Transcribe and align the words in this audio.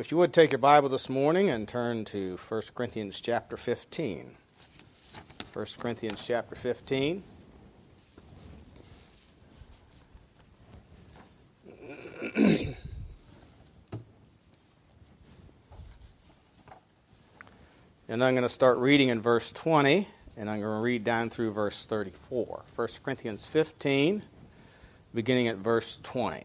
If 0.00 0.10
you 0.10 0.16
would 0.16 0.32
take 0.32 0.50
your 0.50 0.58
Bible 0.58 0.88
this 0.88 1.10
morning 1.10 1.50
and 1.50 1.68
turn 1.68 2.06
to 2.06 2.38
1 2.48 2.62
Corinthians 2.74 3.20
chapter 3.20 3.58
15. 3.58 4.34
1 5.52 5.66
Corinthians 5.78 6.26
chapter 6.26 6.56
15. 6.56 7.22
and 18.08 18.24
I'm 18.24 18.32
going 18.32 18.36
to 18.36 18.48
start 18.48 18.78
reading 18.78 19.10
in 19.10 19.20
verse 19.20 19.52
20, 19.52 20.08
and 20.38 20.48
I'm 20.48 20.60
going 20.62 20.76
to 20.78 20.80
read 20.80 21.04
down 21.04 21.28
through 21.28 21.52
verse 21.52 21.84
34. 21.84 22.62
1 22.74 22.88
Corinthians 23.04 23.44
15, 23.44 24.22
beginning 25.12 25.48
at 25.48 25.58
verse 25.58 25.98
20. 26.02 26.42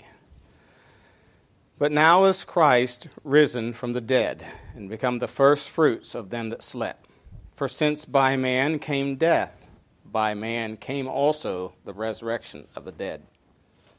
But 1.77 1.91
now 1.91 2.23
is 2.23 2.45
Christ 2.45 3.09
risen 3.25 3.73
from 3.73 3.91
the 3.91 3.99
dead, 3.99 4.45
and 4.75 4.89
become 4.89 5.19
the 5.19 5.27
first 5.27 5.69
fruits 5.69 6.15
of 6.15 6.29
them 6.29 6.49
that 6.51 6.63
slept. 6.63 7.09
For 7.57 7.67
since 7.67 8.05
by 8.05 8.37
man 8.37 8.79
came 8.79 9.17
death, 9.17 9.67
by 10.05 10.33
man 10.35 10.77
came 10.77 11.05
also 11.05 11.73
the 11.83 11.93
resurrection 11.93 12.67
of 12.77 12.85
the 12.85 12.93
dead. 12.93 13.23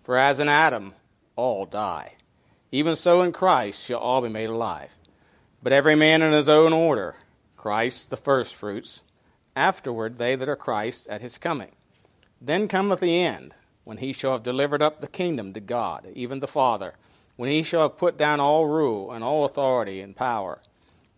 For 0.02 0.16
as 0.16 0.40
in 0.40 0.48
Adam 0.48 0.94
all 1.36 1.66
die, 1.66 2.14
even 2.72 2.96
so 2.96 3.20
in 3.20 3.32
Christ 3.32 3.84
shall 3.84 3.98
all 3.98 4.22
be 4.22 4.30
made 4.30 4.48
alive. 4.48 4.92
But 5.62 5.74
every 5.74 5.96
man 5.96 6.22
in 6.22 6.32
his 6.32 6.48
own 6.48 6.72
order 6.72 7.14
Christ 7.58 8.08
the 8.08 8.16
firstfruits, 8.16 9.02
afterward 9.54 10.16
they 10.16 10.34
that 10.34 10.48
are 10.48 10.56
Christ 10.56 11.08
at 11.08 11.20
his 11.20 11.36
coming. 11.36 11.72
Then 12.40 12.68
cometh 12.68 13.00
the 13.00 13.20
end, 13.22 13.52
when 13.84 13.98
he 13.98 14.14
shall 14.14 14.32
have 14.32 14.42
delivered 14.42 14.80
up 14.80 15.02
the 15.02 15.08
kingdom 15.08 15.52
to 15.52 15.60
God, 15.60 16.06
even 16.14 16.40
the 16.40 16.48
Father 16.48 16.94
when 17.36 17.50
he 17.50 17.62
shall 17.62 17.82
have 17.82 17.98
put 17.98 18.18
down 18.18 18.40
all 18.40 18.66
rule 18.66 19.12
and 19.12 19.22
all 19.22 19.44
authority 19.44 20.00
and 20.00 20.16
power. 20.16 20.60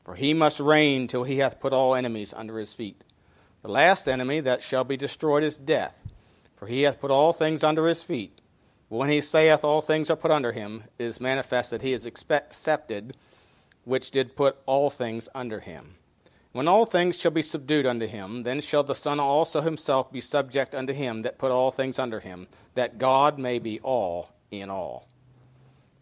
For 0.04 0.14
he 0.14 0.34
must 0.34 0.60
reign 0.60 1.06
till 1.06 1.24
he 1.24 1.38
hath 1.38 1.60
put 1.60 1.72
all 1.72 1.94
enemies 1.94 2.34
under 2.34 2.58
his 2.58 2.75
feet. 2.75 3.02
The 3.62 3.69
last 3.69 4.08
enemy 4.08 4.41
that 4.41 4.62
shall 4.62 4.84
be 4.84 4.97
destroyed 4.97 5.42
is 5.42 5.56
death, 5.56 6.02
for 6.56 6.66
he 6.66 6.83
hath 6.83 7.00
put 7.00 7.10
all 7.10 7.33
things 7.33 7.64
under 7.64 7.86
his 7.86 8.02
feet. 8.02 8.41
When 8.88 9.10
he 9.10 9.20
saith 9.20 9.64
all 9.64 9.83
things 9.83 10.08
are 10.08 10.16
put 10.16 10.30
under 10.30 10.52
him, 10.52 10.84
it 10.98 11.05
is 11.05 11.20
manifest 11.20 11.70
that 11.70 11.83
he 11.83 11.92
is 11.92 12.06
accepted, 12.06 13.16
which 13.84 14.10
did 14.10 14.36
put 14.36 14.56
all 14.64 14.88
things 14.88 15.28
under 15.34 15.60
him. 15.60 15.97
When 16.53 16.66
all 16.66 16.86
things 16.86 17.19
shall 17.20 17.30
be 17.30 17.42
subdued 17.42 17.84
unto 17.84 18.06
him, 18.06 18.44
then 18.44 18.60
shall 18.60 18.82
the 18.82 18.94
Son 18.94 19.20
also 19.20 19.60
himself 19.60 20.10
be 20.10 20.22
subject 20.22 20.75
unto 20.75 20.94
him 20.94 21.22
that 21.22 21.38
put 21.38 21.50
all 21.50 21.70
things 21.70 21.98
under 21.98 22.20
him, 22.20 22.48
that 22.75 22.98
God 22.98 23.38
may 23.38 23.58
be 23.58 23.78
all 23.80 24.30
in 24.50 24.70
all. 24.70 25.06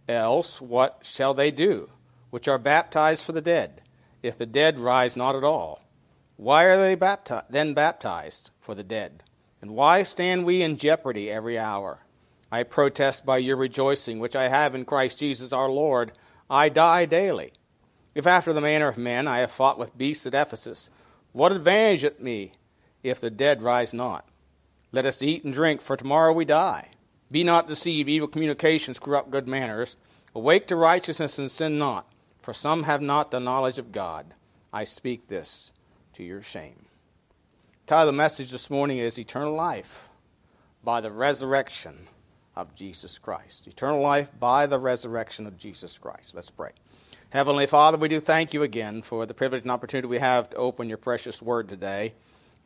Else 0.08 0.60
what 0.60 1.00
shall 1.02 1.34
they 1.34 1.50
do, 1.50 1.90
which 2.30 2.48
are 2.48 2.58
baptized 2.58 3.24
for 3.24 3.32
the 3.32 3.40
dead, 3.40 3.82
if 4.22 4.36
the 4.36 4.46
dead 4.46 4.78
rise 4.78 5.16
not 5.16 5.34
at 5.34 5.44
all? 5.44 5.82
Why 6.36 6.64
are 6.64 6.76
they 6.76 6.94
then 7.50 7.74
baptized 7.74 8.50
for 8.60 8.74
the 8.74 8.84
dead? 8.84 9.22
And 9.60 9.72
why 9.72 10.02
stand 10.02 10.44
we 10.44 10.62
in 10.62 10.76
jeopardy 10.76 11.30
every 11.30 11.58
hour? 11.58 12.00
I 12.52 12.62
protest 12.62 13.26
by 13.26 13.38
your 13.38 13.56
rejoicing, 13.56 14.20
which 14.20 14.36
I 14.36 14.48
have 14.48 14.74
in 14.74 14.84
Christ 14.84 15.18
Jesus 15.18 15.52
our 15.52 15.68
Lord, 15.68 16.12
I 16.48 16.68
die 16.68 17.06
daily. 17.06 17.52
If 18.14 18.26
after 18.26 18.52
the 18.52 18.60
manner 18.60 18.88
of 18.88 18.96
men 18.96 19.26
I 19.26 19.38
have 19.38 19.50
fought 19.50 19.78
with 19.78 19.98
beasts 19.98 20.26
at 20.26 20.34
Ephesus, 20.34 20.90
what 21.32 21.52
advantage 21.52 22.04
at 22.04 22.22
me 22.22 22.52
if 23.02 23.20
the 23.20 23.30
dead 23.30 23.62
rise 23.62 23.92
not? 23.92 24.26
Let 24.92 25.04
us 25.04 25.22
eat 25.22 25.44
and 25.44 25.52
drink, 25.52 25.80
for 25.80 25.96
tomorrow 25.96 26.32
we 26.32 26.44
die. 26.44 26.90
Be 27.30 27.44
not 27.44 27.68
deceived, 27.68 28.08
evil 28.08 28.28
communications 28.28 28.98
corrupt 28.98 29.30
good 29.30 29.48
manners. 29.48 29.96
Awake 30.34 30.66
to 30.68 30.76
righteousness 30.76 31.38
and 31.38 31.50
sin 31.50 31.78
not, 31.78 32.06
for 32.40 32.52
some 32.52 32.84
have 32.84 33.00
not 33.00 33.30
the 33.30 33.40
knowledge 33.40 33.78
of 33.78 33.92
God. 33.92 34.34
I 34.72 34.84
speak 34.84 35.28
this 35.28 35.72
to 36.14 36.22
your 36.22 36.42
shame. 36.42 36.84
The 37.86 37.86
title 37.86 38.08
of 38.08 38.14
the 38.14 38.18
message 38.18 38.50
this 38.50 38.70
morning 38.70 38.98
is 38.98 39.18
Eternal 39.18 39.54
Life 39.54 40.08
by 40.84 41.00
the 41.00 41.10
Resurrection 41.10 42.06
of 42.56 42.74
Jesus 42.74 43.18
Christ. 43.18 43.66
Eternal 43.66 44.00
life 44.00 44.30
by 44.40 44.66
the 44.66 44.78
resurrection 44.78 45.46
of 45.46 45.58
Jesus 45.58 45.98
Christ. 45.98 46.34
Let's 46.34 46.50
pray. 46.50 46.70
Heavenly 47.30 47.66
Father, 47.66 47.98
we 47.98 48.08
do 48.08 48.18
thank 48.18 48.54
you 48.54 48.62
again 48.62 49.02
for 49.02 49.26
the 49.26 49.34
privilege 49.34 49.62
and 49.62 49.70
opportunity 49.70 50.08
we 50.08 50.18
have 50.18 50.48
to 50.50 50.56
open 50.56 50.88
your 50.88 50.96
precious 50.96 51.42
word 51.42 51.68
today. 51.68 52.14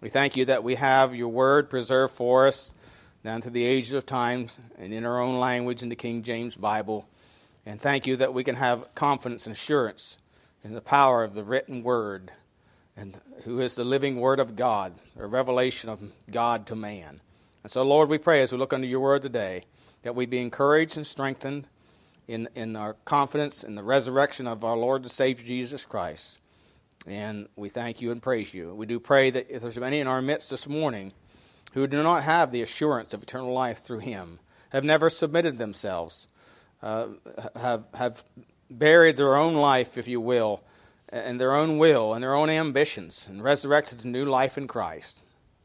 We 0.01 0.09
thank 0.09 0.37
you 0.37 0.45
that 0.45 0.63
we 0.63 0.77
have 0.77 1.15
your 1.15 1.29
word 1.29 1.69
preserved 1.69 2.15
for 2.15 2.47
us 2.47 2.73
down 3.23 3.41
to 3.43 3.51
the 3.51 3.65
ages 3.65 3.93
of 3.93 4.07
time 4.07 4.49
and 4.79 4.95
in 4.95 5.05
our 5.05 5.21
own 5.21 5.39
language 5.39 5.83
in 5.83 5.89
the 5.89 5.97
King 5.97 6.23
James 6.23 6.55
Bible. 6.55 7.07
And 7.67 7.81
thank 7.81 8.07
you 8.07 8.17
that 8.17 8.33
we 8.33 8.45
can 8.45 8.57
have 8.57 8.95
confidence 8.95 9.47
and 9.47 9.55
assurance 9.55 10.19
in 10.65 10.75
the 10.75 10.81
power 10.81 11.23
of 11.23 11.35
the 11.35 11.45
written 11.45 11.83
word 11.83 12.31
and 12.97 13.21
who 13.45 13.61
is 13.61 13.75
the 13.75 13.85
living 13.85 14.21
word 14.21 14.41
of 14.41 14.57
God, 14.57 14.95
a 15.19 15.27
revelation 15.27 15.91
of 15.91 16.01
God 16.31 16.67
to 16.67 16.75
man. 16.75 17.21
And 17.63 17.71
so, 17.71 17.83
Lord, 17.83 18.09
we 18.09 18.19
pray 18.19 18.43
as 18.43 18.53
we 18.53 18.59
look 18.59 18.73
under 18.73 18.87
your 18.87 19.01
word 19.01 19.23
today 19.23 19.65
that 20.03 20.15
we 20.15 20.25
be 20.25 20.41
encouraged 20.41 20.97
and 20.97 21.07
strengthened 21.07 21.67
in, 22.27 22.49
in 22.55 22.75
our 22.75 22.95
confidence 23.05 23.63
in 23.65 23.75
the 23.75 23.83
resurrection 23.83 24.47
of 24.47 24.65
our 24.65 24.77
Lord 24.77 25.03
and 25.03 25.11
Savior 25.11 25.47
Jesus 25.47 25.85
Christ. 25.85 26.41
And 27.07 27.49
we 27.57 27.69
thank 27.69 28.01
you 28.01 28.13
and 28.13 28.23
praise 28.23 28.55
you. 28.55 28.75
We 28.75 28.87
do 28.87 28.99
pray 28.99 29.31
that 29.31 29.51
if 29.51 29.63
there's 29.63 29.77
any 29.77 30.01
in 30.01 30.07
our 30.07 30.23
midst 30.23 30.51
this 30.51 30.67
morning 30.67 31.13
who 31.73 31.87
do 31.87 32.03
not 32.03 32.25
have 32.25 32.51
the 32.51 32.63
assurance 32.63 33.15
of 33.15 33.23
eternal 33.23 33.53
life 33.53 33.79
through 33.79 34.01
him, 34.01 34.39
have 34.71 34.85
never 34.85 35.11
submitted 35.11 35.59
themselves, 35.59 36.27
uh, 36.83 37.09
have, 37.57 37.85
have 37.95 38.25
buried 38.71 39.17
their 39.17 39.37
own 39.37 39.55
life, 39.55 39.99
if 39.99 40.09
you 40.09 40.21
will, 40.21 40.63
and 41.09 41.41
their 41.41 41.55
own 41.55 41.79
will 41.79 42.15
and 42.15 42.23
their 42.23 42.35
own 42.35 42.51
ambitions, 42.51 43.27
and 43.29 43.43
resurrected 43.43 44.01
to 44.01 44.09
new 44.09 44.25
life 44.25 44.57
in 44.57 44.67
Christ 44.69 45.21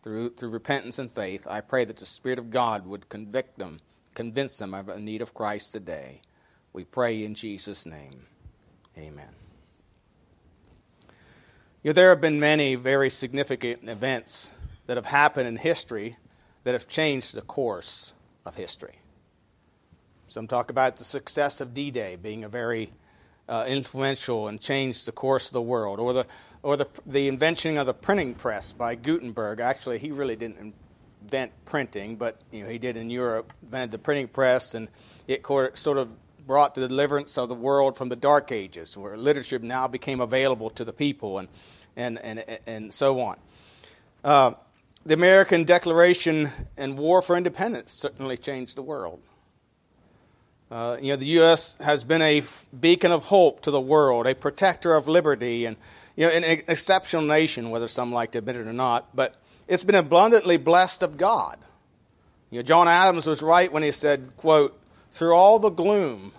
through, 0.05 0.29
through 0.31 0.49
repentance 0.49 0.99
and 0.99 1.11
faith, 1.11 1.47
I 1.49 1.61
pray 1.61 1.83
that 1.85 1.97
the 1.97 2.05
Spirit 2.05 2.37
of 2.37 2.51
God 2.51 2.85
would 2.85 3.09
convict 3.09 3.57
them, 3.57 3.79
convince 4.13 4.57
them 4.57 4.75
of 4.75 4.85
the 4.85 4.99
need 4.99 5.23
of 5.23 5.33
Christ 5.33 5.71
today. 5.73 6.21
We 6.73 6.83
pray 6.83 7.23
in 7.23 7.33
Jesus' 7.33 7.87
name. 7.87 8.27
Amen. 8.95 9.33
You 11.81 11.89
know, 11.89 11.93
there 11.93 12.09
have 12.09 12.21
been 12.21 12.39
many 12.39 12.75
very 12.75 13.09
significant 13.09 13.89
events 13.89 14.51
that 14.87 14.97
have 14.97 15.05
happened 15.05 15.47
in 15.47 15.57
history 15.57 16.17
that 16.63 16.73
have 16.73 16.87
changed 16.87 17.33
the 17.35 17.41
course 17.41 18.13
of 18.45 18.55
history. 18.55 18.95
Some 20.27 20.47
talk 20.47 20.69
about 20.69 20.97
the 20.97 21.03
success 21.03 21.61
of 21.61 21.73
D 21.73 21.91
Day 21.91 22.15
being 22.15 22.43
a 22.43 22.49
very 22.49 22.91
uh, 23.47 23.65
influential 23.67 24.47
and 24.47 24.59
changed 24.59 25.07
the 25.07 25.11
course 25.11 25.47
of 25.47 25.53
the 25.53 25.61
world, 25.61 25.99
or 25.99 26.13
the 26.13 26.25
or 26.63 26.75
the 26.75 26.87
the 27.05 27.27
invention 27.27 27.77
of 27.77 27.85
the 27.85 27.93
printing 27.93 28.33
press 28.33 28.73
by 28.73 28.95
Gutenberg. 28.95 29.59
Actually, 29.59 29.99
he 29.99 30.11
really 30.11 30.35
didn't 30.35 30.73
invent 31.21 31.51
printing, 31.65 32.15
but 32.15 32.41
you 32.51 32.63
know 32.63 32.69
he 32.69 32.79
did 32.79 32.97
in 32.97 33.09
Europe, 33.09 33.53
invented 33.61 33.91
the 33.91 33.99
printing 33.99 34.27
press, 34.27 34.73
and 34.73 34.89
it 35.27 35.45
sort 35.45 35.97
of 35.97 36.09
brought 36.47 36.75
the 36.75 36.87
deliverance 36.87 37.37
of 37.37 37.49
the 37.49 37.55
world 37.55 37.97
from 37.97 38.09
the 38.09 38.15
Dark 38.15 38.51
Ages, 38.51 38.97
where 38.97 39.15
literature 39.15 39.59
now 39.59 39.87
became 39.87 40.21
available 40.21 40.71
to 40.71 40.83
the 40.83 40.93
people, 40.93 41.37
and 41.37 41.47
and 41.95 42.17
and 42.19 42.43
and 42.65 42.93
so 42.93 43.19
on. 43.19 43.37
Uh, 44.23 44.53
the 45.05 45.13
American 45.13 45.63
Declaration 45.65 46.49
and 46.77 46.97
War 46.97 47.21
for 47.21 47.37
Independence 47.37 47.91
certainly 47.91 48.37
changed 48.37 48.75
the 48.75 48.81
world. 48.81 49.21
Uh, 50.71 50.97
you 50.99 51.13
know, 51.13 51.15
the 51.15 51.27
U.S. 51.27 51.75
has 51.79 52.03
been 52.03 52.23
a 52.23 52.41
beacon 52.77 53.11
of 53.11 53.23
hope 53.25 53.61
to 53.61 53.71
the 53.71 53.79
world, 53.79 54.25
a 54.25 54.33
protector 54.33 54.95
of 54.95 55.07
liberty, 55.07 55.65
and 55.65 55.77
you 56.15 56.25
know, 56.25 56.31
an 56.31 56.43
exceptional 56.67 57.21
nation, 57.21 57.69
whether 57.69 57.87
some 57.87 58.11
like 58.11 58.31
to 58.31 58.39
admit 58.39 58.55
it 58.55 58.67
or 58.67 58.73
not. 58.73 59.15
But 59.15 59.35
it's 59.67 59.83
been 59.83 59.95
abundantly 59.95 60.57
blessed 60.57 61.03
of 61.03 61.17
God. 61.17 61.59
You 62.49 62.59
know, 62.59 62.63
John 62.63 62.87
Adams 62.87 63.27
was 63.27 63.43
right 63.43 63.71
when 63.71 63.83
he 63.83 63.91
said, 63.91 64.31
"quote 64.37 64.75
Through 65.11 65.35
all 65.35 65.59
the 65.59 65.69
gloom, 65.69 66.31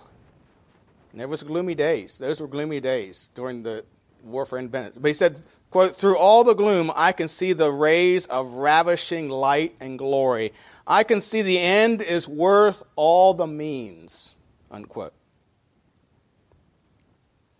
and 1.11 1.21
there 1.21 1.27
was 1.29 1.41
gloomy 1.41 1.73
days. 1.73 2.17
Those 2.17 2.41
were 2.41 2.47
gloomy 2.47 2.81
days 2.81 3.29
during 3.33 3.63
the 3.63 3.85
War 4.25 4.45
for 4.45 4.57
Independence." 4.57 4.97
But 4.97 5.07
he 5.07 5.13
said, 5.13 5.41
"quote 5.71 5.95
Through 5.95 6.17
all 6.17 6.43
the 6.43 6.55
gloom, 6.55 6.91
I 6.95 7.11
can 7.11 7.27
see 7.27 7.53
the 7.53 7.71
rays 7.71 8.25
of 8.27 8.53
ravishing 8.53 9.29
light 9.29 9.75
and 9.79 9.97
glory." 9.97 10.53
I 10.87 11.03
can 11.03 11.19
see 11.19 11.41
the 11.41 11.59
end 11.59 12.01
is 12.01 12.29
worth 12.29 12.81
all 12.95 13.33
the 13.33 13.45
means. 13.45 14.35
Unquote. 14.71 15.13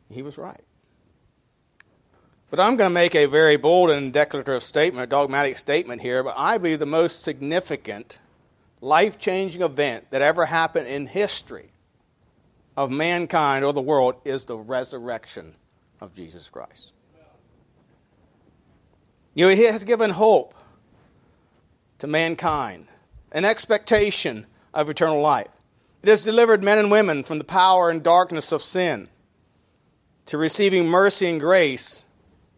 He 0.10 0.22
was 0.22 0.38
right. 0.38 0.64
But 2.50 2.62
I'm 2.62 2.78
going 2.78 2.90
to 2.90 2.94
make 2.94 3.14
a 3.14 3.26
very 3.26 3.58
bold 3.58 3.90
and 3.90 4.14
declarative 4.14 4.64
statement, 4.64 5.04
a 5.04 5.08
dogmatic 5.08 5.58
statement 5.58 6.02
here, 6.02 6.24
but 6.24 6.36
I 6.38 6.58
believe 6.58 6.80
the 6.80 6.86
most 6.86 7.22
significant, 7.22 8.20
life 8.80 9.20
changing 9.20 9.62
event 9.62 10.10
that 10.12 10.22
ever 10.22 10.46
happened 10.46 10.88
in 10.88 11.08
history 11.08 11.72
of 12.78 12.90
mankind 12.90 13.66
or 13.66 13.74
the 13.74 13.82
world 13.82 14.16
is 14.24 14.46
the 14.46 14.58
resurrection 14.58 15.56
of 16.00 16.14
Jesus 16.14 16.50
Christ. 16.50 16.94
You 19.38 19.46
know, 19.46 19.56
He 19.56 19.66
has 19.66 19.84
given 19.84 20.10
hope 20.10 20.56
to 22.00 22.08
mankind 22.08 22.88
an 23.32 23.46
expectation 23.46 24.48
of 24.74 24.90
eternal 24.90 25.22
life. 25.22 25.50
It 26.02 26.10
has 26.10 26.24
delivered 26.24 26.64
men 26.64 26.80
and 26.80 26.90
women 26.90 27.22
from 27.22 27.38
the 27.38 27.44
power 27.44 27.92
and 27.92 28.02
darkness 28.02 28.52
of 28.52 28.64
sin. 28.64 29.10
to 30.26 30.40
receiving 30.40 30.88
mercy 30.88 31.28
and 31.28 31.40
grace 31.40 32.04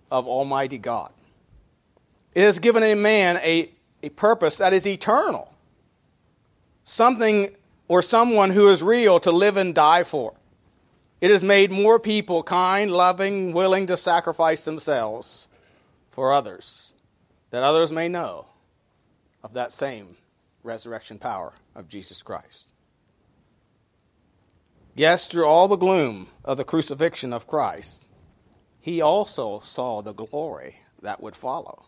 of 0.09 0.25
Almighty 0.25 0.77
God. 0.77 1.11
It 2.33 2.43
has 2.43 2.59
given 2.59 2.81
a 2.81 2.95
man 2.95 3.37
a, 3.43 3.69
a 4.01 4.09
purpose 4.09 4.57
that 4.57 4.71
is 4.71 4.87
eternal, 4.87 5.53
something 6.85 7.49
or 7.89 8.01
someone 8.01 8.51
who 8.51 8.69
is 8.69 8.81
real 8.81 9.19
to 9.19 9.31
live 9.31 9.57
and 9.57 9.75
die 9.75 10.03
for. 10.03 10.33
It 11.19 11.29
has 11.29 11.43
made 11.43 11.71
more 11.71 11.99
people 11.99 12.41
kind, 12.41 12.89
loving, 12.89 13.51
willing 13.51 13.85
to 13.87 13.97
sacrifice 13.97 14.63
themselves 14.63 15.48
for 16.19 16.33
others, 16.33 16.93
that 17.49 17.63
others 17.63 17.93
may 17.93 18.09
know 18.09 18.45
of 19.41 19.53
that 19.53 19.71
same 19.71 20.17
resurrection 20.63 21.17
power 21.17 21.53
of 21.73 21.87
Jesus 21.87 22.21
Christ. 22.21 22.73
Yes, 24.93 25.29
through 25.29 25.45
all 25.45 25.69
the 25.69 25.77
gloom 25.77 26.27
of 26.43 26.57
the 26.57 26.65
crucifixion 26.65 27.31
of 27.31 27.47
Christ, 27.47 28.05
he 28.81 28.99
also 28.99 29.61
saw 29.61 30.01
the 30.01 30.11
glory 30.11 30.79
that 31.01 31.23
would 31.23 31.37
follow. 31.37 31.85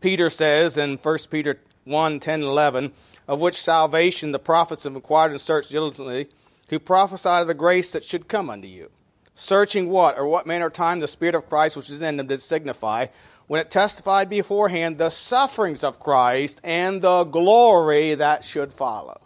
Peter 0.00 0.30
says 0.30 0.78
in 0.78 0.96
1 0.96 1.18
Peter 1.30 1.60
1 1.84 2.20
10 2.20 2.42
11, 2.42 2.90
of 3.28 3.38
which 3.38 3.60
salvation 3.60 4.32
the 4.32 4.38
prophets 4.38 4.84
have 4.84 4.94
inquired 4.94 5.32
and 5.32 5.40
searched 5.42 5.68
diligently, 5.68 6.30
who 6.70 6.78
prophesied 6.78 7.42
of 7.42 7.48
the 7.48 7.52
grace 7.52 7.92
that 7.92 8.02
should 8.02 8.28
come 8.28 8.48
unto 8.48 8.66
you. 8.66 8.90
Searching 9.34 9.88
what 9.88 10.18
or 10.18 10.26
what 10.26 10.46
manner 10.46 10.66
of 10.66 10.72
time 10.72 11.00
the 11.00 11.08
Spirit 11.08 11.34
of 11.34 11.48
Christ 11.48 11.76
which 11.76 11.88
is 11.88 12.00
in 12.00 12.16
them 12.16 12.26
did 12.26 12.40
signify, 12.40 13.06
when 13.46 13.60
it 13.60 13.70
testified 13.70 14.28
beforehand 14.28 14.98
the 14.98 15.10
sufferings 15.10 15.82
of 15.82 15.98
Christ 15.98 16.60
and 16.62 17.02
the 17.02 17.24
glory 17.24 18.14
that 18.14 18.44
should 18.44 18.72
follow. 18.72 19.20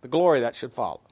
The 0.00 0.08
glory 0.08 0.40
that 0.40 0.54
should 0.54 0.72
follow. 0.72 1.02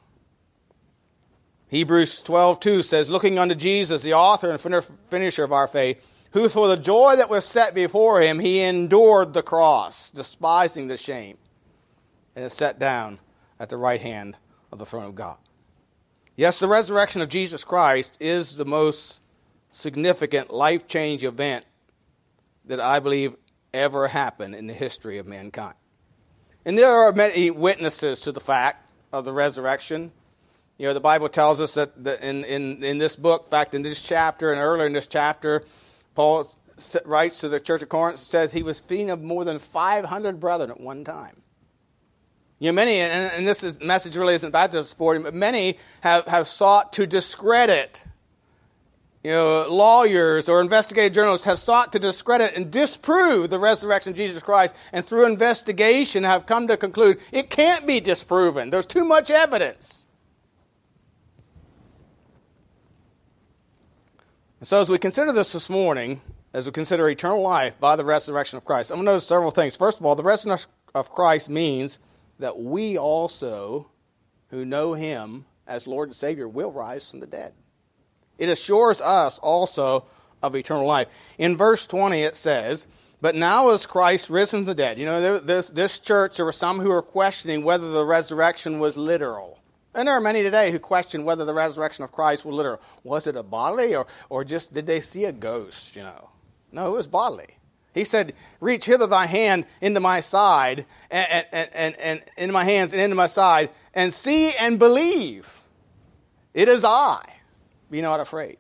Hebrews 1.67 2.23
12:2 2.23 2.83
says, 2.83 3.11
"Looking 3.11 3.39
unto 3.39 3.55
Jesus, 3.55 4.03
the 4.03 4.15
author 4.15 4.51
and 4.51 4.85
finisher 5.11 5.45
of 5.45 5.53
our 5.53 5.69
faith, 5.69 6.03
who 6.31 6.49
for 6.49 6.69
the 6.69 6.77
joy 6.77 7.17
that 7.17 7.29
was 7.29 7.45
set 7.45 7.75
before 7.75 8.23
him, 8.23 8.39
he 8.39 8.61
endured 8.61 9.35
the 9.35 9.43
cross, 9.43 10.09
despising 10.09 10.89
the 10.89 10.97
shame, 10.97 11.37
and 12.35 12.45
is 12.45 12.55
set 12.55 12.79
down 12.79 13.19
at 13.61 13.69
the 13.69 13.77
right 13.77 14.01
hand 14.01 14.37
of 14.73 14.79
the 14.79 14.87
throne 14.87 15.05
of 15.05 15.15
God." 15.15 15.37
Yes, 16.39 16.61
the 16.61 16.69
resurrection 16.69 17.21
of 17.21 17.29
Jesus 17.29 17.65
Christ 17.65 18.17
is 18.21 18.57
the 18.57 18.65
most 18.65 19.21
significant 19.73 20.53
life 20.53 20.87
change 20.87 21.25
event 21.25 21.65
that 22.67 22.79
I 22.79 23.01
believe 23.01 23.35
ever 23.75 24.07
happened 24.07 24.55
in 24.55 24.69
the 24.69 24.73
history 24.73 25.19
of 25.19 25.27
mankind. 25.27 25.75
And 26.65 26.79
there 26.79 26.89
are 26.89 27.13
many 27.13 27.51
witnesses 27.51 28.21
to 28.21 28.31
the 28.31 28.39
fact 28.39 28.93
of 29.13 29.25
the 29.25 29.33
resurrection. 29.33 30.13
You 30.79 30.87
know, 30.87 30.95
the 30.95 31.01
Bible 31.01 31.29
tells 31.29 31.61
us 31.61 31.75
that 31.75 32.23
in, 32.23 32.45
in, 32.45 32.85
in 32.85 32.99
this 32.99 33.17
book, 33.17 33.47
in 33.47 33.51
fact, 33.51 33.75
in 33.75 33.83
this 33.83 34.01
chapter 34.01 34.53
and 34.53 34.61
earlier 34.61 34.87
in 34.87 34.93
this 34.93 35.09
chapter, 35.09 35.65
Paul 36.15 36.49
writes 37.05 37.41
to 37.41 37.49
the 37.49 37.59
church 37.59 37.83
of 37.83 37.89
Corinth, 37.89 38.21
says 38.21 38.53
he 38.53 38.63
was 38.63 38.79
feeding 38.79 39.11
of 39.11 39.21
more 39.21 39.45
than 39.45 39.59
500 39.59 40.39
brethren 40.39 40.71
at 40.71 40.81
one 40.81 41.03
time. 41.03 41.43
You 42.59 42.73
know, 42.73 42.75
many, 42.75 42.99
and, 42.99 43.33
and 43.33 43.47
this 43.47 43.63
is, 43.63 43.81
message 43.81 44.17
really 44.17 44.35
isn't 44.35 44.49
about 44.49 44.73
the 44.73 44.83
sporting, 44.85 45.23
but 45.23 45.35
many 45.35 45.79
have, 46.01 46.27
have 46.27 46.47
sought 46.47 46.93
to 46.95 47.07
discredit 47.07 48.05
you 49.25 49.33
know, 49.33 49.67
lawyers 49.69 50.49
or 50.49 50.61
investigative 50.61 51.13
journalists 51.13 51.45
have 51.45 51.59
sought 51.59 51.93
to 51.93 51.99
discredit 51.99 52.55
and 52.57 52.71
disprove 52.71 53.51
the 53.51 53.59
resurrection 53.59 54.13
of 54.13 54.17
Jesus 54.17 54.43
Christ, 54.43 54.75
and 54.93 55.05
through 55.05 55.27
investigation 55.27 56.23
have 56.23 56.47
come 56.47 56.69
to 56.69 56.77
conclude 56.77 57.21
it 57.33 57.51
can't 57.51 57.87
be 57.87 58.01
disproven. 58.01 58.71
There's 58.71 58.87
too 58.87 59.05
much 59.05 59.31
evidence. 59.31 60.07
And 64.61 64.67
so, 64.67 64.81
as 64.81 64.89
we 64.89 64.99
consider 64.99 65.33
this 65.33 65.53
this 65.53 65.69
morning, 65.69 66.21
as 66.55 66.67
we 66.67 66.73
consider 66.73 67.09
eternal 67.09 67.43
life 67.43 67.79
by 67.79 67.97
the 67.97 68.05
resurrection 68.05 68.57
of 68.57 68.65
Christ, 68.65 68.91
I'm 68.91 68.97
going 68.97 69.07
to 69.07 69.13
notice 69.13 69.27
several 69.27 69.51
things. 69.51 69.77
First 69.77 70.01
of 70.01 70.07
all, 70.07 70.17
the 70.17 70.25
resurrection 70.25 70.71
of 70.95 71.11
Christ 71.11 71.49
means 71.49 71.99
that 72.39 72.59
we 72.59 72.97
also, 72.97 73.91
who 74.51 74.65
know 74.65 74.95
Him 74.95 75.45
as 75.67 75.87
Lord 75.87 76.09
and 76.09 76.17
Savior, 76.17 76.49
will 76.49 76.73
rise 76.73 77.11
from 77.11 77.21
the 77.21 77.27
dead. 77.27 77.53
It 78.39 78.49
assures 78.49 79.01
us 79.01 79.39
also 79.39 80.07
of 80.43 80.55
eternal 80.55 80.87
life. 80.87 81.09
In 81.39 81.57
verse 81.57 81.87
20, 81.87 82.23
it 82.23 82.37
says, 82.37 82.87
But 83.21 83.35
now 83.35 83.71
is 83.71 83.87
Christ 83.87 84.31
risen 84.31 84.61
from 84.61 84.67
the 84.67 84.75
dead. 84.75 84.99
You 84.99 85.07
know, 85.07 85.39
this, 85.39 85.69
this 85.69 85.99
church, 85.99 86.37
there 86.37 86.47
were 86.47 86.53
some 86.53 86.79
who 86.79 86.91
were 86.91 87.03
questioning 87.03 87.65
whether 87.65 87.91
the 87.91 88.05
resurrection 88.05 88.79
was 88.79 88.97
literal. 88.97 89.59
And 89.95 90.07
there 90.07 90.15
are 90.15 90.21
many 90.21 90.43
today 90.43 90.71
who 90.71 90.79
question 90.79 91.25
whether 91.25 91.45
the 91.45 91.55
resurrection 91.55 92.05
of 92.05 92.13
Christ 92.13 92.45
was 92.45 92.55
literal. 92.55 92.81
Was 93.03 93.27
it 93.27 93.37
a 93.37 93.43
bodily 93.43 93.97
or, 93.97 94.07
or 94.29 94.45
just 94.45 94.73
did 94.73 94.87
they 94.87 95.01
see 95.01 95.25
a 95.25 95.33
ghost, 95.33 95.97
you 95.97 96.03
know? 96.03 96.31
No, 96.71 96.87
it 96.87 96.97
was 96.97 97.09
bodily. 97.09 97.58
He 97.95 98.05
said, 98.05 98.35
Reach 98.61 98.85
hither 98.85 99.07
thy 99.07 99.27
hand 99.27 99.65
into 99.81 100.01
my 100.01 100.21
side, 100.21 100.87
and, 101.11 101.47
and, 101.53 101.71
and, 101.73 101.97
and 101.97 102.23
into 102.37 102.53
my 102.53 102.65
hands 102.65 102.93
and 102.93 103.03
into 103.03 103.17
my 103.17 103.27
side, 103.27 103.71
and 103.95 104.13
see 104.13 104.53
and 104.55 104.79
believe. 104.79 105.61
It 106.55 106.69
is 106.69 106.85
I. 106.85 107.23
Be 107.91 108.03
not 108.03 108.21
afraid. 108.21 108.59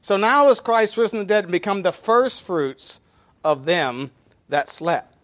So 0.00 0.16
now 0.16 0.48
is 0.48 0.60
Christ 0.60 0.96
risen 0.96 1.10
from 1.10 1.18
the 1.20 1.24
dead 1.26 1.44
and 1.44 1.52
become 1.52 1.82
the 1.82 1.92
first 1.92 2.42
fruits 2.42 3.00
of 3.44 3.64
them 3.64 4.10
that 4.48 4.68
slept. 4.68 5.14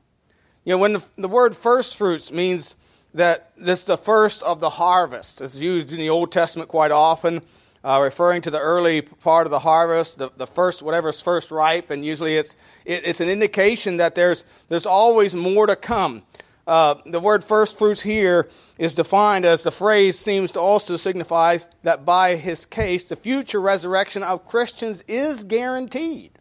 You 0.65 0.73
know, 0.73 0.79
when 0.79 0.95
the, 0.95 1.05
the 1.17 1.29
word 1.29 1.57
first 1.57 1.97
fruits 1.97 2.33
means 2.33 2.77
that 3.15 3.51
this 3.57 3.81
is 3.81 3.87
the 3.87 3.97
first 3.97 4.43
of 4.43 4.61
the 4.61 4.71
harvest. 4.71 5.41
It's 5.41 5.57
used 5.57 5.93
in 5.93 5.99
the 5.99 6.11
Old 6.11 6.31
Testament 6.31 6.69
quite 6.69 6.91
often, 6.91 7.43
uh, 7.87 8.01
referring 8.03 8.43
to 8.43 8.51
the 8.51 8.59
early 8.59 9.01
part 9.01 9.47
of 9.47 9.53
the 9.53 9.61
harvest, 9.61 10.19
the, 10.19 10.29
the 10.37 10.47
first, 10.47 10.83
whatever's 10.83 11.21
first 11.21 11.53
ripe, 11.53 11.89
and 11.93 12.05
usually 12.05 12.35
it's, 12.35 12.57
it, 12.85 13.07
it's 13.07 13.21
an 13.21 13.29
indication 13.29 13.99
that 13.99 14.17
there's, 14.17 14.45
there's 14.69 14.87
always 14.87 15.37
more 15.37 15.69
to 15.69 15.77
come. 15.77 16.25
Uh, 16.67 16.97
the 17.07 17.21
word 17.21 17.45
first 17.45 17.79
fruits 17.79 18.03
here 18.03 18.49
is 18.77 18.93
defined 18.93 19.45
as 19.45 19.63
the 19.63 19.71
phrase 19.71 20.19
seems 20.19 20.51
to 20.51 20.59
also 20.59 20.97
signify 20.97 21.59
that 21.85 22.05
by 22.05 22.35
his 22.35 22.67
case, 22.67 23.05
the 23.05 23.15
future 23.15 23.61
resurrection 23.61 24.25
of 24.25 24.49
Christians 24.49 25.05
is 25.07 25.45
guaranteed. 25.45 26.33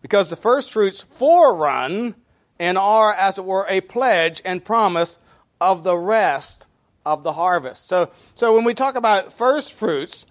Because 0.00 0.30
the 0.30 0.36
first 0.36 0.72
fruits 0.72 1.02
forerun 1.02 2.14
and 2.60 2.78
are, 2.78 3.12
as 3.14 3.36
it 3.36 3.44
were, 3.44 3.66
a 3.68 3.80
pledge 3.80 4.42
and 4.44 4.64
promise 4.64 5.18
of 5.60 5.82
the 5.82 5.98
rest 5.98 6.67
of 7.12 7.22
the 7.22 7.32
harvest. 7.32 7.86
So, 7.86 8.10
so 8.34 8.54
when 8.54 8.64
we 8.64 8.74
talk 8.74 8.96
about 8.96 9.32
first 9.32 9.72
fruits, 9.72 10.26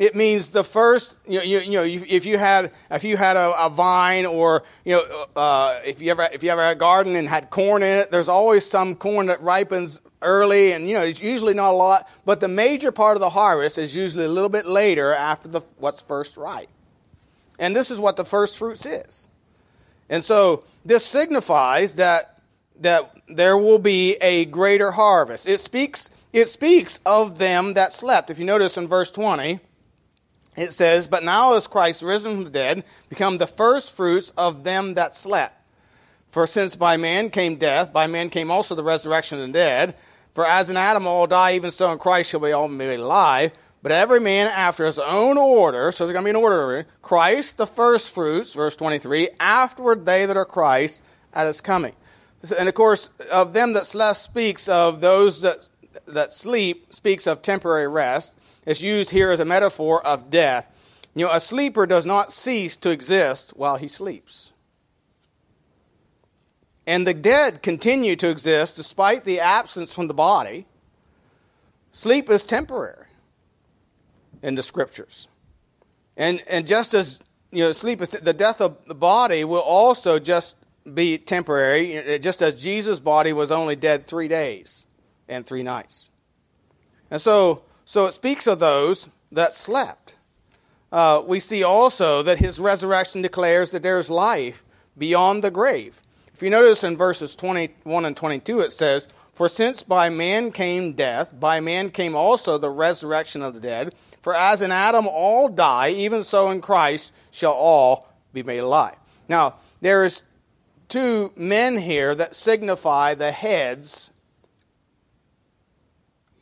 it 0.00 0.14
means 0.14 0.48
the 0.48 0.64
first. 0.64 1.18
You 1.26 1.38
know, 1.38 1.44
you, 1.44 1.58
you 1.60 1.72
know 1.72 1.84
if 1.84 2.24
you 2.24 2.38
had 2.38 2.72
if 2.90 3.04
you 3.04 3.16
had 3.16 3.36
a, 3.36 3.66
a 3.66 3.70
vine 3.70 4.26
or 4.26 4.64
you 4.84 4.94
know 4.94 5.26
uh, 5.36 5.80
if 5.84 6.00
you 6.00 6.10
ever 6.10 6.28
if 6.32 6.42
you 6.42 6.50
ever 6.50 6.62
had 6.62 6.76
a 6.76 6.80
garden 6.80 7.14
and 7.14 7.28
had 7.28 7.50
corn 7.50 7.82
in 7.82 7.98
it, 7.98 8.10
there's 8.10 8.28
always 8.28 8.64
some 8.64 8.94
corn 8.94 9.26
that 9.26 9.42
ripens 9.42 10.00
early, 10.22 10.72
and 10.72 10.88
you 10.88 10.94
know 10.94 11.02
it's 11.02 11.22
usually 11.22 11.54
not 11.54 11.70
a 11.70 11.76
lot. 11.76 12.08
But 12.24 12.40
the 12.40 12.48
major 12.48 12.90
part 12.90 13.16
of 13.16 13.20
the 13.20 13.30
harvest 13.30 13.78
is 13.78 13.94
usually 13.94 14.24
a 14.24 14.28
little 14.28 14.48
bit 14.48 14.66
later 14.66 15.12
after 15.12 15.48
the 15.48 15.60
what's 15.78 16.00
first 16.00 16.36
ripe. 16.36 16.68
And 17.58 17.76
this 17.76 17.90
is 17.90 17.98
what 17.98 18.16
the 18.16 18.24
first 18.24 18.58
fruits 18.58 18.86
is. 18.86 19.28
And 20.08 20.22
so 20.24 20.64
this 20.84 21.06
signifies 21.06 21.96
that, 21.96 22.40
that 22.80 23.14
there 23.28 23.56
will 23.56 23.78
be 23.78 24.16
a 24.20 24.46
greater 24.46 24.90
harvest. 24.90 25.48
It 25.48 25.60
speaks, 25.60 26.10
it 26.32 26.48
speaks 26.48 27.00
of 27.04 27.38
them 27.38 27.74
that 27.74 27.92
slept. 27.92 28.30
If 28.30 28.38
you 28.38 28.44
notice 28.44 28.76
in 28.76 28.88
verse 28.88 29.10
20, 29.10 29.60
it 30.56 30.72
says, 30.72 31.06
But 31.06 31.24
now 31.24 31.54
is 31.54 31.66
Christ 31.66 32.02
risen 32.02 32.36
from 32.36 32.44
the 32.44 32.50
dead, 32.50 32.84
become 33.08 33.38
the 33.38 33.46
first 33.46 33.92
fruits 33.92 34.30
of 34.30 34.64
them 34.64 34.94
that 34.94 35.16
slept. 35.16 35.58
For 36.30 36.46
since 36.46 36.76
by 36.76 36.96
man 36.96 37.30
came 37.30 37.56
death, 37.56 37.92
by 37.92 38.06
man 38.06 38.30
came 38.30 38.50
also 38.50 38.74
the 38.74 38.82
resurrection 38.82 39.40
of 39.40 39.46
the 39.46 39.52
dead. 39.52 39.94
For 40.34 40.46
as 40.46 40.70
in 40.70 40.76
Adam 40.78 41.06
all 41.06 41.26
die, 41.26 41.54
even 41.54 41.70
so 41.70 41.92
in 41.92 41.98
Christ 41.98 42.30
shall 42.30 42.40
we 42.40 42.52
all 42.52 42.68
be 42.68 42.74
made 42.74 43.00
alive 43.00 43.52
but 43.82 43.90
every 43.90 44.20
man 44.20 44.46
after 44.46 44.86
his 44.86 44.98
own 44.98 45.36
order, 45.36 45.90
so 45.90 46.06
there's 46.06 46.12
going 46.12 46.24
to 46.24 46.32
be 46.32 46.38
an 46.38 46.42
order. 46.42 46.86
Christ 47.02 47.56
the 47.56 47.66
first 47.66 48.14
fruits, 48.14 48.54
verse 48.54 48.76
23, 48.76 49.30
afterward 49.40 50.06
they 50.06 50.24
that 50.24 50.36
are 50.36 50.44
Christ 50.44 51.02
at 51.34 51.46
his 51.46 51.60
coming. 51.60 51.94
And 52.58 52.68
of 52.68 52.74
course, 52.74 53.10
of 53.32 53.52
them 53.52 53.72
that 53.72 53.86
slept 53.86 54.20
speaks 54.20 54.68
of 54.68 55.00
those 55.00 55.42
that, 55.42 55.68
that 56.06 56.32
sleep, 56.32 56.92
speaks 56.92 57.26
of 57.26 57.42
temporary 57.42 57.88
rest. 57.88 58.38
It's 58.66 58.80
used 58.80 59.10
here 59.10 59.30
as 59.30 59.40
a 59.40 59.44
metaphor 59.44 60.04
of 60.06 60.30
death. 60.30 60.68
You 61.14 61.26
know, 61.26 61.32
a 61.32 61.40
sleeper 61.40 61.86
does 61.86 62.06
not 62.06 62.32
cease 62.32 62.76
to 62.78 62.90
exist 62.90 63.52
while 63.56 63.76
he 63.76 63.88
sleeps. 63.88 64.52
And 66.86 67.06
the 67.06 67.14
dead 67.14 67.62
continue 67.62 68.16
to 68.16 68.30
exist 68.30 68.76
despite 68.76 69.24
the 69.24 69.40
absence 69.40 69.92
from 69.92 70.08
the 70.08 70.14
body. 70.14 70.66
Sleep 71.92 72.30
is 72.30 72.44
temporary 72.44 73.06
in 74.42 74.54
the 74.54 74.62
scriptures. 74.62 75.28
And, 76.16 76.42
and 76.48 76.66
just 76.66 76.94
as 76.94 77.20
you 77.50 77.64
know, 77.64 77.72
sleep 77.72 78.00
is 78.00 78.08
the 78.10 78.32
death 78.32 78.60
of 78.60 78.78
the 78.86 78.94
body 78.94 79.44
will 79.44 79.60
also 79.60 80.18
just 80.18 80.56
be 80.92 81.18
temporary, 81.18 82.18
just 82.20 82.42
as 82.42 82.60
Jesus' 82.60 82.98
body 82.98 83.32
was 83.32 83.50
only 83.52 83.76
dead 83.76 84.06
three 84.06 84.26
days 84.26 84.86
and 85.28 85.46
three 85.46 85.62
nights. 85.62 86.10
And 87.10 87.20
so 87.20 87.62
So 87.84 88.06
it 88.06 88.12
speaks 88.12 88.46
of 88.46 88.58
those 88.58 89.08
that 89.32 89.54
slept. 89.54 90.16
Uh, 90.90 91.22
we 91.26 91.40
see 91.40 91.62
also 91.62 92.22
that 92.22 92.38
his 92.38 92.60
resurrection 92.60 93.22
declares 93.22 93.70
that 93.70 93.82
there 93.82 93.98
is 93.98 94.10
life 94.10 94.62
beyond 94.96 95.42
the 95.42 95.50
grave. 95.50 96.00
If 96.34 96.42
you 96.42 96.50
notice 96.50 96.84
in 96.84 96.96
verses 96.96 97.34
21 97.34 98.04
and 98.04 98.16
22, 98.16 98.60
it 98.60 98.72
says, 98.72 99.08
For 99.34 99.48
since 99.48 99.82
by 99.82 100.10
man 100.10 100.52
came 100.52 100.92
death, 100.92 101.38
by 101.38 101.60
man 101.60 101.90
came 101.90 102.14
also 102.14 102.58
the 102.58 102.70
resurrection 102.70 103.42
of 103.42 103.54
the 103.54 103.60
dead. 103.60 103.94
For 104.20 104.34
as 104.34 104.60
in 104.60 104.70
Adam 104.70 105.08
all 105.08 105.48
die, 105.48 105.88
even 105.90 106.22
so 106.22 106.50
in 106.50 106.60
Christ 106.60 107.12
shall 107.30 107.52
all 107.52 108.08
be 108.32 108.42
made 108.42 108.58
alive. 108.58 108.96
Now, 109.28 109.56
there's 109.80 110.22
two 110.88 111.32
men 111.36 111.78
here 111.78 112.14
that 112.14 112.34
signify 112.34 113.14
the 113.14 113.32
heads 113.32 114.11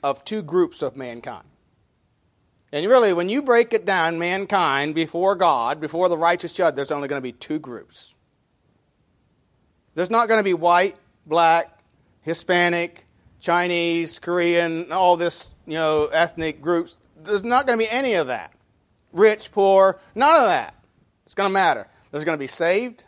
of 0.03 0.25
two 0.25 0.43
groups 0.43 0.83
of 0.83 0.97
mankind. 0.97 1.47
And 2.73 2.87
really, 2.87 3.13
when 3.13 3.29
you 3.29 3.43
break 3.43 3.73
it 3.73 3.85
down, 3.85 4.19
mankind 4.19 4.95
before 4.95 5.35
God, 5.35 5.81
before 5.81 6.09
the 6.09 6.17
righteous 6.17 6.53
judge, 6.53 6.77
there's 6.77 6.93
only 6.93 7.09
going 7.09 7.19
to 7.19 7.23
be 7.23 7.33
two 7.33 7.59
groups. 7.59 8.15
There's 9.95 10.11
not 10.11 10.29
going 10.29 10.39
to 10.39 10.45
be 10.45 10.55
white, 10.55 10.97
black, 11.27 11.81
Hispanic, 12.23 13.07
Chinese, 13.41 14.19
Korean, 14.19 14.93
all 14.93 15.17
this, 15.17 15.53
you 15.67 15.75
know, 15.75 16.09
ethnic 16.13 16.61
groups. 16.61 16.99
There's 17.17 17.43
not 17.43 17.67
going 17.67 17.79
to 17.79 17.85
be 17.85 17.91
any 17.91 18.15
of 18.15 18.29
that. 18.29 18.53
Rich, 19.13 19.51
poor, 19.51 19.99
none 20.15 20.37
of 20.37 20.47
that. 20.47 20.75
It's 21.25 21.35
going 21.35 21.49
to 21.49 21.53
matter. 21.53 21.89
There's 22.11 22.25
going 22.25 22.37
to 22.37 22.41
be 22.41 22.47
saved 22.47 23.05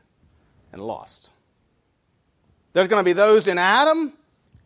and 0.73 0.83
lost. 0.83 1.31
There's 2.73 2.89
going 2.89 3.01
to 3.01 3.09
be 3.09 3.13
those 3.13 3.47
in 3.47 3.59
Adam 3.59 4.15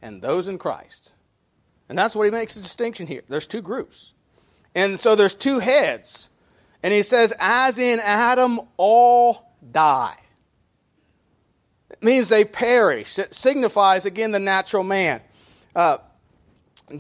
and 0.01 0.23
those 0.23 0.49
in 0.49 0.57
Christ. 0.57 1.13
And 1.89 1.97
that's 1.97 2.17
what 2.17 2.25
he 2.25 2.31
makes 2.31 2.57
a 2.57 2.61
distinction 2.61 3.07
here. 3.07 3.23
There's 3.29 3.47
two 3.47 3.63
groups. 3.63 4.13
And 4.75 4.99
so 4.99 5.15
there's 5.15 5.35
two 5.35 5.59
heads. 5.61 6.29
And 6.83 6.93
he 6.93 7.03
says, 7.03 7.33
as 7.39 7.79
in 7.79 8.01
Adam, 8.01 8.61
all 8.77 9.53
die. 9.73 10.17
It 11.91 12.03
means 12.03 12.29
they 12.29 12.45
perish. 12.45 13.19
It 13.19 13.33
signifies, 13.33 14.05
again, 14.05 14.33
the 14.33 14.41
natural 14.41 14.83
man. 14.83 15.21
Uh, 15.75 15.99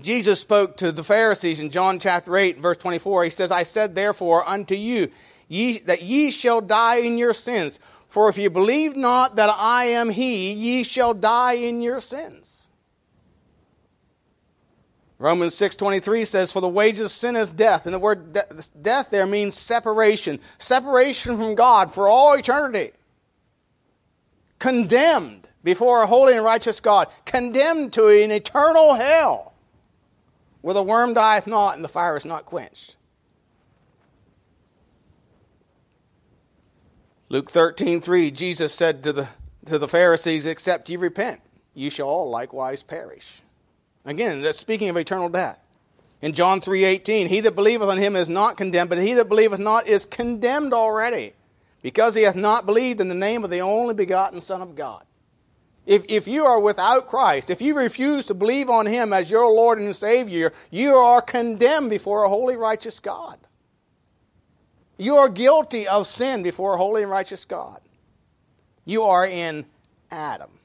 Jesus 0.00 0.40
spoke 0.40 0.76
to 0.78 0.90
the 0.90 1.04
Pharisees 1.04 1.60
in 1.60 1.70
John 1.70 1.98
chapter 1.98 2.36
8, 2.36 2.58
verse 2.58 2.78
24. 2.78 3.24
He 3.24 3.30
says, 3.30 3.50
I 3.50 3.62
said 3.62 3.94
therefore 3.94 4.48
unto 4.48 4.74
you, 4.74 5.10
ye, 5.48 5.78
that 5.80 6.02
ye 6.02 6.30
shall 6.30 6.60
die 6.60 6.96
in 6.96 7.18
your 7.18 7.34
sins. 7.34 7.78
For 8.08 8.28
if 8.28 8.38
ye 8.38 8.48
believe 8.48 8.96
not 8.96 9.36
that 9.36 9.50
I 9.54 9.84
am 9.84 10.10
he, 10.10 10.52
ye 10.52 10.82
shall 10.82 11.14
die 11.14 11.54
in 11.54 11.82
your 11.82 12.00
sins. 12.00 12.65
Romans 15.18 15.54
6:23 15.54 16.26
says 16.26 16.52
for 16.52 16.60
the 16.60 16.68
wages 16.68 17.06
of 17.06 17.10
sin 17.10 17.36
is 17.36 17.52
death. 17.52 17.86
And 17.86 17.94
the 17.94 17.98
word 17.98 18.34
de- 18.34 18.46
death 18.80 19.08
there 19.10 19.26
means 19.26 19.54
separation. 19.54 20.40
Separation 20.58 21.38
from 21.38 21.54
God 21.54 21.92
for 21.92 22.08
all 22.08 22.34
eternity. 22.34 22.92
Condemned 24.58 25.48
before 25.64 26.02
a 26.02 26.06
holy 26.06 26.34
and 26.34 26.44
righteous 26.44 26.80
God. 26.80 27.08
Condemned 27.24 27.92
to 27.94 28.08
an 28.08 28.30
eternal 28.30 28.94
hell 28.94 29.54
where 30.60 30.74
the 30.74 30.82
worm 30.82 31.14
dieth 31.14 31.46
not 31.46 31.76
and 31.76 31.84
the 31.84 31.88
fire 31.88 32.16
is 32.16 32.24
not 32.24 32.44
quenched. 32.44 32.96
Luke 37.30 37.50
13:3 37.50 38.30
Jesus 38.30 38.74
said 38.74 39.02
to 39.02 39.12
the 39.14 39.28
to 39.64 39.78
the 39.78 39.88
Pharisees 39.88 40.44
except 40.44 40.90
ye 40.90 40.96
repent 40.96 41.40
ye 41.72 41.88
shall 41.88 42.08
all 42.08 42.28
likewise 42.28 42.82
perish 42.82 43.40
Again, 44.06 44.40
that's 44.40 44.58
speaking 44.58 44.88
of 44.88 44.96
eternal 44.96 45.28
death. 45.28 45.58
In 46.22 46.32
John 46.32 46.60
3:18, 46.60 47.26
he 47.26 47.40
that 47.40 47.54
believeth 47.54 47.88
on 47.88 47.98
him 47.98 48.16
is 48.16 48.28
not 48.28 48.56
condemned, 48.56 48.88
but 48.88 48.98
he 48.98 49.12
that 49.14 49.28
believeth 49.28 49.58
not 49.58 49.86
is 49.86 50.06
condemned 50.06 50.72
already, 50.72 51.34
because 51.82 52.14
he 52.14 52.22
hath 52.22 52.36
not 52.36 52.64
believed 52.64 53.00
in 53.00 53.08
the 53.08 53.14
name 53.14 53.44
of 53.44 53.50
the 53.50 53.60
only 53.60 53.94
begotten 53.94 54.40
Son 54.40 54.62
of 54.62 54.74
God. 54.76 55.02
If, 55.84 56.04
if 56.08 56.26
you 56.26 56.44
are 56.44 56.60
without 56.60 57.06
Christ, 57.06 57.50
if 57.50 57.60
you 57.60 57.76
refuse 57.76 58.26
to 58.26 58.34
believe 58.34 58.68
on 58.68 58.86
him 58.86 59.12
as 59.12 59.30
your 59.30 59.48
Lord 59.52 59.78
and 59.78 59.94
Savior, 59.94 60.52
you 60.70 60.94
are 60.94 61.22
condemned 61.22 61.90
before 61.90 62.24
a 62.24 62.28
holy, 62.28 62.56
righteous 62.56 62.98
God. 62.98 63.38
You 64.98 65.16
are 65.16 65.28
guilty 65.28 65.86
of 65.86 66.06
sin 66.06 66.42
before 66.42 66.74
a 66.74 66.78
holy 66.78 67.02
and 67.02 67.10
righteous 67.10 67.44
God. 67.44 67.80
You 68.84 69.02
are 69.02 69.26
in 69.26 69.66
Adam. 70.10 70.55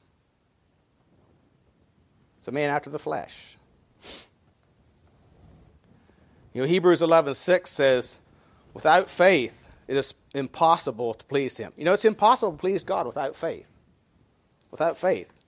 It's 2.42 2.48
a 2.48 2.50
man 2.50 2.70
after 2.70 2.90
the 2.90 2.98
flesh. 2.98 3.56
You 6.52 6.62
know, 6.62 6.66
Hebrews 6.66 7.00
11 7.00 7.34
6 7.34 7.70
says, 7.70 8.18
without 8.74 9.08
faith, 9.08 9.68
it 9.86 9.96
is 9.96 10.12
impossible 10.34 11.14
to 11.14 11.24
please 11.26 11.56
him. 11.56 11.72
You 11.76 11.84
know, 11.84 11.92
it's 11.92 12.04
impossible 12.04 12.50
to 12.50 12.58
please 12.58 12.82
God 12.82 13.06
without 13.06 13.36
faith. 13.36 13.70
Without 14.72 14.96
faith 14.96 15.38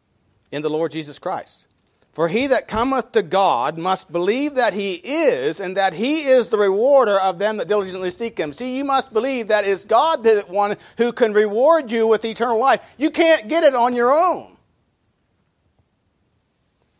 in 0.53 0.63
the 0.63 0.71
Lord 0.71 0.93
Jesus 0.93 1.19
Christ. 1.19 1.67
For 2.13 2.29
he 2.29 2.47
that 2.47 2.69
cometh 2.69 3.11
to 3.11 3.23
God 3.23 3.77
must 3.77 4.13
believe 4.13 4.55
that 4.55 4.73
he 4.73 4.95
is, 4.95 5.59
and 5.59 5.77
that 5.77 5.95
he 5.95 6.23
is 6.23 6.47
the 6.47 6.59
rewarder 6.59 7.19
of 7.19 7.41
them 7.41 7.57
that 7.57 7.67
diligently 7.67 8.13
seek 8.13 8.39
him. 8.39 8.53
See, 8.53 8.77
you 8.77 8.85
must 8.85 9.13
believe 9.13 9.49
that 9.49 9.67
it's 9.67 9.85
God 9.85 10.23
that 10.23 10.49
one 10.49 10.77
who 10.97 11.11
can 11.11 11.33
reward 11.33 11.91
you 11.91 12.07
with 12.07 12.25
eternal 12.25 12.61
life. 12.61 12.81
You 12.99 13.11
can't 13.11 13.49
get 13.49 13.65
it 13.65 13.75
on 13.75 13.97
your 13.97 14.13
own. 14.17 14.53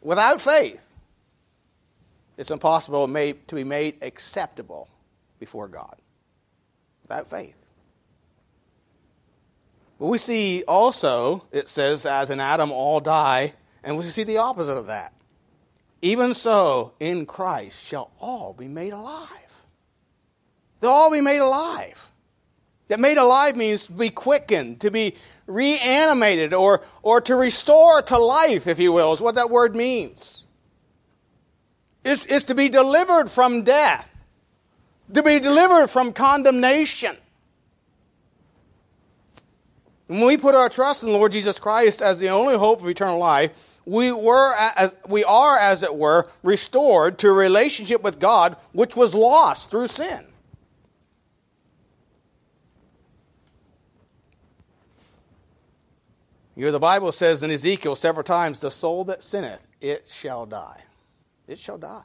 Without 0.05 0.41
faith, 0.41 0.95
it's 2.37 2.51
impossible 2.51 3.09
to 3.09 3.55
be 3.55 3.65
made 3.65 3.97
acceptable 4.03 4.89
before 5.41 5.67
God. 5.67 5.97
Without 7.03 7.29
faith. 7.29 7.57
But 9.99 10.07
we 10.07 10.19
see 10.19 10.63
also, 10.69 11.47
it 11.51 11.69
says, 11.69 12.05
as 12.05 12.31
in 12.31 12.39
Adam 12.39 12.71
all 12.71 13.01
die, 13.01 13.55
and 13.83 13.97
we 13.97 14.05
see 14.05 14.25
the 14.25 14.39
opposite 14.39 14.77
of 14.77 14.87
that. 14.87 15.15
Even 16.03 16.35
so, 16.35 16.93
in 17.01 17.25
Christ 17.25 17.83
shall 17.83 18.11
all 18.21 18.53
be 18.53 18.69
made 18.69 18.93
alive. 18.93 19.29
They'll 20.81 20.91
all 20.91 21.11
be 21.11 21.23
made 21.23 21.39
alive. 21.39 22.11
That 22.89 23.01
made 23.01 23.17
alive 23.17 23.57
means 23.57 23.87
to 23.87 23.93
be 23.93 24.11
quickened, 24.11 24.83
to 24.83 24.91
be 24.91 25.15
reanimated, 25.47 26.55
or, 26.55 26.83
or 27.03 27.21
to 27.23 27.37
restore 27.37 28.03
to 28.03 28.19
life, 28.19 28.67
if 28.67 28.79
you 28.79 28.93
will, 28.93 29.13
is 29.13 29.21
what 29.21 29.35
that 29.35 29.51
word 29.51 29.77
means. 29.77 30.47
Is, 32.05 32.27
is 32.27 32.45
to 32.45 32.55
be 32.55 32.69
delivered 32.69 33.31
from 33.31 33.63
death, 33.63 34.25
to 35.13 35.23
be 35.23 35.39
delivered 35.41 35.89
from 35.89 36.13
condemnation. 36.13 37.17
When 40.07 40.27
we 40.27 40.37
put 40.37 40.55
our 40.55 40.69
trust 40.69 41.03
in 41.03 41.13
the 41.13 41.17
Lord 41.17 41.33
Jesus 41.33 41.59
Christ 41.59 42.03
as 42.03 42.19
the 42.19 42.29
only 42.29 42.57
hope 42.57 42.83
of 42.83 42.89
eternal 42.89 43.19
life, 43.19 43.53
we 43.87 44.13
were 44.13 44.55
as 44.77 44.95
we 45.09 45.25
are 45.25 45.59
as 45.59 45.83
it 45.83 45.95
were 45.95 46.29
restored 46.43 47.19
to 47.19 47.29
a 47.29 47.33
relationship 47.33 48.03
with 48.03 48.19
God 48.19 48.57
which 48.73 48.97
was 48.97 49.15
lost 49.15 49.71
through 49.71 49.89
sin. 49.89 50.25
You 56.57 56.67
know, 56.67 56.73
the 56.73 56.79
Bible 56.79 57.11
says 57.11 57.43
in 57.43 57.51
Ezekiel 57.51 57.97
several 57.97 58.23
times, 58.23 58.61
the 58.61 58.71
soul 58.71 59.05
that 59.05 59.23
sinneth, 59.23 59.67
it 59.81 60.09
shall 60.09 60.47
die. 60.47 60.83
It 61.49 61.59
shall 61.59 61.79
die. 61.79 62.05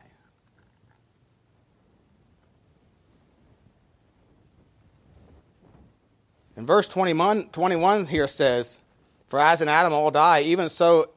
In 6.57 6.65
verse 6.65 6.87
21, 6.89 7.49
21 7.49 8.05
here 8.07 8.27
says, 8.27 8.79
For 9.27 9.39
as 9.39 9.61
in 9.61 9.69
Adam 9.69 9.93
all 9.93 10.11
die, 10.11 10.41
even 10.41 10.67
so 10.67 11.11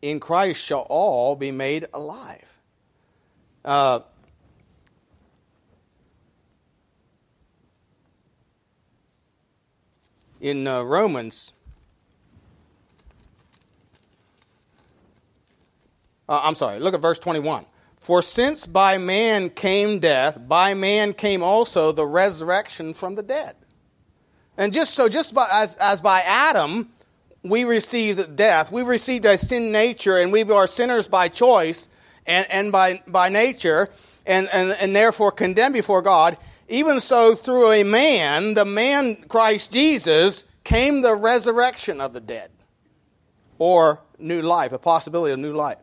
in 0.00 0.20
Christ 0.20 0.62
shall 0.62 0.86
all 0.88 1.34
be 1.34 1.50
made 1.50 1.86
alive. 1.92 2.60
Uh, 3.64 4.00
in 10.40 10.66
uh, 10.66 10.82
Romans 10.82 11.52
Uh, 16.28 16.40
I'm 16.42 16.54
sorry, 16.54 16.80
look 16.80 16.94
at 16.94 17.02
verse 17.02 17.18
21. 17.18 17.66
For 18.00 18.20
since 18.20 18.66
by 18.66 18.98
man 18.98 19.50
came 19.50 19.98
death, 19.98 20.38
by 20.46 20.74
man 20.74 21.14
came 21.14 21.42
also 21.42 21.90
the 21.90 22.06
resurrection 22.06 22.92
from 22.92 23.14
the 23.14 23.22
dead. 23.22 23.56
And 24.56 24.72
just 24.72 24.94
so, 24.94 25.08
just 25.08 25.34
by, 25.34 25.48
as, 25.52 25.74
as 25.76 26.00
by 26.00 26.20
Adam, 26.20 26.90
we 27.42 27.64
received 27.64 28.36
death, 28.36 28.70
we 28.70 28.82
received 28.82 29.24
a 29.24 29.38
sin 29.38 29.72
nature, 29.72 30.18
and 30.18 30.32
we 30.32 30.42
are 30.42 30.66
sinners 30.66 31.08
by 31.08 31.28
choice 31.28 31.88
and, 32.26 32.46
and 32.50 32.72
by, 32.72 33.02
by 33.06 33.28
nature, 33.28 33.88
and, 34.26 34.48
and, 34.52 34.76
and 34.80 34.94
therefore 34.94 35.32
condemned 35.32 35.74
before 35.74 36.02
God. 36.02 36.36
Even 36.68 37.00
so, 37.00 37.34
through 37.34 37.72
a 37.72 37.84
man, 37.84 38.54
the 38.54 38.64
man 38.64 39.16
Christ 39.16 39.72
Jesus, 39.72 40.44
came 40.62 41.02
the 41.02 41.14
resurrection 41.14 42.00
of 42.00 42.12
the 42.14 42.20
dead, 42.20 42.50
or 43.58 44.00
new 44.18 44.40
life, 44.40 44.72
a 44.72 44.78
possibility 44.78 45.32
of 45.32 45.38
new 45.38 45.52
life. 45.52 45.78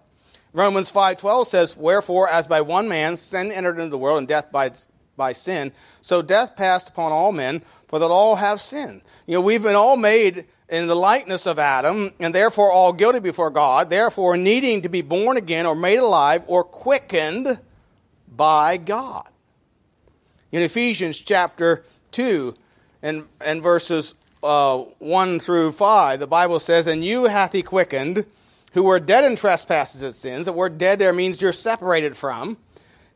Romans 0.53 0.91
5:12 0.91 1.47
says, 1.47 1.77
"Wherefore 1.77 2.27
as 2.27 2.47
by 2.47 2.61
one 2.61 2.87
man 2.87 3.17
sin 3.17 3.51
entered 3.51 3.77
into 3.77 3.89
the 3.89 3.97
world 3.97 4.17
and 4.17 4.27
death 4.27 4.51
by 4.51 4.71
by 5.17 5.33
sin, 5.33 5.71
so 6.01 6.21
death 6.21 6.55
passed 6.55 6.89
upon 6.89 7.11
all 7.11 7.31
men, 7.31 7.61
for 7.87 7.99
that 7.99 8.11
all 8.11 8.35
have 8.35 8.59
sinned." 8.59 9.01
You 9.27 9.35
know, 9.35 9.41
we've 9.41 9.63
been 9.63 9.75
all 9.75 9.97
made 9.97 10.45
in 10.67 10.87
the 10.87 10.95
likeness 10.95 11.45
of 11.45 11.59
Adam, 11.59 12.13
and 12.19 12.33
therefore 12.33 12.71
all 12.71 12.93
guilty 12.93 13.19
before 13.19 13.49
God, 13.49 13.89
therefore 13.89 14.37
needing 14.37 14.81
to 14.81 14.89
be 14.89 15.01
born 15.01 15.37
again 15.37 15.65
or 15.65 15.75
made 15.75 15.99
alive 15.99 16.43
or 16.47 16.63
quickened 16.63 17.59
by 18.27 18.77
God. 18.77 19.27
In 20.51 20.61
Ephesians 20.61 21.19
chapter 21.19 21.83
2 22.11 22.55
and, 23.01 23.25
and 23.41 23.61
verses 23.61 24.15
uh, 24.43 24.79
1 24.99 25.39
through 25.39 25.73
5, 25.73 26.19
the 26.19 26.27
Bible 26.27 26.59
says, 26.59 26.87
And 26.87 27.03
you 27.03 27.25
hath 27.25 27.51
he 27.51 27.61
quickened, 27.61 28.25
who 28.71 28.83
were 28.83 28.99
dead 28.99 29.23
in 29.23 29.35
trespasses 29.35 30.01
and 30.01 30.15
sins. 30.15 30.45
The 30.45 30.53
word 30.53 30.77
dead 30.77 30.99
there 30.99 31.13
means 31.13 31.41
you're 31.41 31.53
separated 31.53 32.15
from. 32.17 32.57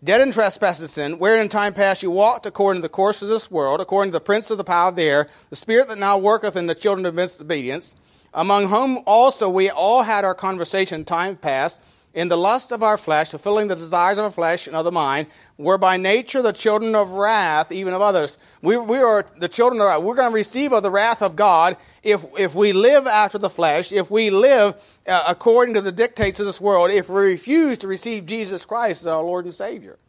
Dead 0.04 0.22
in 0.22 0.32
trespasses 0.32 0.82
and 0.82 0.90
sin, 0.90 1.20
wherein 1.20 1.42
in 1.42 1.50
time 1.50 1.74
past 1.74 2.04
you 2.04 2.12
walked 2.12 2.46
according 2.46 2.82
to 2.82 2.86
the 2.86 2.90
course 2.90 3.22
of 3.22 3.30
this 3.30 3.50
world, 3.50 3.82
according 3.82 4.12
to 4.12 4.16
the 4.16 4.24
prince 4.24 4.52
of 4.52 4.58
the 4.58 4.64
power 4.64 4.90
of 4.90 4.96
the 4.96 5.04
air, 5.04 5.28
the 5.50 5.56
spirit 5.56 5.88
that 5.88 5.98
now 5.98 6.18
worketh 6.18 6.56
in 6.56 6.68
the 6.68 6.76
children 6.76 7.06
of 7.06 7.16
disobedience, 7.16 7.96
among 8.34 8.68
whom 8.68 9.00
also 9.08 9.50
we 9.50 9.70
all 9.70 10.04
had 10.04 10.24
our 10.26 10.36
conversation 10.36 11.06
time 11.06 11.36
past, 11.36 11.82
in 12.16 12.30
the 12.30 12.38
lust 12.38 12.72
of 12.72 12.82
our 12.82 12.98
flesh, 12.98 13.30
fulfilling 13.30 13.68
the 13.68 13.76
desires 13.76 14.18
of 14.18 14.24
our 14.24 14.32
flesh 14.32 14.68
and 14.68 14.76
of 14.76 14.86
the 14.86 14.92
mind, 14.92 15.28
were 15.58 15.78
by 15.78 15.98
nature 15.98 16.42
the 16.42 16.54
children 16.54 16.96
of 16.96 17.12
wrath, 17.12 17.74
even 17.74 17.94
of 17.94 18.02
others. 18.02 18.38
We, 18.62 18.78
we 18.78 18.98
are 18.98 19.26
the 19.38 19.50
children 19.50 19.82
of 19.82 19.88
wrath. 19.88 20.02
We're 20.02 20.16
going 20.16 20.32
to 20.32 20.36
receive 20.36 20.72
of 20.72 20.82
the 20.82 20.90
wrath 20.90 21.22
of 21.22 21.36
God 21.36 21.76
if, 22.04 22.24
if 22.40 22.56
we 22.56 22.72
live 22.72 23.06
after 23.06 23.38
the 23.38 23.50
flesh, 23.50 23.92
if 23.92 24.10
we 24.10 24.30
live 24.30 24.76
uh, 25.06 25.26
according 25.28 25.76
to 25.76 25.82
the 25.82 25.92
dictates 25.92 26.40
of 26.40 26.46
this 26.46 26.62
world, 26.62 26.90
if 26.90 27.10
we 27.10 27.34
refuse 27.34 27.78
to 27.80 27.88
receive 27.88 28.26
Jesus 28.26 28.66
Christ 28.66 29.02
as 29.02 29.08
our 29.08 29.22
Lord 29.22 29.44
and 29.44 29.54
Savior. 29.54 30.00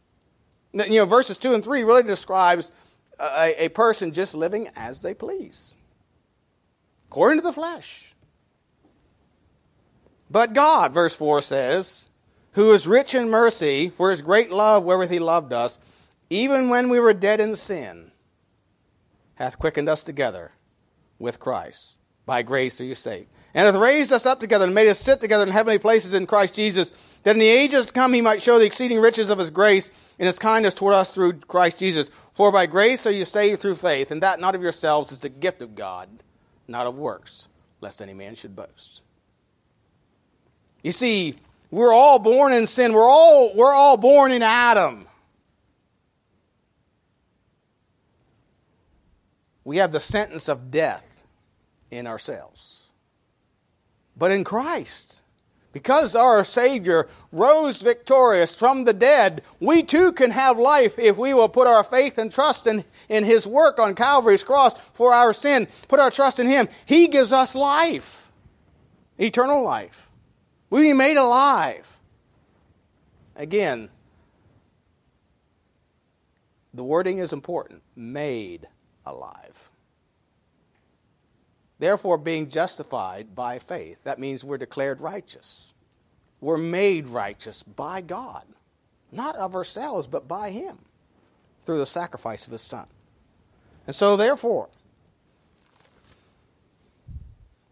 You 0.71 0.99
know, 0.99 1.05
verses 1.05 1.37
2 1.37 1.55
and 1.55 1.63
3 1.63 1.83
really 1.83 2.03
describes 2.03 2.71
a, 3.19 3.65
a 3.65 3.69
person 3.69 4.13
just 4.13 4.33
living 4.33 4.69
as 4.77 5.01
they 5.01 5.13
please, 5.13 5.75
according 7.07 7.39
to 7.39 7.43
the 7.43 7.53
flesh. 7.53 8.15
But 10.29 10.53
God, 10.53 10.93
verse 10.93 11.15
4 11.15 11.41
says, 11.41 12.07
who 12.53 12.73
is 12.73 12.87
rich 12.87 13.13
in 13.13 13.29
mercy, 13.29 13.89
for 13.89 14.09
his 14.09 14.21
great 14.21 14.51
love 14.51 14.83
wherewith 14.83 15.11
he 15.11 15.19
loved 15.19 15.53
us, 15.53 15.77
even 16.29 16.69
when 16.69 16.89
we 16.89 16.99
were 16.99 17.13
dead 17.13 17.39
in 17.39 17.55
sin, 17.55 18.11
hath 19.35 19.59
quickened 19.59 19.87
us 19.87 20.03
together 20.03 20.51
with 21.19 21.39
Christ. 21.39 21.99
By 22.25 22.41
grace 22.41 22.81
are 22.81 22.85
you 22.85 22.95
saved. 22.95 23.29
And 23.53 23.65
hath 23.65 23.75
raised 23.75 24.11
us 24.11 24.25
up 24.25 24.39
together 24.39 24.65
and 24.65 24.73
made 24.73 24.89
us 24.89 24.99
sit 24.99 25.21
together 25.21 25.45
in 25.45 25.51
heavenly 25.51 25.77
places 25.77 26.13
in 26.13 26.25
Christ 26.25 26.55
Jesus, 26.55 26.91
that 27.23 27.35
in 27.35 27.39
the 27.39 27.47
ages 27.47 27.85
to 27.85 27.93
come 27.93 28.13
he 28.13 28.21
might 28.21 28.41
show 28.41 28.59
the 28.59 28.65
exceeding 28.65 28.99
riches 28.99 29.29
of 29.29 29.37
his 29.37 29.51
grace 29.51 29.91
and 30.19 30.27
his 30.27 30.39
kindness 30.39 30.73
toward 30.73 30.95
us 30.95 31.11
through 31.11 31.33
Christ 31.33 31.79
Jesus. 31.79 32.09
For 32.33 32.51
by 32.51 32.65
grace 32.65 33.05
are 33.05 33.11
you 33.11 33.25
saved 33.25 33.61
through 33.61 33.75
faith, 33.75 34.11
and 34.11 34.21
that 34.23 34.39
not 34.39 34.55
of 34.55 34.61
yourselves 34.61 35.11
is 35.11 35.19
the 35.19 35.29
gift 35.29 35.61
of 35.61 35.75
God, 35.75 36.09
not 36.67 36.87
of 36.87 36.97
works, 36.97 37.47
lest 37.81 38.01
any 38.01 38.13
man 38.13 38.35
should 38.35 38.55
boast. 38.55 39.03
You 40.87 40.93
see, 40.93 41.35
we're 41.69 41.91
all 41.91 42.17
born 42.17 42.53
in 42.53 42.65
sin. 42.65 42.93
We're 42.93 43.09
all, 43.09 43.53
we're 43.53 43.73
all 43.73 43.97
born 43.97 44.31
in 44.31 44.41
Adam. 44.41 45.05
We 49.65 49.75
have 49.77 49.91
the 49.91 49.99
sentence 49.99 50.47
of 50.47 50.71
death 50.71 51.25
in 51.91 52.07
ourselves. 52.07 52.87
But 54.15 54.31
in 54.31 54.45
Christ, 54.45 55.23
because 55.73 56.15
our 56.15 56.45
Savior 56.45 57.09
rose 57.33 57.81
victorious 57.81 58.55
from 58.55 58.85
the 58.85 58.93
dead, 58.93 59.41
we 59.59 59.83
too 59.83 60.13
can 60.13 60.31
have 60.31 60.57
life 60.57 60.97
if 60.97 61.17
we 61.17 61.33
will 61.33 61.49
put 61.49 61.67
our 61.67 61.83
faith 61.83 62.17
and 62.17 62.31
trust 62.31 62.65
in, 62.65 62.85
in 63.09 63.25
His 63.25 63.45
work 63.45 63.77
on 63.77 63.93
Calvary's 63.93 64.45
cross 64.45 64.73
for 64.93 65.13
our 65.13 65.33
sin. 65.33 65.67
Put 65.89 65.99
our 65.99 66.11
trust 66.11 66.39
in 66.39 66.47
Him. 66.47 66.69
He 66.85 67.09
gives 67.09 67.33
us 67.33 67.55
life, 67.55 68.31
eternal 69.17 69.61
life. 69.63 70.06
We 70.69 70.81
be 70.81 70.93
made 70.93 71.17
alive. 71.17 71.97
Again, 73.35 73.89
the 76.73 76.83
wording 76.83 77.19
is 77.19 77.33
important 77.33 77.81
made 77.95 78.67
alive. 79.05 79.69
Therefore, 81.79 82.17
being 82.17 82.49
justified 82.49 83.35
by 83.35 83.59
faith, 83.59 84.03
that 84.03 84.19
means 84.19 84.43
we're 84.43 84.57
declared 84.57 84.99
righteous. 84.99 85.73
We're 86.41 86.57
made 86.57 87.07
righteous 87.07 87.63
by 87.63 88.01
God, 88.01 88.43
not 89.11 89.35
of 89.35 89.55
ourselves, 89.55 90.07
but 90.07 90.27
by 90.27 90.51
Him 90.51 90.79
through 91.65 91.77
the 91.77 91.85
sacrifice 91.85 92.45
of 92.45 92.51
His 92.51 92.61
Son. 92.61 92.87
And 93.85 93.95
so, 93.95 94.17
therefore, 94.17 94.69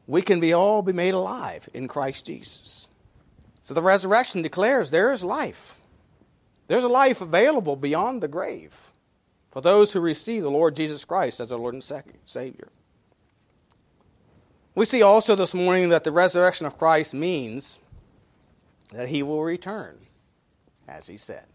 we 0.07 0.21
can 0.21 0.39
be 0.39 0.53
all 0.53 0.81
be 0.81 0.93
made 0.93 1.13
alive 1.13 1.67
in 1.73 1.87
Christ 1.87 2.25
Jesus. 2.25 2.87
So 3.61 3.73
the 3.73 3.81
resurrection 3.81 4.41
declares 4.41 4.91
there 4.91 5.11
is 5.11 5.23
life. 5.23 5.79
There's 6.67 6.83
a 6.83 6.89
life 6.89 7.21
available 7.21 7.75
beyond 7.75 8.21
the 8.21 8.27
grave 8.27 8.91
for 9.51 9.61
those 9.61 9.93
who 9.93 9.99
receive 9.99 10.43
the 10.43 10.51
Lord 10.51 10.75
Jesus 10.75 11.05
Christ 11.05 11.39
as 11.39 11.49
their 11.49 11.57
Lord 11.57 11.73
and 11.73 11.83
Savior. 12.25 12.69
We 14.75 14.85
see 14.85 15.01
also 15.01 15.35
this 15.35 15.53
morning 15.53 15.89
that 15.89 16.03
the 16.03 16.11
resurrection 16.11 16.67
of 16.67 16.77
Christ 16.77 17.13
means 17.13 17.79
that 18.89 19.07
he 19.07 19.23
will 19.23 19.43
return, 19.43 19.97
as 20.87 21.07
he 21.07 21.17
said. 21.17 21.45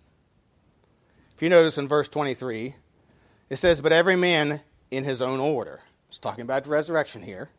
If 1.37 1.43
you 1.43 1.49
notice 1.49 1.79
in 1.79 1.87
verse 1.87 2.09
23, 2.09 2.75
it 3.51 3.57
says, 3.57 3.81
But 3.81 3.93
every 3.93 4.17
man 4.17 4.63
in 4.91 5.05
his 5.05 5.23
own 5.23 5.39
order. 5.39 5.81
It's 6.09 6.19
talking 6.19 6.43
about 6.43 6.67
resurrection 6.67 7.23
here. 7.23 7.51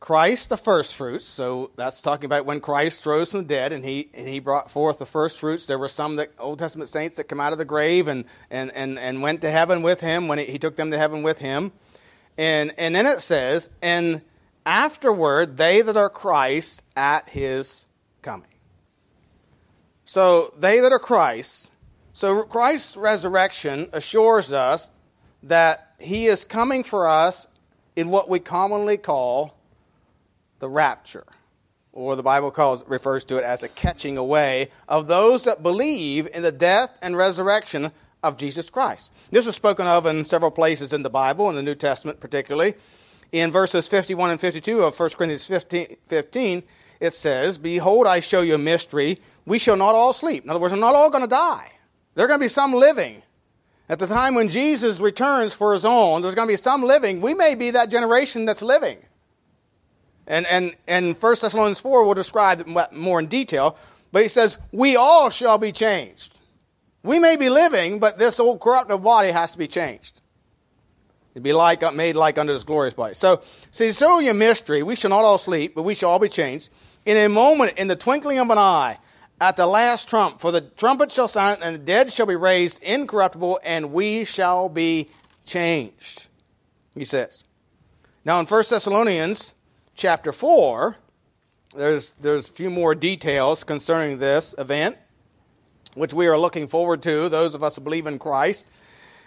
Christ 0.00 0.48
the 0.48 0.56
first 0.56 0.96
fruits. 0.96 1.26
So 1.26 1.70
that's 1.76 2.00
talking 2.00 2.24
about 2.24 2.46
when 2.46 2.60
Christ 2.60 3.04
rose 3.04 3.30
from 3.30 3.40
the 3.40 3.46
dead 3.46 3.70
and 3.72 3.84
he 3.84 4.08
and 4.14 4.26
he 4.26 4.40
brought 4.40 4.70
forth 4.70 4.98
the 4.98 5.06
first 5.06 5.38
fruits. 5.38 5.66
There 5.66 5.78
were 5.78 5.88
some 5.88 6.16
that 6.16 6.30
Old 6.38 6.58
Testament 6.58 6.88
saints 6.88 7.18
that 7.18 7.24
come 7.24 7.38
out 7.38 7.52
of 7.52 7.58
the 7.58 7.66
grave 7.66 8.08
and 8.08 8.24
and 8.50 8.72
and, 8.72 8.98
and 8.98 9.20
went 9.20 9.42
to 9.42 9.50
heaven 9.50 9.82
with 9.82 10.00
him 10.00 10.26
when 10.26 10.38
he, 10.38 10.58
took 10.58 10.76
them 10.76 10.90
to 10.90 10.98
heaven 10.98 11.22
with 11.22 11.38
him. 11.38 11.72
And 12.38 12.72
and 12.78 12.94
then 12.94 13.04
it 13.04 13.20
says, 13.20 13.68
and 13.82 14.22
afterward 14.64 15.58
they 15.58 15.82
that 15.82 15.98
are 15.98 16.08
Christ 16.08 16.82
at 16.96 17.28
his 17.28 17.84
coming. 18.22 18.48
So 20.06 20.52
they 20.58 20.80
that 20.80 20.92
are 20.92 20.98
Christ, 20.98 21.70
so 22.14 22.42
Christ's 22.44 22.96
resurrection 22.96 23.90
assures 23.92 24.50
us 24.50 24.90
that 25.42 25.94
he 25.98 26.24
is 26.24 26.44
coming 26.44 26.84
for 26.84 27.06
us 27.06 27.46
in 27.96 28.08
what 28.08 28.30
we 28.30 28.38
commonly 28.38 28.96
call 28.96 29.59
the 30.60 30.68
rapture, 30.68 31.24
or 31.92 32.14
the 32.14 32.22
Bible 32.22 32.50
calls 32.50 32.86
refers 32.86 33.24
to 33.26 33.38
it 33.38 33.44
as 33.44 33.62
a 33.62 33.68
catching 33.68 34.16
away 34.16 34.70
of 34.88 35.08
those 35.08 35.44
that 35.44 35.62
believe 35.62 36.28
in 36.32 36.42
the 36.42 36.52
death 36.52 36.96
and 37.02 37.16
resurrection 37.16 37.90
of 38.22 38.36
Jesus 38.36 38.70
Christ. 38.70 39.12
This 39.30 39.46
is 39.46 39.54
spoken 39.54 39.86
of 39.86 40.06
in 40.06 40.24
several 40.24 40.50
places 40.50 40.92
in 40.92 41.02
the 41.02 41.10
Bible, 41.10 41.50
in 41.50 41.56
the 41.56 41.62
New 41.62 41.74
Testament 41.74 42.20
particularly. 42.20 42.74
In 43.32 43.50
verses 43.50 43.88
51 43.88 44.30
and 44.30 44.40
52 44.40 44.82
of 44.82 44.98
1 44.98 45.10
Corinthians 45.10 45.46
15, 45.46 45.96
15 46.06 46.62
it 47.00 47.14
says, 47.14 47.56
Behold, 47.58 48.06
I 48.06 48.20
show 48.20 48.42
you 48.42 48.54
a 48.54 48.58
mystery. 48.58 49.20
We 49.46 49.58
shall 49.58 49.76
not 49.76 49.94
all 49.94 50.12
sleep. 50.12 50.44
In 50.44 50.50
other 50.50 50.60
words, 50.60 50.74
we're 50.74 50.80
not 50.80 50.94
all 50.94 51.10
going 51.10 51.22
to 51.22 51.28
die. 51.28 51.72
There 52.14 52.24
are 52.24 52.28
going 52.28 52.38
to 52.38 52.44
be 52.44 52.48
some 52.48 52.74
living. 52.74 53.22
At 53.88 53.98
the 53.98 54.06
time 54.06 54.34
when 54.34 54.48
Jesus 54.48 55.00
returns 55.00 55.54
for 55.54 55.72
his 55.72 55.84
own, 55.84 56.22
there's 56.22 56.34
going 56.34 56.46
to 56.46 56.52
be 56.52 56.56
some 56.56 56.82
living. 56.82 57.20
We 57.20 57.34
may 57.34 57.54
be 57.54 57.70
that 57.70 57.90
generation 57.90 58.44
that's 58.44 58.62
living. 58.62 58.98
And, 60.26 60.46
and, 60.46 60.74
and 60.86 61.16
1 61.16 61.36
Thessalonians 61.40 61.80
4 61.80 62.04
will 62.04 62.14
describe 62.14 62.60
it 62.60 62.92
more 62.92 63.18
in 63.18 63.26
detail, 63.26 63.76
but 64.12 64.22
he 64.22 64.28
says, 64.28 64.58
We 64.72 64.96
all 64.96 65.30
shall 65.30 65.58
be 65.58 65.72
changed. 65.72 66.38
We 67.02 67.18
may 67.18 67.36
be 67.36 67.48
living, 67.48 67.98
but 67.98 68.18
this 68.18 68.38
old 68.38 68.60
corruptible 68.60 68.98
body 68.98 69.30
has 69.30 69.52
to 69.52 69.58
be 69.58 69.68
changed. 69.68 70.20
To 71.34 71.40
be 71.40 71.52
like, 71.52 71.82
uh, 71.82 71.92
made 71.92 72.16
like 72.16 72.38
unto 72.38 72.52
this 72.52 72.64
glorious 72.64 72.94
body. 72.94 73.14
So, 73.14 73.42
see, 73.70 73.92
so 73.92 74.18
you 74.18 74.34
mystery. 74.34 74.82
We 74.82 74.96
shall 74.96 75.10
not 75.10 75.24
all 75.24 75.38
sleep, 75.38 75.74
but 75.74 75.82
we 75.82 75.94
shall 75.94 76.10
all 76.10 76.18
be 76.18 76.28
changed. 76.28 76.70
In 77.06 77.16
a 77.16 77.28
moment, 77.28 77.78
in 77.78 77.88
the 77.88 77.96
twinkling 77.96 78.38
of 78.38 78.50
an 78.50 78.58
eye, 78.58 78.98
at 79.40 79.56
the 79.56 79.66
last 79.66 80.08
trump, 80.08 80.40
for 80.40 80.52
the 80.52 80.60
trumpet 80.60 81.10
shall 81.10 81.28
sound, 81.28 81.58
and 81.62 81.74
the 81.74 81.78
dead 81.78 82.12
shall 82.12 82.26
be 82.26 82.36
raised 82.36 82.82
incorruptible, 82.82 83.58
and 83.64 83.92
we 83.92 84.24
shall 84.24 84.68
be 84.68 85.08
changed. 85.46 86.26
He 86.94 87.04
says. 87.04 87.44
Now, 88.24 88.38
in 88.40 88.46
1 88.46 88.64
Thessalonians 88.68 89.54
chapter 90.00 90.32
4, 90.32 90.96
there's, 91.76 92.14
there's 92.20 92.48
a 92.48 92.52
few 92.52 92.70
more 92.70 92.94
details 92.94 93.62
concerning 93.62 94.18
this 94.18 94.54
event, 94.56 94.96
which 95.94 96.14
we 96.14 96.26
are 96.26 96.38
looking 96.38 96.66
forward 96.66 97.02
to, 97.02 97.28
those 97.28 97.54
of 97.54 97.62
us 97.62 97.76
who 97.76 97.82
believe 97.82 98.06
in 98.06 98.18
Christ. 98.18 98.66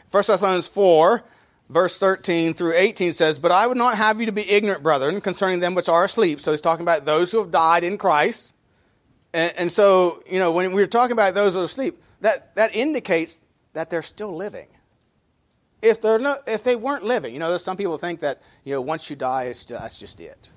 1 0.09 0.23
Thessalonians 0.25 0.67
4, 0.67 1.23
verse 1.69 1.99
13 1.99 2.55
through 2.55 2.73
18 2.73 3.13
says, 3.13 3.37
But 3.37 3.51
I 3.51 3.67
would 3.67 3.77
not 3.77 3.95
have 3.97 4.19
you 4.19 4.25
to 4.25 4.31
be 4.31 4.49
ignorant, 4.49 4.81
brethren, 4.81 5.21
concerning 5.21 5.59
them 5.59 5.75
which 5.75 5.87
are 5.87 6.05
asleep. 6.05 6.41
So 6.41 6.51
he's 6.51 6.59
talking 6.59 6.83
about 6.83 7.05
those 7.05 7.31
who 7.31 7.39
have 7.39 7.51
died 7.51 7.83
in 7.83 7.99
Christ. 7.99 8.55
And, 9.31 9.53
and 9.57 9.71
so, 9.71 10.23
you 10.29 10.39
know, 10.39 10.51
when 10.51 10.73
we're 10.73 10.87
talking 10.87 11.13
about 11.13 11.35
those 11.35 11.53
that 11.53 11.61
are 11.61 11.65
asleep, 11.65 12.01
that, 12.21 12.55
that 12.55 12.75
indicates 12.75 13.39
that 13.73 13.91
they're 13.91 14.01
still 14.01 14.35
living. 14.35 14.67
If, 15.83 16.01
they're 16.01 16.17
not, 16.17 16.39
if 16.47 16.63
they 16.63 16.75
weren't 16.75 17.03
living, 17.03 17.31
you 17.33 17.39
know, 17.39 17.57
some 17.57 17.77
people 17.77 17.97
think 17.99 18.21
that, 18.21 18.41
you 18.63 18.73
know, 18.73 18.81
once 18.81 19.09
you 19.09 19.15
die, 19.15 19.45
it's 19.45 19.65
just, 19.65 19.79
that's 19.79 19.99
just 19.99 20.19
it. 20.19 20.49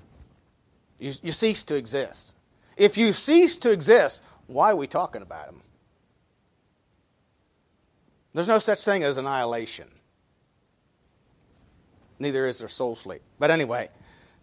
You, 0.99 1.13
you 1.21 1.31
cease 1.31 1.63
to 1.65 1.75
exist. 1.75 2.33
If 2.75 2.97
you 2.97 3.13
cease 3.13 3.57
to 3.59 3.71
exist, 3.71 4.23
why 4.47 4.71
are 4.71 4.75
we 4.75 4.87
talking 4.87 5.21
about 5.21 5.47
them? 5.47 5.61
There's 8.33 8.47
no 8.47 8.59
such 8.59 8.83
thing 8.83 9.03
as 9.03 9.17
annihilation. 9.17 9.87
Neither 12.19 12.47
is 12.47 12.59
there 12.59 12.67
soul 12.67 12.95
sleep. 12.95 13.21
But 13.39 13.51
anyway, 13.51 13.89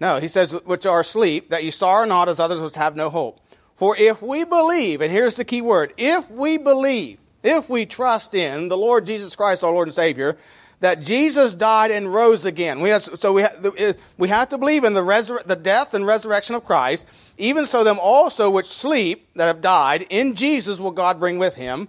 no, 0.01 0.19
he 0.19 0.29
says, 0.29 0.53
which 0.65 0.87
are 0.87 1.01
asleep, 1.01 1.51
that 1.51 1.65
you 1.65 1.71
sorrow 1.71 2.07
not 2.07 2.29
as 2.29 2.41
others 2.41 2.61
which 2.61 2.75
have 2.75 2.97
no 2.97 3.11
hope. 3.11 3.41
For 3.77 3.97
if 3.97 4.23
we 4.23 4.45
believe, 4.45 5.01
and 5.01 5.11
here's 5.11 5.37
the 5.37 5.45
key 5.45 5.61
word, 5.61 5.93
if 5.97 6.31
we 6.31 6.59
believe, 6.59 7.19
if 7.43 7.69
we 7.69 7.87
trust 7.87 8.35
in 8.35 8.69
the 8.69 8.77
Lord 8.77 9.07
Jesus 9.07 9.37
Christ, 9.37 9.65
our 9.65 9.73
Lord 9.73 9.89
and 9.89 9.95
Savior, 9.95 10.37
that 10.81 11.01
Jesus 11.01 11.55
died 11.55 11.91
and 11.91 12.13
rose 12.13 12.45
again. 12.45 12.81
We 12.81 12.91
have, 12.91 13.03
so 13.03 13.33
we 13.33 13.43
have, 13.43 13.99
we 14.19 14.29
have 14.29 14.49
to 14.51 14.59
believe 14.59 14.85
in 14.85 14.95
the, 14.95 15.03
resur- 15.03 15.45
the 15.45 15.57
death 15.57 15.95
and 15.95 16.07
resurrection 16.07 16.55
of 16.55 16.65
Christ. 16.65 17.07
Even 17.39 17.67
so, 17.67 17.85
them 17.85 17.99
also 18.01 18.51
which 18.51 18.67
sleep 18.67 19.29
that 19.35 19.47
have 19.47 19.61
died 19.61 20.07
in 20.11 20.35
Jesus 20.35 20.79
will 20.79 20.91
God 20.91 21.19
bring 21.19 21.39
with 21.39 21.55
him. 21.55 21.89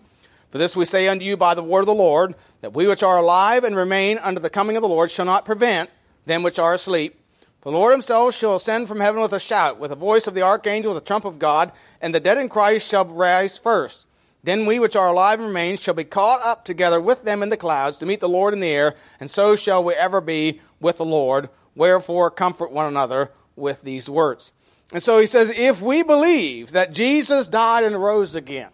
For 0.52 0.58
this 0.58 0.76
we 0.76 0.86
say 0.86 1.08
unto 1.08 1.26
you 1.26 1.36
by 1.36 1.54
the 1.54 1.64
word 1.64 1.82
of 1.82 1.88
the 1.88 1.94
Lord, 1.94 2.36
that 2.62 2.74
we 2.74 2.88
which 2.88 3.04
are 3.04 3.18
alive 3.18 3.64
and 3.64 3.76
remain 3.76 4.18
unto 4.20 4.40
the 4.40 4.50
coming 4.50 4.78
of 4.78 4.82
the 4.82 4.88
Lord 4.88 5.12
shall 5.12 5.26
not 5.26 5.46
prevent 5.46 5.90
them 6.26 6.44
which 6.44 6.58
are 6.58 6.74
asleep. 6.74 7.20
For 7.62 7.72
The 7.72 7.78
Lord 7.78 7.94
himself 7.94 8.36
shall 8.36 8.58
ascend 8.58 8.88
from 8.88 9.00
heaven 9.00 9.24
with 9.24 9.34
a 9.34 9.40
shout, 9.40 9.80
with 9.80 9.90
the 9.90 9.96
voice 9.96 10.28
of 10.28 10.36
the 10.36 10.44
archangel, 10.44 10.94
with 10.94 11.04
the 11.04 11.08
trump 11.08 11.26
of 11.26 11.40
God, 11.40 11.72
and 12.00 12.14
the 12.14 12.20
dead 12.20 12.38
in 12.38 12.48
Christ 12.48 12.88
shall 12.88 13.06
rise 13.06 13.58
first. 13.58 14.05
Then 14.46 14.68
we 14.68 14.78
which 14.78 14.96
are 14.96 15.08
alive 15.08 15.40
and 15.40 15.48
remain 15.48 15.76
shall 15.76 15.96
be 15.96 16.04
caught 16.04 16.40
up 16.46 16.66
together 16.66 17.02
with 17.02 17.24
them 17.24 17.42
in 17.42 17.50
the 17.50 17.58
clouds 17.58 17.98
to 17.98 18.06
meet 18.06 18.20
the 18.20 18.30
Lord 18.30 18.54
in 18.54 18.60
the 18.60 18.70
air, 18.70 18.94
and 19.20 19.30
so 19.30 19.56
shall 19.56 19.84
we 19.84 19.96
ever 19.96 20.22
be 20.22 20.62
with 20.80 20.98
the 20.98 21.06
Lord. 21.06 21.50
Wherefore 21.76 22.30
comfort 22.30 22.72
one 22.72 22.86
another 22.86 23.32
with 23.56 23.82
these 23.82 24.08
words. 24.08 24.52
And 24.94 25.02
so 25.02 25.20
he 25.20 25.26
says, 25.26 25.58
if 25.58 25.82
we 25.82 26.04
believe 26.04 26.72
that 26.74 26.94
Jesus 26.94 27.48
died 27.48 27.84
and 27.84 28.00
rose 28.00 28.36
again, 28.36 28.70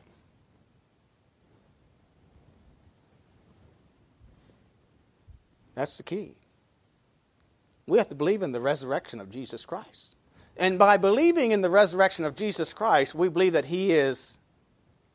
that's 5.74 5.96
the 5.96 6.04
key. 6.04 6.36
We 7.88 7.98
have 7.98 8.10
to 8.10 8.16
believe 8.16 8.44
in 8.44 8.52
the 8.52 8.60
resurrection 8.60 9.22
of 9.22 9.30
Jesus 9.30 9.66
Christ. 9.66 10.18
And 10.58 10.78
by 10.78 10.98
believing 10.98 11.52
in 11.52 11.62
the 11.62 11.70
resurrection 11.70 12.26
of 12.26 12.36
Jesus 12.36 12.74
Christ, 12.74 13.16
we 13.16 13.30
believe 13.30 13.54
that 13.54 13.66
He 13.66 13.94
is, 13.94 14.38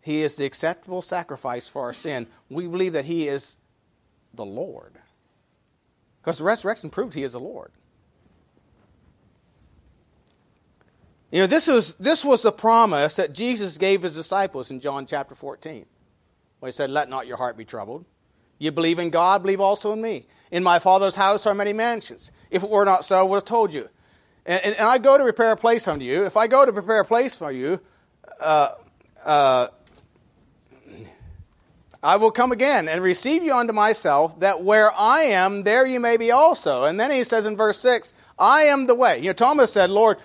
he 0.06 0.22
is 0.22 0.36
the 0.36 0.44
acceptable 0.44 1.02
sacrifice 1.02 1.66
for 1.66 1.82
our 1.82 1.92
sin. 1.92 2.28
We 2.48 2.68
believe 2.68 2.92
that 2.92 3.06
He 3.06 3.26
is 3.26 3.56
the 4.32 4.44
Lord. 4.44 4.92
Because 6.20 6.38
the 6.38 6.44
resurrection 6.44 6.90
proved 6.90 7.12
He 7.12 7.24
is 7.24 7.32
the 7.32 7.40
Lord. 7.40 7.72
You 11.32 11.40
know, 11.40 11.48
this 11.48 11.66
was, 11.66 11.96
this 11.96 12.24
was 12.24 12.42
the 12.42 12.52
promise 12.52 13.16
that 13.16 13.32
Jesus 13.32 13.78
gave 13.78 14.02
His 14.02 14.14
disciples 14.14 14.70
in 14.70 14.78
John 14.78 15.06
chapter 15.06 15.34
14. 15.34 15.84
Where 16.60 16.68
He 16.68 16.72
said, 16.72 16.88
Let 16.88 17.08
not 17.08 17.26
your 17.26 17.38
heart 17.38 17.56
be 17.56 17.64
troubled. 17.64 18.04
You 18.60 18.70
believe 18.70 19.00
in 19.00 19.10
God, 19.10 19.42
believe 19.42 19.60
also 19.60 19.92
in 19.92 20.00
me. 20.00 20.28
In 20.52 20.62
my 20.62 20.78
Father's 20.78 21.16
house 21.16 21.46
are 21.46 21.54
many 21.54 21.72
mansions. 21.72 22.30
If 22.48 22.62
it 22.62 22.70
were 22.70 22.84
not 22.84 23.04
so, 23.04 23.18
I 23.18 23.24
would 23.24 23.38
have 23.38 23.44
told 23.44 23.74
you. 23.74 23.88
And, 24.46 24.64
and, 24.66 24.76
and 24.76 24.86
I 24.86 24.98
go 24.98 25.18
to 25.18 25.24
prepare 25.24 25.50
a 25.50 25.56
place 25.56 25.88
unto 25.88 26.04
you. 26.04 26.26
If 26.26 26.36
I 26.36 26.46
go 26.46 26.64
to 26.64 26.72
prepare 26.72 27.00
a 27.00 27.04
place 27.04 27.34
for 27.34 27.50
you, 27.50 27.80
uh, 28.38 28.68
uh, 29.24 29.68
I 32.06 32.18
will 32.18 32.30
come 32.30 32.52
again 32.52 32.88
and 32.88 33.02
receive 33.02 33.42
you 33.42 33.52
unto 33.52 33.72
myself, 33.72 34.38
that 34.38 34.62
where 34.62 34.92
I 34.96 35.22
am, 35.22 35.64
there 35.64 35.84
you 35.84 35.98
may 35.98 36.16
be 36.16 36.30
also. 36.30 36.84
And 36.84 37.00
then 37.00 37.10
he 37.10 37.24
says 37.24 37.46
in 37.46 37.56
verse 37.56 37.80
6, 37.80 38.14
I 38.38 38.62
am 38.62 38.86
the 38.86 38.94
way. 38.94 39.18
You 39.18 39.30
know, 39.30 39.32
Thomas 39.32 39.72
said, 39.72 39.90
Lord, 39.90 40.18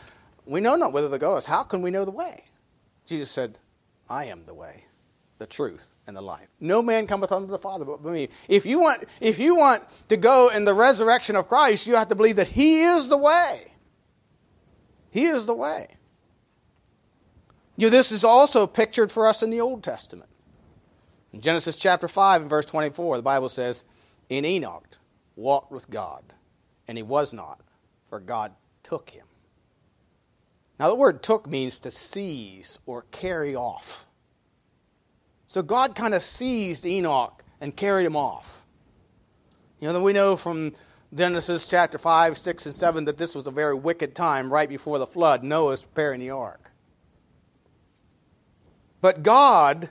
we 0.45 0.61
know 0.61 0.75
not 0.75 0.93
whither 0.93 1.09
to 1.09 1.17
go. 1.17 1.41
How 1.41 1.63
can 1.63 1.81
we 1.81 1.89
know 1.89 2.05
the 2.05 2.11
way? 2.11 2.43
Jesus 3.07 3.31
said, 3.31 3.57
I 4.07 4.25
am 4.25 4.45
the 4.45 4.53
way, 4.53 4.83
the 5.39 5.47
truth, 5.47 5.95
and 6.05 6.15
the 6.15 6.21
life. 6.21 6.49
No 6.59 6.83
man 6.83 7.07
cometh 7.07 7.31
unto 7.31 7.47
the 7.47 7.57
Father 7.57 7.83
but 7.83 8.05
me. 8.05 8.29
If 8.47 8.63
you 8.63 8.77
want, 8.77 9.05
if 9.19 9.39
you 9.39 9.55
want 9.55 9.81
to 10.09 10.17
go 10.17 10.51
in 10.53 10.65
the 10.65 10.75
resurrection 10.75 11.35
of 11.35 11.47
Christ, 11.47 11.87
you 11.87 11.95
have 11.95 12.09
to 12.09 12.15
believe 12.15 12.35
that 12.35 12.49
He 12.49 12.83
is 12.83 13.09
the 13.09 13.17
way. 13.17 13.73
He 15.09 15.23
is 15.23 15.47
the 15.47 15.55
way. 15.55 15.95
You 17.75 17.87
know, 17.87 17.91
this 17.91 18.11
is 18.11 18.23
also 18.23 18.67
pictured 18.67 19.11
for 19.11 19.25
us 19.25 19.41
in 19.41 19.49
the 19.49 19.61
Old 19.61 19.81
Testament. 19.83 20.29
In 21.33 21.41
Genesis 21.41 21.75
chapter 21.75 22.07
5 22.07 22.41
and 22.41 22.49
verse 22.49 22.65
24, 22.65 23.17
the 23.17 23.23
Bible 23.23 23.49
says, 23.49 23.85
In 24.29 24.45
Enoch 24.45 24.97
walked 25.35 25.71
with 25.71 25.89
God, 25.89 26.23
and 26.87 26.97
he 26.97 27.03
was 27.03 27.33
not, 27.33 27.61
for 28.09 28.19
God 28.19 28.53
took 28.83 29.09
him. 29.09 29.25
Now, 30.79 30.89
the 30.89 30.95
word 30.95 31.21
took 31.21 31.47
means 31.47 31.79
to 31.79 31.91
seize 31.91 32.79
or 32.85 33.05
carry 33.11 33.55
off. 33.55 34.05
So 35.45 35.61
God 35.61 35.95
kind 35.95 36.13
of 36.13 36.23
seized 36.23 36.85
Enoch 36.85 37.43
and 37.61 37.75
carried 37.75 38.05
him 38.05 38.15
off. 38.15 38.65
You 39.79 39.87
know, 39.87 39.93
that 39.93 40.01
we 40.01 40.13
know 40.13 40.35
from 40.35 40.73
Genesis 41.13 41.67
chapter 41.67 41.97
5, 41.97 42.37
6, 42.37 42.65
and 42.65 42.75
7 42.75 43.05
that 43.05 43.17
this 43.17 43.35
was 43.35 43.47
a 43.47 43.51
very 43.51 43.75
wicked 43.75 44.15
time 44.15 44.51
right 44.51 44.67
before 44.67 44.97
the 44.97 45.07
flood. 45.07 45.43
Noah's 45.43 45.83
preparing 45.83 46.19
the 46.19 46.31
ark. 46.31 46.71
But 49.01 49.23
God 49.23 49.89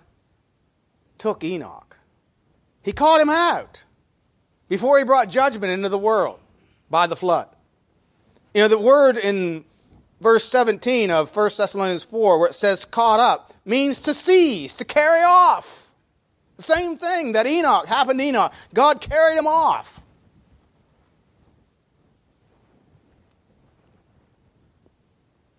took 1.21 1.45
Enoch. 1.45 1.99
He 2.83 2.93
caught 2.93 3.21
him 3.21 3.31
out 3.31 3.85
before 4.69 4.99
he 4.99 5.05
brought 5.05 5.29
judgment 5.29 5.73
into 5.73 5.89
the 5.89 5.99
world 5.99 6.41
by 6.89 7.07
the 7.07 7.15
flood. 7.15 7.49
You 8.55 8.63
know, 8.63 8.69
the 8.69 8.79
word 8.79 9.17
in 9.19 9.65
verse 10.21 10.45
17 10.47 11.11
of 11.11 11.35
1 11.35 11.51
Thessalonians 11.57 12.05
4, 12.05 12.39
where 12.39 12.49
it 12.49 12.55
says 12.55 12.85
caught 12.85 13.21
up, 13.21 13.55
means 13.65 14.03
to 14.03 14.15
seize, 14.15 14.75
to 14.77 14.85
carry 14.85 15.23
off. 15.23 15.91
The 16.57 16.63
same 16.63 16.97
thing 16.97 17.33
that 17.33 17.47
Enoch 17.47 17.87
happened 17.87 18.19
to 18.19 18.27
Enoch. 18.27 18.53
God 18.75 19.01
carried 19.01 19.39
him 19.39 19.47
off. 19.47 20.01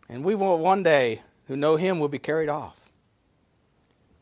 And 0.10 0.26
we 0.26 0.36
will 0.36 0.58
one 0.58 0.84
day, 0.84 1.22
who 1.48 1.56
know 1.56 1.76
him, 1.78 2.00
will 2.00 2.10
be 2.10 2.20
carried 2.20 2.50
off. 2.50 2.81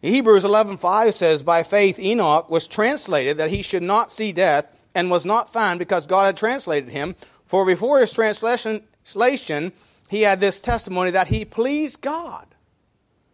Hebrews 0.01 0.45
11:5 0.45 1.13
says, 1.13 1.43
"By 1.43 1.63
faith 1.63 1.99
Enoch 1.99 2.49
was 2.49 2.67
translated 2.67 3.37
that 3.37 3.49
he 3.49 3.61
should 3.61 3.83
not 3.83 4.11
see 4.11 4.31
death, 4.31 4.65
and 4.95 5.11
was 5.11 5.25
not 5.25 5.53
found 5.53 5.79
because 5.79 6.07
God 6.07 6.25
had 6.25 6.37
translated 6.37 6.89
him. 6.89 7.15
For 7.45 7.65
before 7.65 7.99
his 7.99 8.13
translation, 8.13 9.71
he 10.09 10.21
had 10.21 10.39
this 10.39 10.61
testimony 10.61 11.11
that 11.11 11.27
he 11.27 11.45
pleased 11.45 12.01
God." 12.01 12.45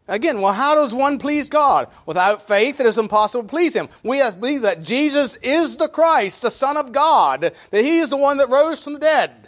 Again, 0.08 0.40
well, 0.40 0.54
how 0.54 0.76
does 0.76 0.94
one 0.94 1.18
please 1.18 1.50
God? 1.50 1.88
Without 2.06 2.42
faith, 2.42 2.80
it 2.80 2.86
is 2.86 2.98
impossible 2.98 3.44
to 3.44 3.50
please 3.50 3.74
Him. 3.74 3.90
We 4.04 4.20
have 4.20 4.36
to 4.36 4.40
believe 4.40 4.62
that 4.62 4.84
Jesus 4.84 5.36
is 5.38 5.78
the 5.78 5.88
Christ, 5.88 6.44
the 6.44 6.52
Son 6.52 6.78
of 6.78 6.92
God, 6.92 7.52
that 7.72 7.84
He 7.84 7.98
is 7.98 8.10
the 8.10 8.18
one 8.18 8.38
that 8.38 8.50
rose 8.50 8.84
from 8.84 8.94
the 8.94 9.00
dead. 9.00 9.45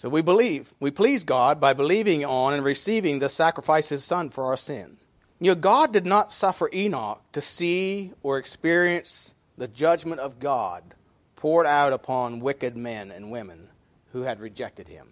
So 0.00 0.08
we 0.08 0.22
believe. 0.22 0.72
We 0.80 0.90
please 0.90 1.24
God 1.24 1.60
by 1.60 1.74
believing 1.74 2.24
on 2.24 2.54
and 2.54 2.64
receiving 2.64 3.18
the 3.18 3.28
sacrifice 3.28 3.90
of 3.90 3.96
His 3.96 4.04
Son 4.04 4.30
for 4.30 4.44
our 4.44 4.56
sin. 4.56 4.96
You 5.38 5.50
know, 5.50 5.60
God 5.60 5.92
did 5.92 6.06
not 6.06 6.32
suffer 6.32 6.70
Enoch 6.72 7.20
to 7.32 7.42
see 7.42 8.12
or 8.22 8.38
experience 8.38 9.34
the 9.58 9.68
judgment 9.68 10.22
of 10.22 10.38
God 10.38 10.94
poured 11.36 11.66
out 11.66 11.92
upon 11.92 12.40
wicked 12.40 12.78
men 12.78 13.10
and 13.10 13.30
women 13.30 13.68
who 14.14 14.22
had 14.22 14.40
rejected 14.40 14.88
Him. 14.88 15.06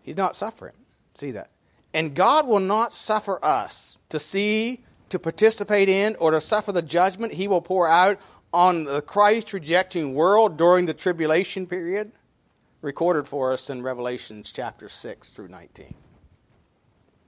He 0.00 0.12
did 0.12 0.18
not 0.18 0.36
suffer 0.36 0.68
him. 0.68 0.76
See 1.14 1.32
that? 1.32 1.50
And 1.92 2.14
God 2.14 2.46
will 2.46 2.60
not 2.60 2.94
suffer 2.94 3.44
us 3.44 3.98
to 4.08 4.20
see, 4.20 4.84
to 5.08 5.18
participate 5.18 5.88
in, 5.88 6.14
or 6.20 6.30
to 6.30 6.40
suffer 6.40 6.70
the 6.70 6.80
judgment 6.80 7.32
He 7.32 7.48
will 7.48 7.60
pour 7.60 7.88
out 7.88 8.20
on 8.52 8.84
the 8.84 9.02
Christ 9.02 9.52
rejecting 9.52 10.14
world 10.14 10.56
during 10.56 10.86
the 10.86 10.94
tribulation 10.94 11.66
period 11.66 12.12
recorded 12.82 13.28
for 13.28 13.52
us 13.52 13.70
in 13.70 13.82
Revelations 13.82 14.52
chapter 14.52 14.88
6 14.88 15.30
through 15.30 15.48
19. 15.48 15.94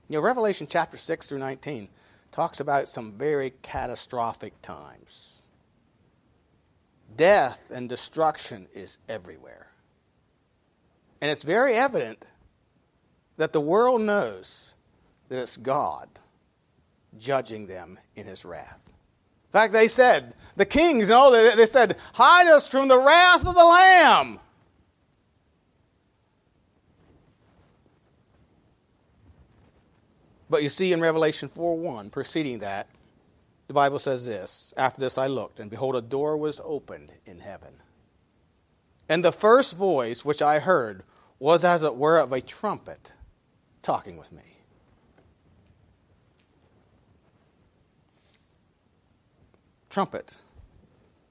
You 0.09 0.17
know, 0.17 0.21
Revelation 0.21 0.67
chapter 0.69 0.97
6 0.97 1.29
through 1.29 1.39
19 1.39 1.87
talks 2.31 2.59
about 2.59 2.87
some 2.87 3.13
very 3.13 3.53
catastrophic 3.61 4.59
times. 4.61 5.41
Death 7.15 7.71
and 7.73 7.87
destruction 7.87 8.67
is 8.73 8.97
everywhere. 9.07 9.67
And 11.21 11.29
it's 11.29 11.43
very 11.43 11.73
evident 11.73 12.25
that 13.37 13.53
the 13.53 13.61
world 13.61 14.01
knows 14.01 14.75
that 15.29 15.39
it's 15.39 15.57
God 15.57 16.09
judging 17.17 17.67
them 17.67 17.99
in 18.15 18.25
his 18.25 18.43
wrath. 18.43 18.81
In 18.87 19.51
fact, 19.51 19.73
they 19.73 19.87
said, 19.87 20.33
the 20.55 20.65
kings, 20.65 21.07
they, 21.07 21.53
they 21.55 21.67
said, 21.67 21.97
hide 22.13 22.47
us 22.47 22.67
from 22.67 22.87
the 22.87 22.99
wrath 22.99 23.45
of 23.45 23.53
the 23.53 23.63
Lamb. 23.63 24.39
But 30.53 30.61
you 30.61 30.69
see 30.69 30.93
in 30.93 31.01
Revelation 31.01 31.49
4 31.49 31.79
1, 31.79 32.11
preceding 32.11 32.59
that, 32.59 32.87
the 33.65 33.73
Bible 33.73 33.97
says 33.97 34.23
this 34.27 34.71
After 34.77 35.01
this 35.01 35.17
I 35.17 35.25
looked, 35.25 35.59
and 35.59 35.67
behold, 35.67 35.95
a 35.95 36.01
door 36.01 36.37
was 36.37 36.61
opened 36.63 37.11
in 37.25 37.39
heaven. 37.39 37.73
And 39.09 39.25
the 39.25 39.31
first 39.31 39.75
voice 39.75 40.23
which 40.23 40.43
I 40.43 40.59
heard 40.59 41.01
was 41.39 41.65
as 41.65 41.81
it 41.81 41.95
were 41.95 42.19
of 42.19 42.31
a 42.31 42.39
trumpet 42.39 43.13
talking 43.81 44.15
with 44.15 44.31
me. 44.31 44.43
Trumpet. 49.89 50.35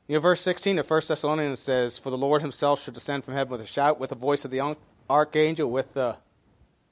You 0.09 0.17
know, 0.17 0.21
verse 0.21 0.41
16 0.41 0.81
of 0.81 0.91
1 0.91 1.03
Thessalonians 1.07 1.61
says, 1.61 1.97
For 1.97 2.11
the 2.11 2.19
Lord 2.19 2.43
himself 2.43 2.83
shall 2.83 2.93
descend 2.93 3.25
from 3.25 3.35
heaven 3.35 3.53
with 3.53 3.61
a 3.61 3.67
shout, 3.67 4.01
with 4.01 4.11
the 4.11 4.17
voice 4.17 4.45
of 4.45 4.51
the 4.51 4.77
archangel, 5.09 5.71
with 5.71 5.93
the 5.93 6.17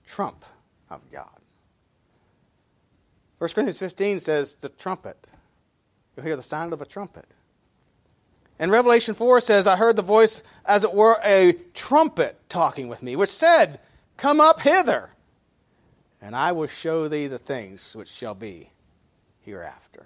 trump 0.04 0.44
of 0.88 1.00
God. 1.10 1.39
1 3.40 3.48
Corinthians 3.54 3.78
15 3.78 4.20
says, 4.20 4.54
The 4.56 4.68
trumpet. 4.68 5.16
You'll 6.14 6.26
hear 6.26 6.36
the 6.36 6.42
sound 6.42 6.74
of 6.74 6.82
a 6.82 6.84
trumpet. 6.84 7.24
And 8.58 8.70
Revelation 8.70 9.14
4 9.14 9.40
says, 9.40 9.66
I 9.66 9.76
heard 9.76 9.96
the 9.96 10.02
voice 10.02 10.42
as 10.66 10.84
it 10.84 10.92
were 10.92 11.16
a 11.24 11.54
trumpet 11.72 12.38
talking 12.50 12.88
with 12.88 13.02
me, 13.02 13.16
which 13.16 13.30
said, 13.30 13.80
Come 14.18 14.42
up 14.42 14.60
hither, 14.60 15.08
and 16.20 16.36
I 16.36 16.52
will 16.52 16.66
show 16.66 17.08
thee 17.08 17.28
the 17.28 17.38
things 17.38 17.96
which 17.96 18.08
shall 18.08 18.34
be 18.34 18.68
hereafter. 19.40 20.04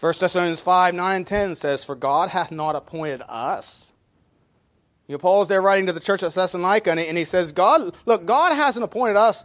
1 0.00 0.14
Thessalonians 0.18 0.62
5, 0.62 0.94
9, 0.94 1.16
and 1.16 1.26
10 1.26 1.54
says, 1.56 1.84
For 1.84 1.94
God 1.94 2.30
hath 2.30 2.50
not 2.50 2.74
appointed 2.74 3.20
us. 3.28 3.92
You 5.06 5.12
know, 5.12 5.18
Paul's 5.18 5.48
there 5.48 5.60
writing 5.60 5.84
to 5.88 5.92
the 5.92 6.00
church 6.00 6.22
at 6.22 6.32
Thessalonica, 6.32 6.90
and 6.90 6.98
he, 6.98 7.06
and 7.06 7.18
he 7.18 7.26
says, 7.26 7.52
God, 7.52 7.94
look, 8.06 8.24
God 8.24 8.56
hasn't 8.56 8.84
appointed 8.84 9.16
us 9.16 9.44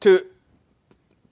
to 0.00 0.26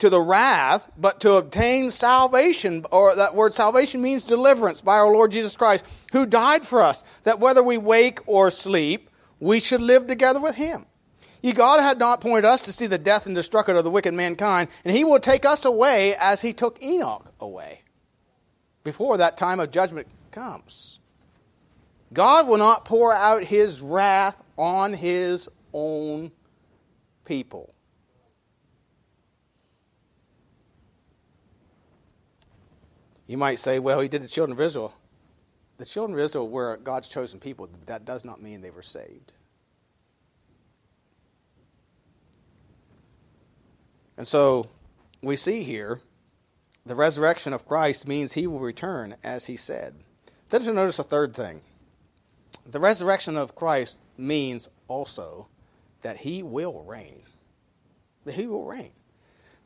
to 0.02 0.10
the 0.10 0.20
wrath, 0.20 0.90
but 0.98 1.20
to 1.20 1.34
obtain 1.34 1.88
salvation, 1.88 2.84
or 2.90 3.14
that 3.14 3.36
word 3.36 3.54
salvation 3.54 4.02
means 4.02 4.24
deliverance 4.24 4.82
by 4.82 4.96
our 4.96 5.12
Lord 5.12 5.30
Jesus 5.30 5.56
Christ, 5.56 5.84
who 6.10 6.26
died 6.26 6.66
for 6.66 6.82
us, 6.82 7.04
that 7.22 7.38
whether 7.38 7.62
we 7.62 7.78
wake 7.78 8.18
or 8.26 8.50
sleep, 8.50 9.08
we 9.38 9.60
should 9.60 9.80
live 9.80 10.08
together 10.08 10.40
with 10.40 10.56
him. 10.56 10.86
Ye, 11.40 11.52
God 11.52 11.80
had 11.80 12.00
not 12.00 12.18
appointed 12.18 12.44
us 12.44 12.62
to 12.62 12.72
see 12.72 12.88
the 12.88 12.98
death 12.98 13.26
and 13.26 13.36
destruction 13.36 13.76
of 13.76 13.84
the 13.84 13.92
wicked 13.92 14.12
mankind, 14.12 14.70
and 14.84 14.96
he 14.96 15.04
will 15.04 15.20
take 15.20 15.46
us 15.46 15.64
away 15.64 16.16
as 16.18 16.42
he 16.42 16.52
took 16.52 16.82
Enoch 16.82 17.32
away, 17.38 17.82
before 18.82 19.16
that 19.18 19.36
time 19.36 19.60
of 19.60 19.70
judgment 19.70 20.08
comes. 20.32 20.98
God 22.12 22.48
will 22.48 22.58
not 22.58 22.84
pour 22.84 23.14
out 23.14 23.44
his 23.44 23.80
wrath 23.80 24.42
on 24.58 24.94
his 24.94 25.48
own 25.72 26.32
people. 27.24 27.72
You 33.32 33.38
might 33.38 33.58
say, 33.58 33.78
well, 33.78 34.00
he 34.00 34.08
did 34.08 34.20
the 34.20 34.28
children 34.28 34.52
of 34.54 34.60
Israel. 34.60 34.92
The 35.78 35.86
children 35.86 36.18
of 36.18 36.22
Israel 36.22 36.50
were 36.50 36.76
God's 36.76 37.08
chosen 37.08 37.40
people. 37.40 37.66
That 37.86 38.04
does 38.04 38.26
not 38.26 38.42
mean 38.42 38.60
they 38.60 38.68
were 38.68 38.82
saved. 38.82 39.32
And 44.18 44.28
so 44.28 44.66
we 45.22 45.36
see 45.36 45.62
here 45.62 46.02
the 46.84 46.94
resurrection 46.94 47.54
of 47.54 47.66
Christ 47.66 48.06
means 48.06 48.34
he 48.34 48.46
will 48.46 48.60
return 48.60 49.16
as 49.24 49.46
he 49.46 49.56
said. 49.56 49.94
Then 50.50 50.60
to 50.60 50.72
notice 50.74 50.98
a 50.98 51.02
third 51.02 51.32
thing. 51.32 51.62
The 52.66 52.80
resurrection 52.80 53.38
of 53.38 53.54
Christ 53.54 53.98
means 54.18 54.68
also 54.88 55.48
that 56.02 56.18
he 56.18 56.42
will 56.42 56.84
reign. 56.84 57.22
That 58.26 58.34
he 58.34 58.46
will 58.46 58.66
reign. 58.66 58.92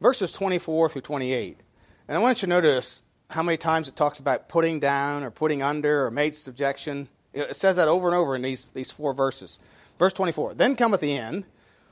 Verses 0.01 0.33
24 0.33 0.91
through 0.91 1.03
28. 1.03 1.59
And 2.07 2.17
I 2.17 2.21
want 2.21 2.43
you 2.43 2.47
to 2.47 2.51
notice 2.51 3.03
how 3.31 3.43
many 3.43 3.57
times 3.57 3.89
it 3.89 3.97
talks 3.97 4.19
about 4.19 4.49
putting 4.49 4.81
down 4.81 5.23
or 5.23 5.31
putting 5.31 5.63
under 5.63 6.07
or 6.07 6.11
made 6.11 6.37
subjection. 6.37 7.09
It 7.35 7.57
says 7.57 7.77
that 7.77 7.89
over 7.89 8.07
and 8.07 8.17
over 8.17 8.37
in 8.37 8.43
these, 8.43 8.69
these 8.69 8.93
four 8.93 9.13
verses. 9.13 9.59
Verse 9.99 10.13
24 10.13 10.55
Then 10.55 10.77
cometh 10.77 11.01
the 11.01 11.17
end, 11.17 11.45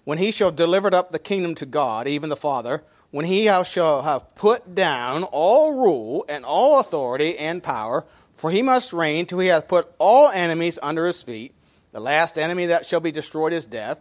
when 0.04 0.18
he 0.18 0.30
shall 0.30 0.50
deliver 0.50 0.94
up 0.94 1.12
the 1.12 1.18
kingdom 1.18 1.54
to 1.56 1.66
God, 1.66 2.06
even 2.06 2.30
the 2.30 2.36
Father, 2.36 2.82
when 3.10 3.24
he 3.24 3.44
shall 3.64 4.02
have 4.02 4.34
put 4.34 4.74
down 4.74 5.22
all 5.24 5.72
rule 5.72 6.24
and 6.28 6.44
all 6.44 6.80
authority 6.80 7.38
and 7.38 7.62
power, 7.62 8.04
for 8.34 8.50
he 8.50 8.62
must 8.62 8.92
reign 8.92 9.26
till 9.26 9.38
he 9.38 9.48
hath 9.48 9.68
put 9.68 9.90
all 9.98 10.28
enemies 10.28 10.78
under 10.82 11.06
his 11.06 11.22
feet. 11.22 11.54
The 11.92 12.00
last 12.00 12.36
enemy 12.36 12.66
that 12.66 12.86
shall 12.86 13.00
be 13.00 13.12
destroyed 13.12 13.52
is 13.52 13.66
death. 13.66 14.00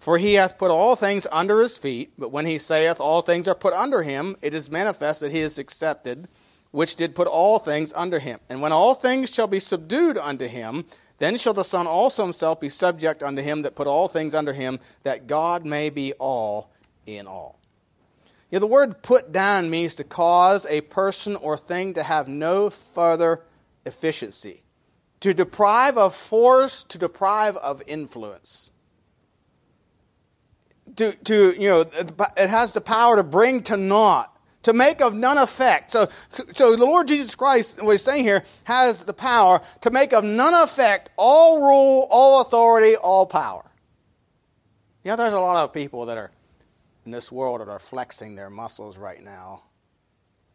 For 0.00 0.18
he 0.18 0.34
hath 0.34 0.58
put 0.58 0.70
all 0.70 0.94
things 0.94 1.26
under 1.32 1.60
his 1.60 1.76
feet, 1.76 2.12
but 2.16 2.30
when 2.30 2.46
he 2.46 2.58
saith 2.58 3.00
all 3.00 3.20
things 3.20 3.48
are 3.48 3.54
put 3.54 3.74
under 3.74 4.02
him, 4.02 4.36
it 4.42 4.54
is 4.54 4.70
manifest 4.70 5.20
that 5.20 5.32
he 5.32 5.40
is 5.40 5.58
accepted 5.58 6.28
which 6.70 6.96
did 6.96 7.14
put 7.14 7.28
all 7.28 7.58
things 7.58 7.92
under 7.94 8.18
him. 8.18 8.38
And 8.48 8.60
when 8.60 8.72
all 8.72 8.94
things 8.94 9.30
shall 9.30 9.46
be 9.46 9.60
subdued 9.60 10.18
unto 10.18 10.46
him, 10.46 10.84
then 11.18 11.36
shall 11.36 11.54
the 11.54 11.64
Son 11.64 11.86
also 11.86 12.22
himself 12.22 12.60
be 12.60 12.68
subject 12.68 13.22
unto 13.22 13.42
him 13.42 13.62
that 13.62 13.74
put 13.74 13.86
all 13.86 14.08
things 14.08 14.34
under 14.34 14.52
him, 14.52 14.78
that 15.02 15.26
God 15.26 15.64
may 15.64 15.90
be 15.90 16.12
all 16.14 16.70
in 17.06 17.26
all. 17.26 17.58
You 18.50 18.56
know, 18.56 18.60
the 18.60 18.66
word 18.66 19.02
put 19.02 19.32
down 19.32 19.68
means 19.68 19.94
to 19.96 20.04
cause 20.04 20.64
a 20.66 20.80
person 20.82 21.36
or 21.36 21.56
thing 21.58 21.94
to 21.94 22.02
have 22.02 22.28
no 22.28 22.70
further 22.70 23.42
efficiency, 23.84 24.62
to 25.20 25.34
deprive 25.34 25.98
of 25.98 26.14
force, 26.14 26.84
to 26.84 26.98
deprive 26.98 27.56
of 27.56 27.82
influence. 27.86 28.70
To, 30.96 31.12
to, 31.24 31.52
you 31.60 31.68
know, 31.68 31.80
it 31.80 32.48
has 32.48 32.72
the 32.72 32.80
power 32.80 33.16
to 33.16 33.22
bring 33.22 33.62
to 33.64 33.76
naught 33.76 34.34
to 34.62 34.72
make 34.72 35.00
of 35.00 35.14
none 35.14 35.38
effect. 35.38 35.92
So, 35.92 36.08
so 36.52 36.76
the 36.76 36.84
Lord 36.84 37.08
Jesus 37.08 37.34
Christ, 37.34 37.82
what 37.82 37.92
he's 37.92 38.02
saying 38.02 38.24
here, 38.24 38.44
has 38.64 39.04
the 39.04 39.12
power 39.12 39.60
to 39.82 39.90
make 39.90 40.12
of 40.12 40.24
none 40.24 40.54
effect 40.54 41.10
all 41.16 41.60
rule, 41.60 42.06
all 42.10 42.40
authority, 42.40 42.96
all 42.96 43.26
power. 43.26 43.64
You 45.04 45.12
know, 45.12 45.16
there's 45.16 45.32
a 45.32 45.40
lot 45.40 45.56
of 45.56 45.72
people 45.72 46.06
that 46.06 46.18
are 46.18 46.30
in 47.06 47.12
this 47.12 47.32
world 47.32 47.60
that 47.60 47.68
are 47.68 47.78
flexing 47.78 48.34
their 48.34 48.50
muscles 48.50 48.98
right 48.98 49.22
now 49.22 49.62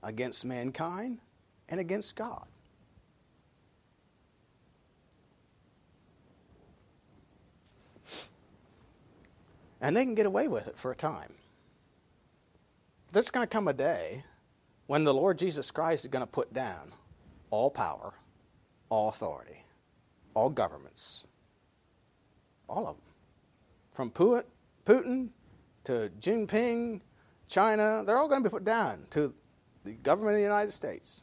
against 0.03 0.45
mankind 0.45 1.19
and 1.69 1.79
against 1.79 2.15
God. 2.15 2.45
And 9.81 9.97
they 9.97 10.05
can 10.05 10.15
get 10.15 10.25
away 10.25 10.47
with 10.47 10.67
it 10.67 10.77
for 10.77 10.91
a 10.91 10.95
time 10.95 11.33
there's 13.13 13.29
going 13.29 13.43
to 13.43 13.49
come 13.49 13.67
a 13.67 13.73
day 13.73 14.23
when 14.87 15.03
the 15.03 15.13
Lord 15.13 15.37
Jesus 15.37 15.69
Christ 15.69 16.03
is 16.03 16.09
going 16.09 16.25
to 16.25 16.31
put 16.31 16.51
down 16.51 16.91
all 17.51 17.69
power, 17.69 18.13
all 18.89 19.09
authority, 19.09 19.63
all 20.33 20.49
governments, 20.49 21.23
all 22.67 22.87
of 22.87 22.95
them. 22.95 23.05
From 23.91 24.09
Putin 24.09 25.29
to 25.83 26.09
Jinping, 26.19 27.01
China, 27.47 28.03
they're 28.05 28.17
all 28.17 28.27
going 28.27 28.43
to 28.43 28.49
be 28.49 28.51
put 28.51 28.65
down 28.65 29.05
to 29.11 29.31
the 29.83 29.91
government 29.91 30.31
of 30.31 30.37
the 30.37 30.43
United 30.43 30.71
States. 30.71 31.21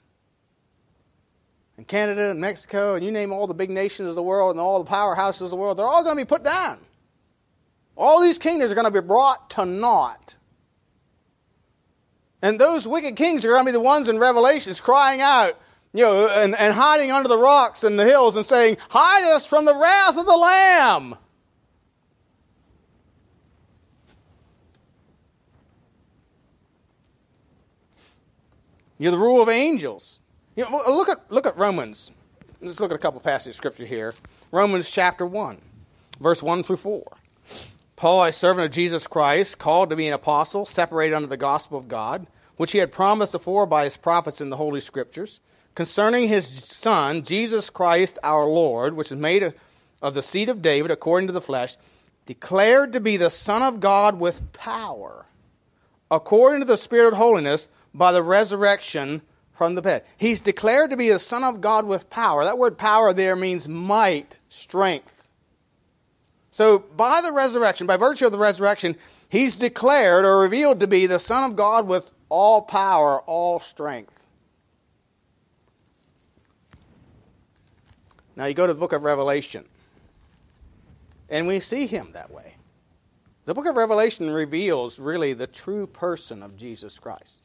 And 1.77 1.89
Canada 1.89 2.31
and 2.31 2.41
Mexico, 2.41 2.95
and 2.95 3.05
you 3.05 3.11
name 3.11 3.33
all 3.33 3.49
the 3.49 3.55
big 3.55 3.71
nations 3.71 4.09
of 4.09 4.15
the 4.15 4.23
world 4.23 4.53
and 4.53 4.61
all 4.61 4.85
the 4.85 4.89
powerhouses 4.91 5.43
of 5.43 5.51
the 5.51 5.57
world, 5.57 5.79
they're 5.79 5.87
all 5.87 6.05
going 6.05 6.17
to 6.17 6.25
be 6.25 6.29
put 6.29 6.45
down. 6.45 6.79
All 7.97 8.21
these 8.21 8.39
kingdoms 8.39 8.71
are 8.71 8.77
going 8.77 8.85
to 8.85 9.03
be 9.03 9.05
brought 9.05 9.51
to 9.51 9.65
naught 9.65 10.37
and 12.43 12.59
those 12.59 12.87
wicked 12.87 13.17
kings 13.17 13.45
are 13.45 13.49
going 13.49 13.67
to 13.67 13.67
be 13.67 13.73
the 13.73 13.81
ones 13.81 14.09
in 14.09 14.19
Revelations 14.19 14.81
crying 14.81 15.21
out, 15.21 15.59
you 15.93 16.05
know, 16.05 16.29
and, 16.33 16.55
and 16.55 16.75
hiding 16.75 17.11
under 17.11 17.29
the 17.29 17.39
rocks 17.39 17.85
and 17.85 17.99
the 17.99 18.05
hills 18.05 18.37
and 18.37 18.47
saying, 18.47 18.79
Hide 18.89 19.25
us 19.25 19.45
from 19.45 19.65
the 19.65 19.75
wrath 19.75 20.17
of 20.17 20.27
the 20.27 20.37
Lamb. 20.37 21.17
You 28.99 29.07
know, 29.07 29.13
the 29.13 29.19
rule 29.19 29.43
of 29.43 29.49
angels. 29.49 30.21
You 30.57 30.65
know, 30.65 30.83
look 30.89 31.09
at 31.09 31.19
look 31.31 31.47
at 31.47 31.57
Romans. 31.57 32.11
Let's 32.61 32.81
look 32.81 32.91
at 32.91 32.97
a 32.97 32.99
couple 32.99 33.19
passages 33.21 33.55
of 33.55 33.57
scripture 33.57 33.87
here. 33.87 34.13
Romans 34.53 34.91
chapter 34.91 35.25
one, 35.25 35.59
verse 36.21 36.43
one 36.43 36.63
through 36.63 36.77
four. 36.77 37.17
Paul, 38.01 38.25
a 38.25 38.33
servant 38.33 38.65
of 38.65 38.73
Jesus 38.73 39.07
Christ, 39.07 39.59
called 39.59 39.91
to 39.91 39.97
be 39.97 40.09
an 40.09 40.15
apostle, 40.15 40.65
separated 40.65 41.15
under 41.15 41.29
the 41.29 41.37
gospel 41.37 41.77
of 41.77 41.87
God, 41.87 42.27
which 42.57 42.73
he 42.73 42.79
had 42.79 42.91
promised 42.91 43.35
afore 43.35 43.67
by 43.67 43.85
his 43.85 43.99
prophets 43.99 44.41
in 44.41 44.49
the 44.49 44.57
Holy 44.57 44.81
Scriptures, 44.81 45.41
concerning 45.75 46.27
his 46.27 46.47
Son, 46.47 47.23
Jesus 47.23 47.69
Christ 47.69 48.19
our 48.23 48.47
Lord, 48.47 48.95
which 48.95 49.13
is 49.13 49.19
made 49.19 49.53
of 50.01 50.15
the 50.15 50.23
seed 50.23 50.49
of 50.49 50.63
David 50.63 50.91
according 50.91 51.27
to 51.27 51.35
the 51.35 51.43
flesh, 51.43 51.77
declared 52.25 52.95
to 52.95 53.01
be 53.01 53.19
the 53.19 53.29
Son 53.29 53.61
of 53.61 53.81
God 53.81 54.19
with 54.19 54.51
power, 54.55 55.27
according 56.11 56.61
to 56.61 56.67
the 56.67 56.79
Spirit 56.79 57.13
of 57.13 57.19
holiness, 57.19 57.69
by 57.93 58.13
the 58.13 58.23
resurrection 58.23 59.21
from 59.53 59.75
the 59.75 59.83
dead. 59.83 60.05
He's 60.17 60.41
declared 60.41 60.89
to 60.89 60.97
be 60.97 61.11
the 61.11 61.19
Son 61.19 61.45
of 61.45 61.61
God 61.61 61.85
with 61.85 62.09
power. 62.09 62.45
That 62.45 62.57
word 62.57 62.79
power 62.79 63.13
there 63.13 63.37
means 63.37 63.69
might, 63.69 64.39
strength. 64.49 65.20
So 66.51 66.81
by 66.81 67.21
the 67.25 67.33
resurrection, 67.33 67.87
by 67.87 67.97
virtue 67.97 68.27
of 68.27 68.33
the 68.33 68.39
resurrection, 68.39 68.97
he's 69.29 69.57
declared 69.57 70.25
or 70.25 70.41
revealed 70.41 70.81
to 70.81 70.87
be 70.87 71.07
the 71.07 71.19
Son 71.19 71.51
of 71.51 71.57
God 71.57 71.87
with 71.87 72.11
all 72.29 72.63
power, 72.63 73.21
all 73.23 73.61
strength. 73.61 74.27
Now 78.37 78.47
you 78.47 78.55
go 78.55 78.67
to 78.67 78.73
the 78.73 78.79
book 78.79 78.93
of 78.93 79.05
Revelation, 79.05 79.65
and 81.29 81.47
we 81.47 81.61
see 81.61 81.87
him 81.87 82.11
that 82.13 82.31
way. 82.31 82.55
The 83.45 83.55
book 83.55 83.67
of 83.67 83.77
Revelation 83.77 84.31
reveals 84.31 84.99
really 84.99 85.33
the 85.33 85.47
true 85.47 85.87
person 85.87 86.43
of 86.43 86.57
Jesus 86.57 86.99
Christ. 86.99 87.43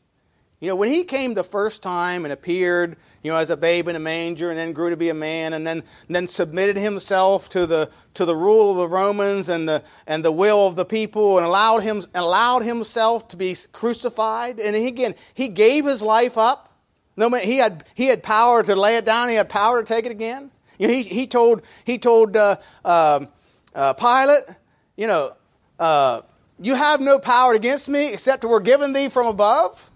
You 0.62 0.70
know, 0.70 0.76
when 0.76 0.90
he 0.90 1.04
came 1.04 1.34
the 1.34 1.44
first 1.44 1.84
time 1.84 2.24
and 2.24 2.32
appeared, 2.32 2.96
you 3.22 3.32
know, 3.32 3.38
as 3.38 3.50
a 3.50 3.58
babe 3.58 3.90
in 3.90 3.96
a 3.96 4.00
manger 4.00 4.50
and 4.50 4.58
then 4.58 4.72
grew 4.72 4.90
to 4.90 4.96
be 4.96 5.10
a 5.10 5.14
man 5.14 5.54
and 5.54 5.68
then, 5.68 5.84
and 6.08 6.16
then 6.16 6.28
submitted 6.30 6.78
himself 6.78 7.50
to 7.50 7.66
the, 7.66 7.92
to 8.14 8.24
the 8.24 8.36
rule 8.36 8.72
of 8.72 8.78
the 8.78 8.88
Romans 8.88 9.50
and 9.50 9.68
the, 9.68 9.84
and 10.08 10.24
the 10.24 10.32
will 10.32 10.66
of 10.66 10.78
the 10.78 10.86
people 10.86 11.38
and 11.38 11.46
allowed, 11.46 11.84
him, 11.84 12.04
allowed 12.14 12.64
himself 12.64 13.28
to 13.30 13.38
be 13.38 13.56
crucified. 13.74 14.60
And 14.60 14.76
he, 14.76 14.88
again, 14.88 15.16
he 15.34 15.50
gave 15.50 15.84
his 15.84 16.02
life 16.02 16.38
up. 16.38 16.74
No, 17.18 17.30
he 17.32 17.58
had, 17.58 17.84
he 17.94 18.08
had 18.08 18.24
power 18.24 18.64
to 18.64 18.76
lay 18.76 18.96
it 18.96 19.06
down. 19.06 19.28
He 19.28 19.36
had 19.36 19.50
power 19.50 19.82
to 19.82 19.88
take 19.88 20.06
it 20.06 20.12
again. 20.12 20.52
You 20.80 20.88
know, 20.88 20.94
he, 20.94 21.04
he 21.04 21.28
told, 21.28 21.64
he 21.84 21.98
told 21.98 22.36
uh, 22.38 22.58
uh, 22.84 23.26
uh, 23.74 23.94
Pilate, 23.94 24.58
you 24.96 25.08
know, 25.08 25.32
uh, 25.80 26.22
you 26.60 26.76
have 26.76 27.02
no 27.02 27.20
power 27.20 27.54
against 27.54 27.90
me 27.90 28.14
except 28.14 28.46
were 28.46 28.62
given 28.62 28.94
thee 28.94 29.10
from 29.10 29.28
above. 29.28 29.92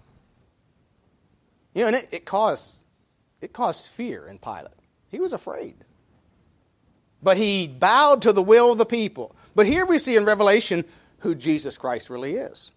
You 1.74 1.82
know, 1.82 1.88
and 1.88 1.96
it, 1.96 2.08
it 2.12 2.24
caused 2.24 2.80
it 3.40 3.52
caused 3.52 3.90
fear 3.90 4.26
in 4.26 4.38
Pilate. 4.38 4.68
He 5.08 5.18
was 5.18 5.32
afraid. 5.32 5.76
But 7.22 7.36
he 7.36 7.68
bowed 7.68 8.22
to 8.22 8.32
the 8.32 8.42
will 8.42 8.72
of 8.72 8.78
the 8.78 8.86
people. 8.86 9.34
But 9.54 9.66
here 9.66 9.84
we 9.84 9.98
see 9.98 10.16
in 10.16 10.24
Revelation 10.24 10.84
who 11.18 11.34
Jesus 11.34 11.76
Christ 11.76 12.10
really 12.10 12.34
is. 12.34 12.72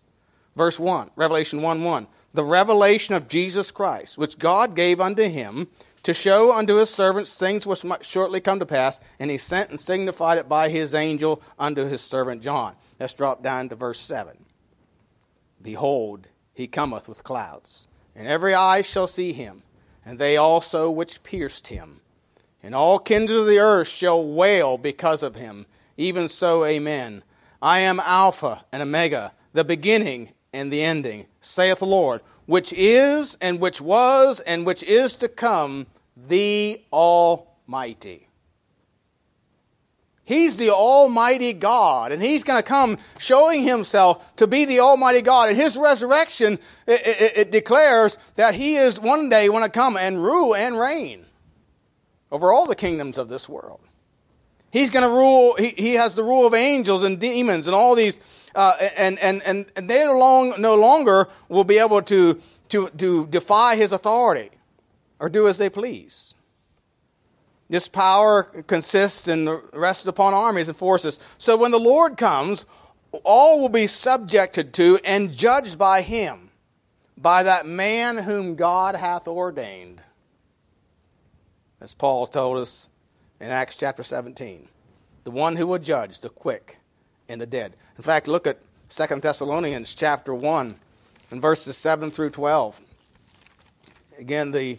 Verse 0.55 0.79
1, 0.79 1.11
Revelation 1.15 1.61
1 1.61 1.83
1. 1.83 2.07
The 2.33 2.43
revelation 2.43 3.15
of 3.15 3.27
Jesus 3.27 3.71
Christ, 3.71 4.17
which 4.17 4.39
God 4.39 4.75
gave 4.75 4.99
unto 4.99 5.23
him 5.23 5.67
to 6.03 6.13
show 6.13 6.51
unto 6.51 6.77
his 6.77 6.89
servants 6.89 7.37
things 7.37 7.65
which 7.65 7.83
might 7.83 8.03
shortly 8.03 8.41
come 8.41 8.59
to 8.59 8.65
pass, 8.65 8.99
and 9.19 9.31
he 9.31 9.37
sent 9.37 9.69
and 9.69 9.79
signified 9.79 10.37
it 10.37 10.49
by 10.49 10.69
his 10.69 10.93
angel 10.93 11.41
unto 11.57 11.85
his 11.85 12.01
servant 12.01 12.41
John. 12.41 12.75
Let's 12.99 13.13
drop 13.13 13.43
down 13.43 13.69
to 13.69 13.75
verse 13.75 13.99
7. 13.99 14.45
Behold, 15.61 16.27
he 16.53 16.67
cometh 16.67 17.07
with 17.07 17.23
clouds 17.23 17.87
and 18.15 18.27
every 18.27 18.53
eye 18.53 18.81
shall 18.81 19.07
see 19.07 19.33
him, 19.33 19.63
and 20.05 20.19
they 20.19 20.37
also 20.37 20.89
which 20.89 21.23
pierced 21.23 21.67
him. 21.67 22.01
And 22.61 22.73
all 22.73 22.99
kindreds 22.99 23.41
of 23.41 23.47
the 23.47 23.59
earth 23.59 23.87
shall 23.87 24.23
wail 24.23 24.77
because 24.77 25.21
of 25.23 25.35
him. 25.35 25.65
Even 25.97 26.27
so, 26.27 26.63
amen. 26.65 27.23
I 27.61 27.79
am 27.79 27.99
Alpha 27.99 28.65
and 28.71 28.81
Omega, 28.81 29.33
the 29.53 29.63
beginning 29.63 30.29
and 30.53 30.71
the 30.71 30.83
ending, 30.83 31.27
saith 31.41 31.79
the 31.79 31.85
Lord, 31.85 32.21
which 32.45 32.73
is, 32.73 33.37
and 33.41 33.59
which 33.59 33.81
was, 33.81 34.39
and 34.41 34.65
which 34.65 34.83
is 34.83 35.15
to 35.17 35.27
come, 35.27 35.87
the 36.15 36.81
Almighty. 36.91 38.27
He's 40.25 40.55
the 40.55 40.69
Almighty 40.69 41.51
God, 41.51 42.13
and 42.13 42.21
He's 42.21 42.43
going 42.43 42.61
to 42.61 42.67
come 42.67 42.97
showing 43.19 43.63
Himself 43.63 44.35
to 44.37 44.47
be 44.47 44.63
the 44.65 44.79
Almighty 44.79 45.21
God. 45.21 45.49
And 45.49 45.57
His 45.57 45.77
resurrection, 45.77 46.59
it, 46.87 47.01
it, 47.05 47.37
it 47.37 47.51
declares 47.51 48.17
that 48.35 48.55
He 48.55 48.75
is 48.75 48.99
one 48.99 49.27
day 49.27 49.47
going 49.47 49.63
to 49.63 49.69
come 49.69 49.97
and 49.97 50.23
rule 50.23 50.55
and 50.55 50.79
reign 50.79 51.25
over 52.31 52.53
all 52.53 52.65
the 52.65 52.75
kingdoms 52.75 53.17
of 53.17 53.27
this 53.27 53.49
world. 53.49 53.81
He's 54.71 54.89
going 54.89 55.07
to 55.07 55.13
rule, 55.13 55.55
he, 55.55 55.67
he 55.69 55.93
has 55.93 56.15
the 56.15 56.23
rule 56.23 56.47
of 56.47 56.53
angels 56.53 57.03
and 57.03 57.19
demons 57.19 57.67
and 57.67 57.75
all 57.75 57.93
these, 57.93 58.19
uh, 58.55 58.73
and, 58.97 59.19
and, 59.19 59.43
and 59.45 59.65
they 59.75 60.07
long, 60.07 60.55
no 60.57 60.75
longer 60.75 61.27
will 61.49 61.63
be 61.63 61.77
able 61.77 62.01
to, 62.01 62.41
to, 62.69 62.89
to 62.89 63.27
defy 63.27 63.75
His 63.75 63.91
authority 63.91 64.49
or 65.19 65.29
do 65.29 65.47
as 65.47 65.57
they 65.57 65.69
please. 65.69 66.33
This 67.69 67.87
power 67.87 68.43
consists 68.67 69.27
and 69.27 69.49
rests 69.73 70.05
upon 70.05 70.33
armies 70.33 70.67
and 70.67 70.77
forces. 70.77 71.19
So 71.37 71.57
when 71.57 71.71
the 71.71 71.79
Lord 71.79 72.17
comes, 72.17 72.65
all 73.23 73.61
will 73.61 73.69
be 73.69 73.87
subjected 73.87 74.73
to 74.75 74.99
and 75.03 75.31
judged 75.31 75.77
by 75.77 76.01
him, 76.01 76.49
by 77.17 77.43
that 77.43 77.65
man 77.65 78.17
whom 78.17 78.55
God 78.55 78.95
hath 78.95 79.27
ordained. 79.27 80.01
As 81.79 81.93
Paul 81.93 82.27
told 82.27 82.57
us 82.57 82.89
in 83.39 83.49
Acts 83.49 83.75
chapter 83.75 84.03
17, 84.03 84.67
the 85.23 85.31
one 85.31 85.55
who 85.55 85.67
will 85.67 85.79
judge 85.79 86.19
the 86.19 86.29
quick 86.29 86.77
and 87.27 87.39
the 87.39 87.45
dead. 87.45 87.75
In 87.97 88.03
fact, 88.03 88.27
look 88.27 88.47
at 88.47 88.59
2 88.89 89.19
Thessalonians 89.19 89.93
chapter 89.95 90.33
1 90.33 90.75
and 91.31 91.41
verses 91.41 91.77
7 91.77 92.11
through 92.11 92.29
12. 92.29 92.81
Again, 94.19 94.51
the, 94.51 94.77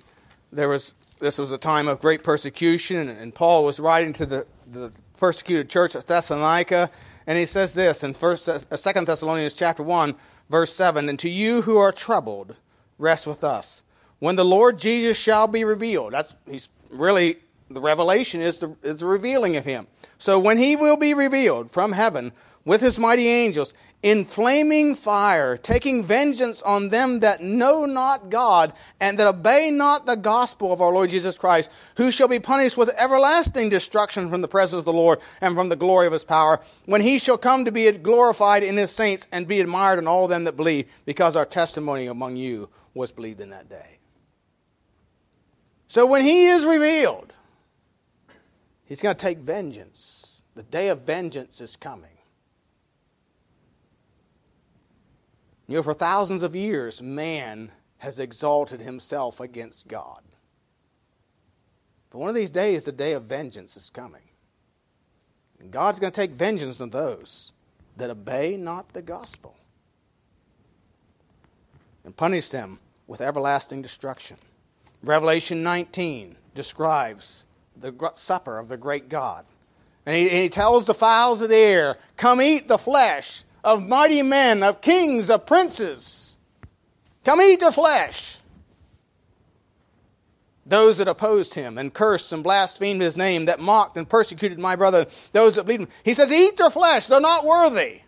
there 0.53 0.69
was 0.69 0.95
this 1.25 1.39
was 1.39 1.53
a 1.53 1.59
time 1.59 1.89
of 1.89 2.01
great 2.01 2.23
persecution, 2.23 3.09
and 3.09 3.35
Paul 3.35 3.65
was 3.65 3.81
writing 3.81 4.13
to 4.13 4.27
the, 4.27 4.47
the 4.71 4.93
persecuted 5.17 5.71
church 5.71 5.97
at 5.97 6.07
Thessalonica, 6.07 6.91
and 7.27 7.39
he 7.39 7.47
says 7.47 7.73
this 7.73 8.05
in 8.05 8.13
First, 8.13 8.47
uh, 8.47 8.59
Second 8.77 9.07
Thessalonians 9.07 9.55
chapter 9.55 9.83
one, 9.83 10.17
verse 10.51 10.71
seven: 10.71 11.09
"And 11.09 11.19
to 11.21 11.31
you 11.31 11.63
who 11.63 11.79
are 11.79 11.93
troubled, 11.93 12.57
rest 12.99 13.27
with 13.27 13.43
us 13.43 13.83
when 14.19 14.37
the 14.37 14.45
Lord 14.45 14.79
Jesus 14.79 15.17
shall 15.17 15.47
be 15.47 15.65
revealed." 15.65 16.13
That's 16.13 16.37
he's 16.47 16.69
really 16.91 17.37
the 17.71 17.81
revelation 17.81 18.43
is 18.43 18.59
the, 18.59 18.77
is 18.83 19.01
the 19.01 19.07
revealing 19.07 19.57
of 19.57 19.65
him. 19.65 19.87
So 20.19 20.39
when 20.39 20.59
he 20.59 20.77
will 20.77 20.99
be 20.99 21.15
revealed 21.15 21.71
from 21.71 21.93
heaven 21.93 22.33
with 22.67 22.83
his 22.83 22.99
mighty 22.99 23.29
angels 23.29 23.73
in 24.05 24.23
flaming 24.23 24.95
fire, 24.95 25.57
taking 25.57 26.05
vengeance 26.05 26.61
on 26.61 26.91
them 26.91 27.21
that 27.21 27.43
know 27.43 27.87
not 27.87 28.29
God 28.29 28.75
and 29.01 29.19
that 29.19 29.27
obey 29.27 29.71
not 29.71 30.05
the 30.05 30.15
gospel 30.15 30.75
of 30.75 30.83
our 30.83 30.93
Lord 30.93 31.09
Jesus 31.09 31.39
Christ, 31.39 31.71
who 31.97 32.13
shall 32.13 32.29
be 32.29 32.39
punished 32.39 32.77
with 32.77 32.95
everlasting 32.99 33.71
destruction 33.71 34.29
from 34.29 34.43
the 34.43 34.47
presence 34.47 34.81
of 34.81 34.85
the 34.85 34.93
Lord 34.93 35.21
and 35.41 35.57
from 35.57 35.71
the 35.71 35.75
glory 35.75 36.07
of 36.07 36.13
his 36.13 36.23
power, 36.23 36.61
when 36.85 37.01
he 37.01 37.19
shall 37.19 37.39
come 37.39 37.65
to 37.65 37.73
be 37.73 37.91
glorified 37.93 38.63
in 38.63 38.77
his 38.77 38.91
saints 38.91 39.27
and 39.33 39.49
be 39.49 39.63
admired 39.63 39.99
in 39.99 40.07
all 40.07 40.29
them 40.29 40.45
that 40.45 40.55
believe, 40.55 40.87
because 41.07 41.35
our 41.35 41.47
testimony 41.47 42.07
among 42.07 42.37
you 42.37 42.69
was 42.93 43.11
believed 43.11 43.41
in 43.41 43.49
that 43.49 43.71
day. 43.71 44.01
So 45.87 46.05
when 46.05 46.25
he 46.25 46.49
is 46.49 46.67
revealed, 46.67 47.33
he's 48.85 49.01
going 49.01 49.17
to 49.17 49.27
take 49.27 49.39
vengeance. 49.39 50.43
The 50.55 50.63
day 50.63 50.91
of 50.91 51.01
vengeance 51.07 51.63
is 51.63 51.75
coming. 51.75 52.14
You 55.67 55.77
know, 55.77 55.83
for 55.83 55.95
thousands 55.95 56.43
of 56.43 56.55
years, 56.55 57.01
man 57.01 57.71
has 57.99 58.21
exalted 58.21 58.81
himself 58.81 59.41
against 59.41 59.89
God. 59.89 60.21
But 62.11 62.19
one 62.19 62.29
of 62.29 62.35
these 62.35 62.51
days, 62.51 62.85
the 62.85 62.93
day 62.93 63.13
of 63.13 63.25
vengeance 63.25 63.77
is 63.77 63.91
coming. 63.91 64.23
And 65.59 65.71
God's 65.71 65.99
going 65.99 66.13
to 66.13 66.21
take 66.21 66.33
vengeance 66.33 66.81
on 66.81 66.91
those 66.91 67.53
that 67.97 68.11
obey 68.11 68.57
not 68.57 68.93
the 68.93 69.03
gospel 69.03 69.57
and 72.05 72.15
punish 72.15 72.51
them 72.51 72.79
with 73.07 73.21
everlasting 73.21 73.81
destruction. 73.81 74.37
Revelation 75.03 75.63
19 75.63 76.37
describes 76.55 77.47
the 77.77 77.95
supper 78.17 78.59
of 78.59 78.69
the 78.69 78.77
great 78.77 79.09
God. 79.09 79.45
And 80.07 80.15
he, 80.15 80.29
and 80.29 80.43
he 80.43 80.49
tells 80.51 80.85
the 80.85 80.95
fowls 80.95 81.41
of 81.41 81.49
the 81.49 81.57
air, 81.57 81.97
Come 82.17 82.43
eat 82.43 82.69
the 82.69 82.79
flesh 82.79 83.45
of 83.65 83.87
mighty 83.87 84.23
men, 84.23 84.63
of 84.63 84.81
kings, 84.81 85.31
of 85.31 85.47
princes. 85.47 86.37
Come 87.25 87.41
eat 87.41 87.61
the 87.61 87.73
flesh. 87.73 88.39
Those 90.67 90.99
that 90.99 91.09
opposed 91.09 91.55
him 91.55 91.77
and 91.77 91.93
cursed 91.93 92.33
and 92.33 92.43
blasphemed 92.43 93.03
his 93.03 93.17
name, 93.17 93.47
that 93.47 93.61
mocked 93.61 93.97
and 93.97 94.09
persecuted 94.09 94.59
my 94.59 94.77
brother, 94.77 95.07
those 95.33 95.57
that 95.57 95.65
believed 95.65 95.83
him. 95.83 95.89
He 96.05 96.15
says, 96.15 96.33
Eat 96.33 96.57
their 96.57 96.71
flesh, 96.71 97.07
they're 97.07 97.21
not 97.21 97.45
worthy. 97.45 98.01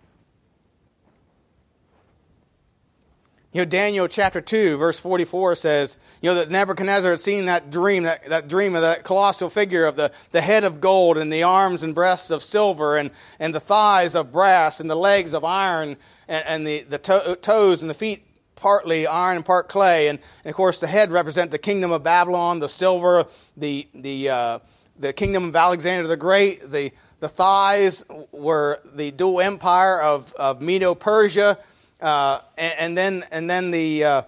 You 3.57 3.63
know, 3.63 3.71
Daniel 3.71 4.07
chapter 4.07 4.43
2, 4.43 4.77
verse 4.77 4.99
44 4.99 5.57
says, 5.57 5.97
you 6.21 6.29
know, 6.29 6.35
that 6.35 6.51
Nebuchadnezzar 6.51 7.13
had 7.13 7.21
seen 7.21 7.47
that 7.47 7.71
dream, 7.71 8.03
that, 8.03 8.27
that 8.27 8.49
dream 8.49 8.75
of 8.75 8.83
that 8.83 9.03
colossal 9.03 9.49
figure 9.49 9.87
of 9.87 9.97
the, 9.97 10.13
the 10.33 10.43
head 10.43 10.65
of 10.65 10.79
gold 10.79 11.17
and 11.17 11.33
the 11.33 11.43
arms 11.43 11.83
and 11.83 11.95
breasts 11.95 12.31
of 12.31 12.43
silver 12.43 12.99
and, 12.99 13.11
and 13.41 13.55
the 13.55 13.61
thighs 13.61 14.15
of 14.15 14.31
brass 14.31 14.79
and 14.79 14.91
the 14.91 14.95
legs 14.95 15.33
of 15.33 15.43
iron 15.43 15.97
and, 16.29 16.45
and 16.47 16.67
the, 16.67 16.83
the 16.83 16.99
to- 16.99 17.39
toes 17.41 17.81
and 17.81 17.89
the 17.89 17.95
feet 17.95 18.27
partly 18.57 19.07
iron 19.07 19.37
and 19.37 19.47
part 19.47 19.71
clay. 19.71 20.09
And, 20.09 20.19
and, 20.45 20.51
of 20.51 20.55
course, 20.55 20.79
the 20.79 20.87
head 20.87 21.11
represent 21.11 21.51
the 21.51 21.57
kingdom 21.57 21.93
of 21.93 22.03
Babylon, 22.03 22.59
the 22.59 22.69
silver, 22.69 23.25
the, 23.57 23.89
the, 23.95 24.29
uh, 24.29 24.59
the 24.99 25.15
kingdom 25.15 25.45
of 25.45 25.57
Alexander 25.57 26.07
the 26.07 26.19
Great, 26.19 26.71
the, 26.71 26.93
the 27.21 27.29
thighs 27.31 28.05
were 28.33 28.81
the 28.95 29.13
dual 29.13 29.41
empire 29.41 29.99
of, 30.03 30.35
of 30.35 30.61
Medo 30.61 30.95
Persia 30.95 31.57
uh, 32.01 32.41
and, 32.57 32.75
and, 32.79 32.99
then 32.99 33.25
and 33.31 33.51
then 33.51 33.71
the 33.71 34.05
uh, 34.05 34.23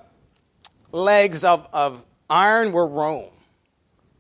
legs 0.93 1.45
of, 1.45 1.67
of 1.73 2.05
Iron 2.31 2.73
were 2.73 2.87
Rome. 2.87 3.31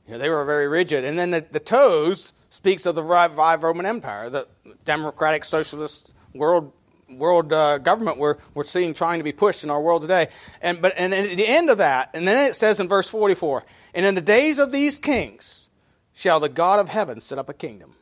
You 0.07 0.15
know, 0.15 0.19
they 0.19 0.31
were 0.31 0.45
very 0.45 0.69
rigid. 0.69 1.05
And 1.05 1.19
then 1.19 1.31
the, 1.31 1.45
the 1.51 1.61
toes 1.61 2.33
speaks 2.51 2.87
of 2.87 2.95
the 2.95 3.03
revived 3.03 3.63
Roman 3.63 3.87
Empire, 3.87 4.31
the 4.31 4.49
democratic 4.85 5.45
socialist 5.45 6.13
world 6.35 6.73
world 7.11 7.53
uh, 7.53 7.79
government 7.79 8.19
we're, 8.19 8.37
we're 8.55 8.65
seeing 8.65 8.93
trying 8.93 9.19
to 9.19 9.25
be 9.25 9.33
pushed 9.33 9.65
in 9.65 9.71
our 9.71 9.81
world 9.81 10.03
today. 10.03 10.29
And, 10.61 10.83
but, 10.83 10.93
and, 10.97 11.15
at 11.15 11.37
the 11.37 11.47
end 11.47 11.71
of 11.71 11.79
that, 11.79 12.11
and 12.15 12.29
then 12.29 12.51
it 12.51 12.55
says 12.55 12.81
in 12.81 12.89
verse 12.89 13.09
44 13.09 13.65
And 13.95 14.05
in 14.05 14.15
the 14.15 14.21
days 14.21 14.59
of 14.59 14.73
these 14.73 14.99
kings 14.99 15.71
shall 16.13 16.41
the 16.41 16.49
God 16.49 16.81
of 16.81 16.89
heaven 16.89 17.21
set 17.21 17.39
up 17.39 17.49
a 17.49 17.55
kingdom 17.55 17.95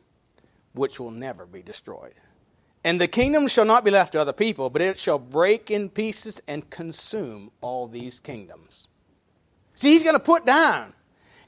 which 0.72 1.00
will 1.00 1.10
never 1.10 1.46
be 1.46 1.62
destroyed. 1.62 2.14
And 2.86 3.00
the 3.00 3.08
kingdom 3.08 3.48
shall 3.48 3.64
not 3.64 3.84
be 3.84 3.90
left 3.90 4.12
to 4.12 4.20
other 4.20 4.32
people, 4.32 4.70
but 4.70 4.80
it 4.80 4.96
shall 4.96 5.18
break 5.18 5.72
in 5.72 5.88
pieces 5.88 6.40
and 6.46 6.70
consume 6.70 7.50
all 7.60 7.88
these 7.88 8.20
kingdoms. 8.20 8.86
See, 9.74 9.88
he's 9.88 10.04
going 10.04 10.14
to 10.14 10.22
put 10.22 10.46
down. 10.46 10.92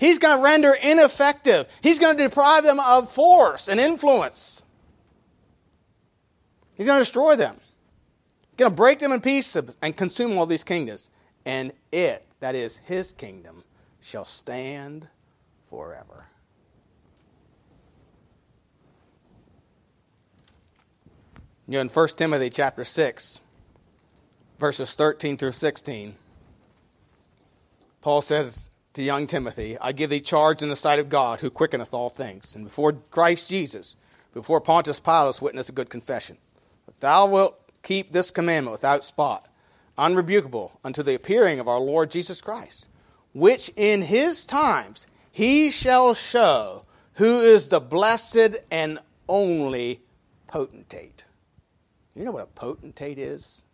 He's 0.01 0.19
going 0.19 0.37
to 0.37 0.43
render 0.43 0.75
ineffective. 0.83 1.69
He's 1.81 2.01
going 2.01 2.17
to 2.17 2.25
deprive 2.25 2.65
them 2.65 2.81
of 2.81 3.13
force 3.13 3.69
and 3.69 3.79
influence. 3.79 4.65
He's 6.75 6.87
going 6.87 6.99
to 6.99 7.03
destroy 7.05 7.37
them. 7.37 7.55
He's 8.41 8.57
going 8.57 8.73
to 8.73 8.77
break 8.77 8.99
them 8.99 9.13
in 9.13 9.21
pieces 9.21 9.77
and 9.81 9.97
consume 9.97 10.37
all 10.37 10.47
these 10.47 10.65
kingdoms. 10.65 11.09
And 11.47 11.71
it, 11.93 12.27
that 12.41 12.57
is 12.57 12.79
his 12.79 13.13
kingdom, 13.13 13.63
shall 14.01 14.25
stand 14.25 15.07
forever. 15.71 16.28
You 21.69 21.75
know, 21.75 21.81
in 21.83 21.89
1 21.91 22.09
Timothy 22.17 22.49
chapter 22.49 22.83
6, 22.83 23.41
verses 24.59 24.95
13 24.95 25.37
through 25.37 25.53
16, 25.53 26.15
Paul 28.01 28.23
says 28.23 28.71
to 28.95 29.03
young 29.03 29.27
Timothy, 29.27 29.77
I 29.79 29.93
give 29.93 30.09
thee 30.09 30.21
charge 30.21 30.63
in 30.63 30.71
the 30.71 30.77
sight 30.77 30.99
of 30.99 31.11
God, 31.11 31.41
who 31.41 31.51
quickeneth 31.51 31.93
all 31.93 32.09
things, 32.09 32.57
and 32.57 32.65
before 32.65 32.95
Christ 33.11 33.51
Jesus, 33.51 33.97
before 34.33 34.63
Pontius 34.63 34.99
Pilate, 34.99 35.43
witness 35.43 35.69
a 35.69 35.73
good 35.73 35.91
confession 35.91 36.39
Thou 37.01 37.27
wilt 37.27 37.61
keep 37.83 38.13
this 38.13 38.31
commandment 38.31 38.73
without 38.73 39.05
spot, 39.05 39.47
unrebukable, 39.99 40.79
unto 40.83 41.03
the 41.03 41.15
appearing 41.15 41.61
of 41.61 41.69
our 41.69 41.81
Lord 41.81 42.11
Jesus 42.11 42.41
Christ, 42.41 42.89
which 43.35 43.71
in 43.77 44.01
his 44.01 44.47
times 44.47 45.07
he 45.31 45.71
shall 45.71 46.15
show 46.15 46.87
who 47.17 47.41
is 47.41 47.69
the 47.69 47.79
blessed 47.79 48.57
and 48.71 49.01
only 49.29 50.01
potentate. 50.47 51.27
You 52.17 52.25
know 52.25 52.33
what 52.33 52.45
a 52.45 52.47
potentate 52.47 53.19
is? 53.19 53.65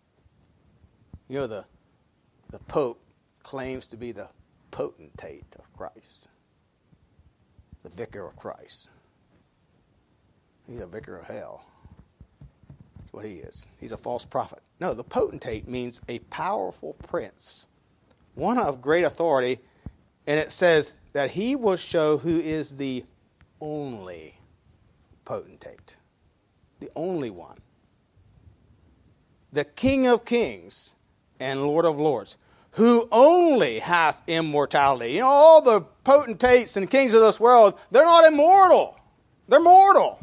You 1.29 1.41
know, 1.41 1.47
the, 1.47 1.65
the 2.51 2.59
Pope 2.61 3.01
claims 3.43 3.89
to 3.89 3.97
be 3.97 4.13
the 4.13 4.29
potentate 4.71 5.47
of 5.59 5.73
Christ, 5.77 6.29
the 7.83 7.91
vicar 7.91 8.27
of 8.29 8.37
Christ. 8.37 8.91
He's 10.69 10.81
a 10.81 10.87
vicar 10.87 11.19
of 11.19 11.27
hell 11.27 11.67
That's 12.99 13.13
what 13.13 13.25
he 13.27 13.35
is. 13.35 13.67
He's 13.81 13.93
a 13.93 13.97
false 13.97 14.25
prophet. 14.25 14.61
No, 14.81 14.95
the 14.95 15.05
potentate 15.05 15.69
means 15.69 16.01
a 16.09 16.21
powerful 16.21 16.95
prince, 16.95 17.67
one 18.35 18.59
of 18.59 18.83
great 18.83 19.05
authority, 19.05 19.61
and 20.27 20.41
it 20.41 20.53
says 20.53 20.95
that 21.13 21.33
he 21.33 21.57
will 21.57 21.77
show 21.77 22.19
who 22.19 22.41
is 22.41 22.77
the 22.77 23.05
only 23.61 24.39
potentate, 25.25 25.97
the 26.81 26.91
only 26.97 27.31
one, 27.31 27.59
the 29.55 29.65
King 29.65 30.07
of 30.07 30.25
kings 30.25 30.95
and 31.41 31.63
Lord 31.63 31.87
of 31.87 31.99
lords, 31.99 32.37
who 32.73 33.09
only 33.11 33.79
hath 33.79 34.23
immortality. 34.27 35.13
You 35.13 35.21
know, 35.21 35.27
all 35.27 35.63
the 35.63 35.81
potentates 36.05 36.77
and 36.77 36.91
kings 36.91 37.15
of 37.15 37.23
this 37.23 37.41
world, 37.41 37.79
they're 37.91 38.05
not 38.05 38.31
immortal, 38.31 39.01
they're 39.49 39.61
mortal. 39.61 40.21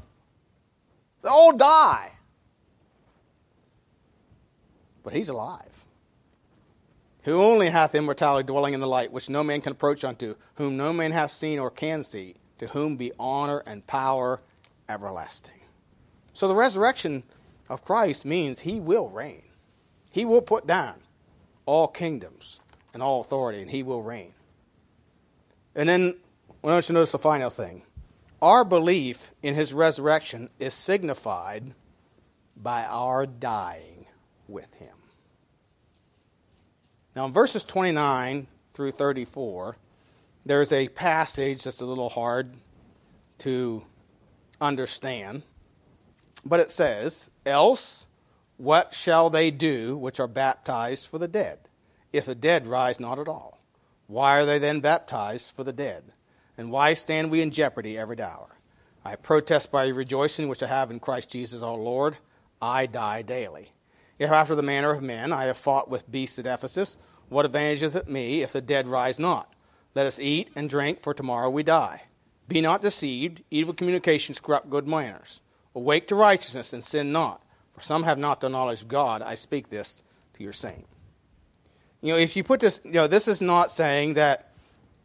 They 1.23 1.29
all 1.29 1.55
die 1.55 2.11
but 5.03 5.13
he's 5.13 5.29
alive. 5.29 5.85
Who 7.23 7.39
only 7.39 7.69
hath 7.69 7.93
immortality 7.93 8.47
dwelling 8.47 8.73
in 8.73 8.79
the 8.79 8.87
light, 8.87 9.11
which 9.11 9.29
no 9.29 9.43
man 9.43 9.61
can 9.61 9.73
approach 9.73 10.03
unto, 10.03 10.35
whom 10.55 10.77
no 10.77 10.91
man 10.91 11.11
hath 11.11 11.31
seen 11.31 11.59
or 11.59 11.69
can 11.69 12.03
see, 12.03 12.35
to 12.57 12.67
whom 12.67 12.97
be 12.97 13.11
honor 13.19 13.61
and 13.67 13.85
power 13.85 14.41
everlasting. 14.89 15.59
So 16.33 16.47
the 16.47 16.55
resurrection 16.55 17.23
of 17.71 17.85
Christ 17.85 18.25
means 18.25 18.59
he 18.59 18.81
will 18.81 19.09
reign. 19.09 19.43
He 20.11 20.25
will 20.25 20.41
put 20.41 20.67
down 20.67 20.95
all 21.65 21.87
kingdoms 21.87 22.59
and 22.93 23.01
all 23.01 23.21
authority, 23.21 23.61
and 23.61 23.71
he 23.71 23.81
will 23.81 24.03
reign. 24.03 24.33
And 25.73 25.87
then 25.87 26.15
I 26.61 26.67
want 26.67 26.83
you 26.83 26.87
to 26.87 26.93
notice 26.93 27.13
the 27.13 27.17
final 27.17 27.49
thing. 27.49 27.83
Our 28.41 28.65
belief 28.65 29.31
in 29.41 29.55
his 29.55 29.73
resurrection 29.73 30.49
is 30.59 30.73
signified 30.73 31.73
by 32.57 32.83
our 32.83 33.25
dying 33.25 34.05
with 34.49 34.73
him. 34.73 34.95
Now, 37.15 37.25
in 37.25 37.31
verses 37.31 37.63
29 37.63 38.47
through 38.73 38.91
34, 38.91 39.77
there's 40.45 40.73
a 40.73 40.89
passage 40.89 41.63
that's 41.63 41.79
a 41.79 41.85
little 41.85 42.09
hard 42.09 42.53
to 43.39 43.83
understand, 44.59 45.43
but 46.45 46.59
it 46.59 46.71
says, 46.71 47.29
Else, 47.45 48.05
what 48.57 48.93
shall 48.93 49.29
they 49.29 49.51
do 49.51 49.97
which 49.97 50.19
are 50.19 50.27
baptized 50.27 51.07
for 51.07 51.17
the 51.17 51.27
dead, 51.27 51.59
if 52.13 52.25
the 52.25 52.35
dead 52.35 52.67
rise 52.67 52.99
not 52.99 53.19
at 53.19 53.27
all? 53.27 53.59
Why 54.07 54.39
are 54.39 54.45
they 54.45 54.59
then 54.59 54.81
baptized 54.81 55.51
for 55.55 55.63
the 55.63 55.73
dead? 55.73 56.11
And 56.57 56.71
why 56.71 56.93
stand 56.93 57.31
we 57.31 57.41
in 57.41 57.51
jeopardy 57.51 57.97
every 57.97 58.21
hour? 58.21 58.49
I 59.03 59.15
protest 59.15 59.71
by 59.71 59.87
rejoicing 59.87 60.47
which 60.47 60.61
I 60.61 60.67
have 60.67 60.91
in 60.91 60.99
Christ 60.99 61.31
Jesus 61.31 61.63
our 61.63 61.77
Lord, 61.77 62.17
I 62.61 62.85
die 62.85 63.23
daily. 63.23 63.71
If 64.19 64.29
after 64.29 64.53
the 64.53 64.61
manner 64.61 64.91
of 64.91 65.01
men 65.01 65.33
I 65.33 65.45
have 65.45 65.57
fought 65.57 65.89
with 65.89 66.11
beasts 66.11 66.37
at 66.37 66.45
Ephesus, 66.45 66.97
what 67.29 67.45
advantageth 67.45 67.95
it 67.95 68.07
me 68.07 68.43
if 68.43 68.51
the 68.51 68.61
dead 68.61 68.87
rise 68.87 69.17
not? 69.17 69.51
Let 69.95 70.05
us 70.05 70.19
eat 70.19 70.51
and 70.55 70.69
drink, 70.69 71.01
for 71.01 71.13
tomorrow 71.13 71.49
we 71.49 71.63
die. 71.63 72.03
Be 72.47 72.61
not 72.61 72.81
deceived, 72.81 73.43
evil 73.49 73.73
communications 73.73 74.39
corrupt 74.39 74.69
good 74.69 74.87
manners. 74.87 75.39
Awake 75.73 76.07
to 76.07 76.15
righteousness 76.15 76.73
and 76.73 76.83
sin 76.83 77.11
not, 77.11 77.41
for 77.73 77.81
some 77.81 78.03
have 78.03 78.17
not 78.17 78.41
the 78.41 78.49
knowledge 78.49 78.81
of 78.81 78.87
God. 78.87 79.21
I 79.21 79.35
speak 79.35 79.69
this 79.69 80.03
to 80.33 80.43
your 80.43 80.53
saying. 80.53 80.85
You 82.01 82.13
know, 82.13 82.19
if 82.19 82.35
you 82.35 82.43
put 82.43 82.59
this, 82.59 82.81
you 82.83 82.91
know, 82.91 83.07
this 83.07 83.27
is 83.27 83.41
not 83.41 83.71
saying 83.71 84.15
that, 84.15 84.51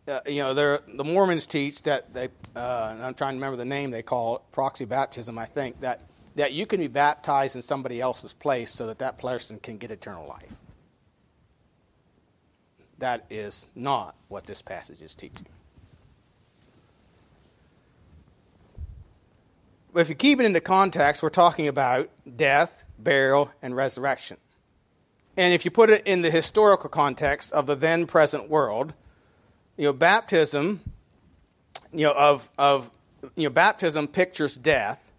uh, 0.09 0.21
you 0.27 0.43
know, 0.43 0.55
the 0.55 1.05
Mormons 1.05 1.47
teach 1.47 1.83
that 1.83 2.13
they, 2.15 2.29
uh, 2.55 2.97
I'm 3.01 3.15
trying 3.15 3.33
to 3.33 3.37
remember 3.37 3.57
the 3.57 3.65
name 3.65 3.91
they 3.91 4.03
call 4.03 4.37
it, 4.37 4.43
proxy 4.53 4.87
baptism, 4.87 5.39
I 5.39 5.47
think, 5.47 5.81
that 5.81 6.01
that 6.37 6.53
you 6.53 6.67
can 6.67 6.81
be 6.81 6.87
baptized 6.87 7.57
in 7.57 7.63
somebody 7.63 8.01
else's 8.01 8.35
place 8.35 8.71
so 8.71 8.87
that 8.87 8.99
that 8.99 9.19
person 9.19 9.59
can 9.59 9.79
get 9.79 9.91
eternal 9.91 10.27
life. 10.29 10.55
That 12.99 13.25
is 13.31 13.67
not 13.75 14.15
what 14.29 14.47
this 14.47 14.63
passage 14.63 15.01
is 15.01 15.15
teaching. 15.15 15.47
But 19.97 20.03
if 20.03 20.11
you 20.11 20.15
keep 20.15 20.41
it 20.41 20.45
into 20.45 20.61
context, 20.61 21.23
we're 21.23 21.31
talking 21.31 21.69
about 21.69 22.11
death, 22.37 22.85
burial, 22.99 23.51
and 23.63 23.75
resurrection. 23.75 24.37
And 25.39 25.55
if 25.55 25.65
you 25.65 25.71
put 25.71 25.89
it 25.89 26.03
in 26.07 26.21
the 26.21 26.31
historical 26.31 26.91
context 26.91 27.51
of 27.53 27.65
the 27.65 27.75
then 27.75 28.07
present 28.07 28.51
world, 28.51 28.93
you 29.79 29.85
know, 29.85 29.95
baptism, 29.95 30.83
you 31.93 32.05
know, 32.05 32.13
of, 32.13 32.51
of 32.59 32.91
you 33.37 33.45
know, 33.45 33.51
baptism 33.51 34.07
pictures 34.07 34.55
death, 34.55 35.13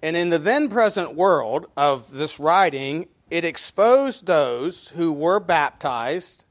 and 0.00 0.16
in 0.16 0.30
the 0.30 0.38
then 0.38 0.70
present 0.70 1.14
world 1.14 1.66
of 1.76 2.10
this 2.10 2.40
writing, 2.40 3.08
it 3.28 3.44
exposed 3.44 4.24
those 4.26 4.88
who 4.88 5.12
were 5.12 5.40
baptized, 5.40 6.46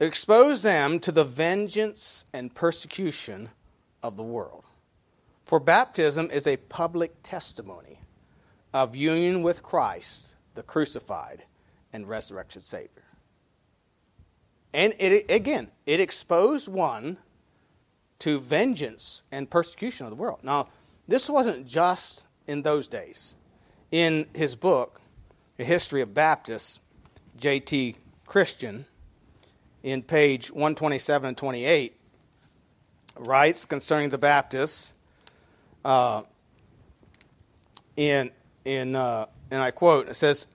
exposed 0.00 0.64
them 0.64 0.98
to 1.00 1.12
the 1.12 1.24
vengeance 1.24 2.24
and 2.32 2.54
persecution 2.54 3.50
of 4.02 4.16
the 4.16 4.22
world. 4.22 4.64
For 5.44 5.60
baptism 5.60 6.30
is 6.30 6.46
a 6.46 6.56
public 6.56 7.12
testimony 7.22 8.00
of 8.72 8.96
union 8.96 9.42
with 9.42 9.62
Christ, 9.62 10.34
the 10.54 10.62
crucified 10.62 11.44
and 11.92 12.08
resurrected 12.08 12.64
Savior. 12.64 13.04
And 14.72 14.94
it, 14.98 15.30
again, 15.30 15.68
it 15.86 16.00
exposed 16.00 16.66
one 16.66 17.18
to 18.20 18.40
vengeance 18.40 19.22
and 19.30 19.48
persecution 19.48 20.06
of 20.06 20.10
the 20.10 20.16
world. 20.16 20.40
Now, 20.42 20.68
this 21.06 21.28
wasn't 21.28 21.66
just 21.66 22.26
in 22.46 22.62
those 22.62 22.88
days. 22.88 23.36
In 23.92 24.26
his 24.34 24.56
book, 24.56 25.00
A 25.58 25.64
History 25.64 26.00
of 26.00 26.14
Baptists, 26.14 26.80
J.T. 27.36 27.96
Christian, 28.26 28.86
in 29.82 30.02
page 30.02 30.50
127 30.50 31.28
and 31.28 31.36
28, 31.36 31.94
writes 33.18 33.66
concerning 33.66 34.08
the 34.08 34.18
Baptists, 34.18 34.94
uh, 35.84 36.22
in, 37.96 38.30
in, 38.64 38.96
uh, 38.96 39.26
and 39.50 39.62
I 39.62 39.70
quote, 39.70 40.08
it 40.08 40.14
says, 40.14 40.46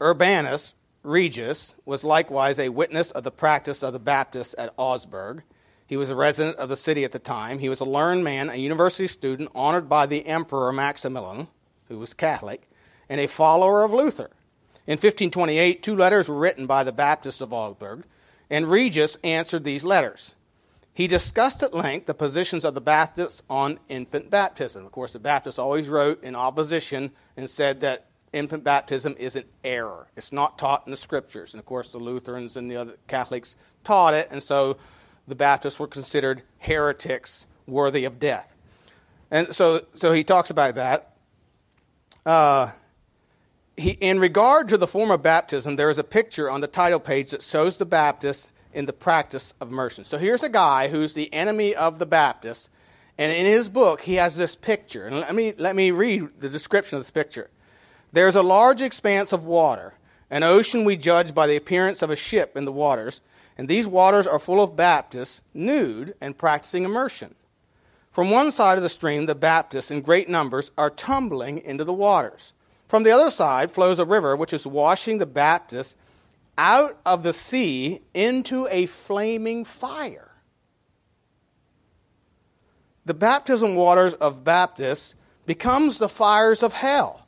Urbanus, 0.00 0.74
Regius 1.02 1.74
was 1.84 2.02
likewise 2.02 2.58
a 2.58 2.70
witness 2.70 3.10
of 3.10 3.24
the 3.24 3.30
practice 3.30 3.82
of 3.82 3.92
the 3.92 3.98
Baptists 3.98 4.54
at 4.56 4.72
Augsburg. 4.76 5.42
He 5.86 5.96
was 5.96 6.08
a 6.08 6.14
resident 6.14 6.56
of 6.56 6.68
the 6.68 6.76
city 6.76 7.04
at 7.04 7.12
the 7.12 7.18
time. 7.18 7.58
He 7.58 7.68
was 7.68 7.80
a 7.80 7.84
learned 7.84 8.24
man, 8.24 8.48
a 8.48 8.56
university 8.56 9.06
student, 9.06 9.50
honored 9.54 9.88
by 9.88 10.06
the 10.06 10.26
Emperor 10.26 10.72
Maximilian, 10.72 11.48
who 11.88 11.98
was 11.98 12.14
Catholic, 12.14 12.62
and 13.08 13.20
a 13.20 13.28
follower 13.28 13.84
of 13.84 13.92
Luther. 13.92 14.30
In 14.86 14.92
1528, 14.92 15.82
two 15.82 15.94
letters 15.94 16.28
were 16.28 16.38
written 16.38 16.66
by 16.66 16.84
the 16.84 16.92
Baptists 16.92 17.40
of 17.40 17.52
Augsburg, 17.52 18.04
and 18.48 18.70
Regius 18.70 19.16
answered 19.22 19.64
these 19.64 19.84
letters. 19.84 20.34
He 20.94 21.08
discussed 21.08 21.62
at 21.64 21.74
length 21.74 22.06
the 22.06 22.14
positions 22.14 22.64
of 22.64 22.74
the 22.74 22.80
Baptists 22.80 23.42
on 23.50 23.80
infant 23.88 24.30
baptism. 24.30 24.86
Of 24.86 24.92
course, 24.92 25.12
the 25.12 25.18
Baptists 25.18 25.58
always 25.58 25.88
wrote 25.88 26.22
in 26.22 26.36
opposition 26.36 27.10
and 27.36 27.50
said 27.50 27.80
that 27.80 28.06
infant 28.32 28.62
baptism 28.62 29.16
is 29.18 29.34
an 29.34 29.44
error. 29.64 30.06
It's 30.16 30.32
not 30.32 30.56
taught 30.56 30.86
in 30.86 30.92
the 30.92 30.96
scriptures. 30.96 31.52
And 31.52 31.58
of 31.58 31.66
course, 31.66 31.90
the 31.90 31.98
Lutherans 31.98 32.56
and 32.56 32.70
the 32.70 32.76
other 32.76 32.94
Catholics 33.08 33.56
taught 33.82 34.14
it, 34.14 34.28
and 34.30 34.40
so 34.40 34.76
the 35.26 35.34
Baptists 35.34 35.80
were 35.80 35.88
considered 35.88 36.42
heretics 36.58 37.46
worthy 37.66 38.04
of 38.04 38.20
death. 38.20 38.54
And 39.30 39.52
so, 39.54 39.80
so 39.94 40.12
he 40.12 40.22
talks 40.22 40.50
about 40.50 40.76
that. 40.76 41.16
Uh, 42.24 42.70
he, 43.76 43.90
in 43.92 44.20
regard 44.20 44.68
to 44.68 44.78
the 44.78 44.86
form 44.86 45.10
of 45.10 45.22
baptism, 45.22 45.74
there 45.74 45.90
is 45.90 45.98
a 45.98 46.04
picture 46.04 46.48
on 46.48 46.60
the 46.60 46.68
title 46.68 47.00
page 47.00 47.30
that 47.30 47.42
shows 47.42 47.78
the 47.78 47.86
Baptists 47.86 48.50
in 48.74 48.86
the 48.86 48.92
practice 48.92 49.54
of 49.60 49.70
immersion. 49.70 50.04
So 50.04 50.18
here's 50.18 50.42
a 50.42 50.48
guy 50.48 50.88
who's 50.88 51.14
the 51.14 51.32
enemy 51.32 51.74
of 51.74 51.98
the 51.98 52.06
Baptists, 52.06 52.70
and 53.16 53.32
in 53.32 53.46
his 53.46 53.68
book, 53.68 54.02
he 54.02 54.14
has 54.16 54.36
this 54.36 54.56
picture. 54.56 55.06
And 55.06 55.20
let 55.20 55.34
me, 55.34 55.54
let 55.56 55.76
me 55.76 55.90
read 55.90 56.28
the 56.40 56.48
description 56.48 56.98
of 56.98 57.04
this 57.04 57.10
picture. 57.10 57.48
There's 58.12 58.36
a 58.36 58.42
large 58.42 58.80
expanse 58.80 59.32
of 59.32 59.44
water, 59.44 59.94
an 60.30 60.42
ocean 60.42 60.84
we 60.84 60.96
judge 60.96 61.34
by 61.34 61.46
the 61.46 61.56
appearance 61.56 62.02
of 62.02 62.10
a 62.10 62.16
ship 62.16 62.56
in 62.56 62.64
the 62.64 62.72
waters, 62.72 63.20
and 63.56 63.68
these 63.68 63.86
waters 63.86 64.26
are 64.26 64.38
full 64.38 64.62
of 64.62 64.76
Baptists, 64.76 65.42
nude 65.52 66.14
and 66.20 66.36
practicing 66.36 66.84
immersion. 66.84 67.34
From 68.10 68.30
one 68.30 68.52
side 68.52 68.76
of 68.76 68.82
the 68.82 68.88
stream, 68.88 69.26
the 69.26 69.34
Baptists 69.34 69.90
in 69.90 70.00
great 70.00 70.28
numbers 70.28 70.70
are 70.78 70.90
tumbling 70.90 71.58
into 71.58 71.84
the 71.84 71.92
waters. 71.92 72.52
From 72.86 73.02
the 73.02 73.10
other 73.10 73.30
side 73.30 73.72
flows 73.72 73.98
a 73.98 74.04
river 74.04 74.36
which 74.36 74.52
is 74.52 74.66
washing 74.66 75.18
the 75.18 75.26
Baptists 75.26 75.96
out 76.56 76.98
of 77.04 77.22
the 77.22 77.32
sea 77.32 78.00
into 78.12 78.66
a 78.70 78.86
flaming 78.86 79.64
fire. 79.64 80.30
The 83.04 83.14
baptism 83.14 83.74
waters 83.74 84.14
of 84.14 84.44
Baptists 84.44 85.14
becomes 85.46 85.98
the 85.98 86.08
fires 86.08 86.62
of 86.62 86.72
hell 86.72 87.24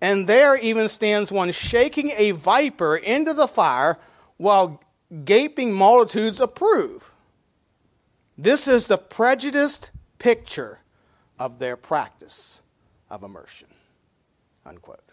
and 0.00 0.26
there 0.26 0.56
even 0.56 0.88
stands 0.88 1.32
one 1.32 1.52
shaking 1.52 2.10
a 2.16 2.32
viper 2.32 2.96
into 2.96 3.34
the 3.34 3.48
fire 3.48 3.98
while 4.36 4.80
gaping 5.24 5.72
multitudes 5.72 6.40
approve. 6.40 7.12
This 8.36 8.68
is 8.68 8.86
the 8.86 8.98
prejudiced 8.98 9.90
picture 10.18 10.78
of 11.38 11.58
their 11.58 11.76
practice 11.76 12.60
of 13.10 13.22
immersion. 13.22 13.68
Unquote. 14.64 15.07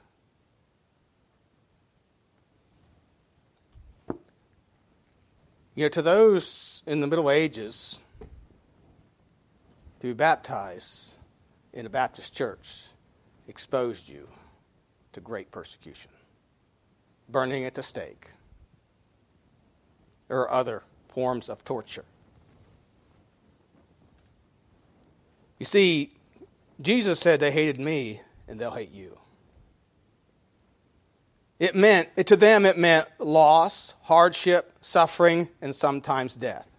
You 5.75 5.83
know, 5.83 5.89
to 5.89 6.01
those 6.01 6.83
in 6.87 7.01
the 7.01 7.07
Middle 7.07 7.29
Ages, 7.29 7.99
to 9.99 10.07
be 10.07 10.13
baptized 10.13 11.15
in 11.73 11.85
a 11.85 11.89
Baptist 11.89 12.33
church 12.33 12.87
exposed 13.47 14.07
you 14.07 14.29
to 15.11 15.19
great 15.19 15.51
persecution, 15.51 16.11
burning 17.27 17.65
at 17.65 17.73
the 17.73 17.83
stake, 17.83 18.29
or 20.29 20.49
other 20.49 20.83
forms 21.09 21.49
of 21.49 21.65
torture. 21.65 22.05
You 25.59 25.65
see, 25.65 26.11
Jesus 26.81 27.19
said 27.19 27.41
they 27.41 27.51
hated 27.51 27.79
me 27.79 28.21
and 28.47 28.59
they'll 28.59 28.71
hate 28.71 28.91
you. 28.91 29.17
It 31.59 31.75
meant, 31.75 32.15
to 32.27 32.35
them, 32.35 32.65
it 32.65 32.77
meant 32.77 33.07
loss, 33.17 33.93
hardship, 34.03 34.73
suffering, 34.81 35.47
and 35.61 35.73
sometimes 35.73 36.35
death. 36.35 36.69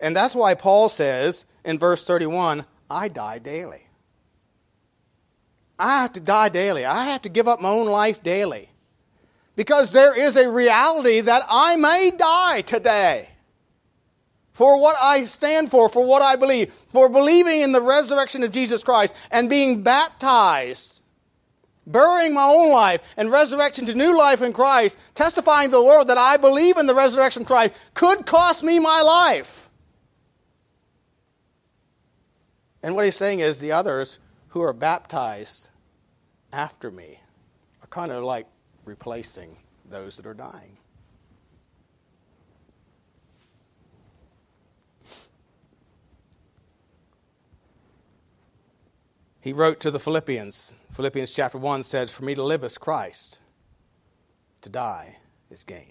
And 0.00 0.14
that's 0.14 0.34
why 0.34 0.54
Paul 0.54 0.88
says 0.88 1.46
in 1.64 1.78
verse 1.78 2.04
31 2.04 2.64
I 2.90 3.08
die 3.08 3.38
daily. 3.38 3.86
I 5.78 6.02
have 6.02 6.12
to 6.12 6.20
die 6.20 6.48
daily. 6.48 6.84
I 6.84 7.06
have 7.06 7.22
to 7.22 7.28
give 7.28 7.48
up 7.48 7.60
my 7.60 7.70
own 7.70 7.86
life 7.86 8.22
daily. 8.22 8.68
Because 9.56 9.90
there 9.90 10.18
is 10.18 10.36
a 10.36 10.50
reality 10.50 11.20
that 11.20 11.42
I 11.50 11.76
may 11.76 12.12
die 12.16 12.62
today 12.62 13.28
for 14.52 14.80
what 14.80 14.96
I 15.02 15.24
stand 15.24 15.70
for, 15.70 15.88
for 15.88 16.06
what 16.06 16.22
I 16.22 16.36
believe, 16.36 16.72
for 16.88 17.08
believing 17.08 17.60
in 17.60 17.72
the 17.72 17.82
resurrection 17.82 18.42
of 18.42 18.52
Jesus 18.52 18.82
Christ 18.82 19.14
and 19.30 19.50
being 19.50 19.82
baptized, 19.82 21.01
burying 21.86 22.34
my 22.34 22.44
own 22.44 22.70
life 22.70 23.02
and 23.16 23.30
resurrection 23.30 23.86
to 23.86 23.94
new 23.94 24.16
life 24.16 24.42
in 24.42 24.52
Christ, 24.52 24.98
testifying 25.14 25.70
to 25.70 25.76
the 25.76 25.82
world 25.82 26.08
that 26.08 26.18
I 26.18 26.36
believe 26.36 26.76
in 26.76 26.86
the 26.86 26.94
resurrection 26.94 27.42
of 27.42 27.48
Christ 27.48 27.74
could 27.94 28.26
cost 28.26 28.62
me 28.62 28.78
my 28.78 29.02
life. 29.02 29.70
And 32.82 32.94
what 32.94 33.04
he's 33.04 33.16
saying 33.16 33.40
is 33.40 33.60
the 33.60 33.72
others 33.72 34.18
who 34.48 34.62
are 34.62 34.72
baptized 34.72 35.70
after 36.52 36.90
me 36.90 37.20
are 37.82 37.86
kind 37.88 38.12
of 38.12 38.24
like 38.24 38.46
replacing 38.84 39.56
those 39.88 40.16
that 40.16 40.26
are 40.26 40.34
dying. 40.34 40.76
He 49.42 49.52
wrote 49.52 49.80
to 49.80 49.90
the 49.90 49.98
Philippians. 49.98 50.72
Philippians 50.92 51.32
chapter 51.32 51.58
1 51.58 51.82
says, 51.82 52.12
For 52.12 52.22
me 52.22 52.36
to 52.36 52.44
live 52.44 52.62
is 52.62 52.78
Christ, 52.78 53.40
to 54.60 54.70
die 54.70 55.16
is 55.50 55.64
gain. 55.64 55.90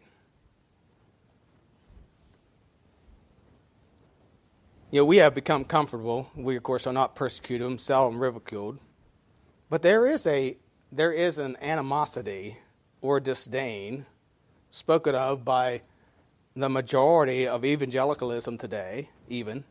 You 4.90 5.02
know, 5.02 5.06
we 5.06 5.18
have 5.18 5.36
become 5.36 5.66
comfortable. 5.66 6.32
We, 6.34 6.56
of 6.56 6.64
course, 6.64 6.88
are 6.88 6.94
not 6.94 7.14
persecuted, 7.14 7.82
seldom 7.82 8.22
ridiculed. 8.22 8.80
But 9.70 9.82
there 9.82 10.08
is 10.08 10.26
a 10.26 10.56
there 10.94 11.12
is 11.12 11.38
an 11.38 11.58
animosity 11.62 12.58
or 13.02 13.20
disdain 13.20 14.06
spoken 14.70 15.16
of 15.16 15.44
by 15.44 15.82
the 16.56 16.70
majority 16.70 17.48
of 17.48 17.66
evangelicalism 17.66 18.58
today, 18.58 19.10
even 19.30 19.66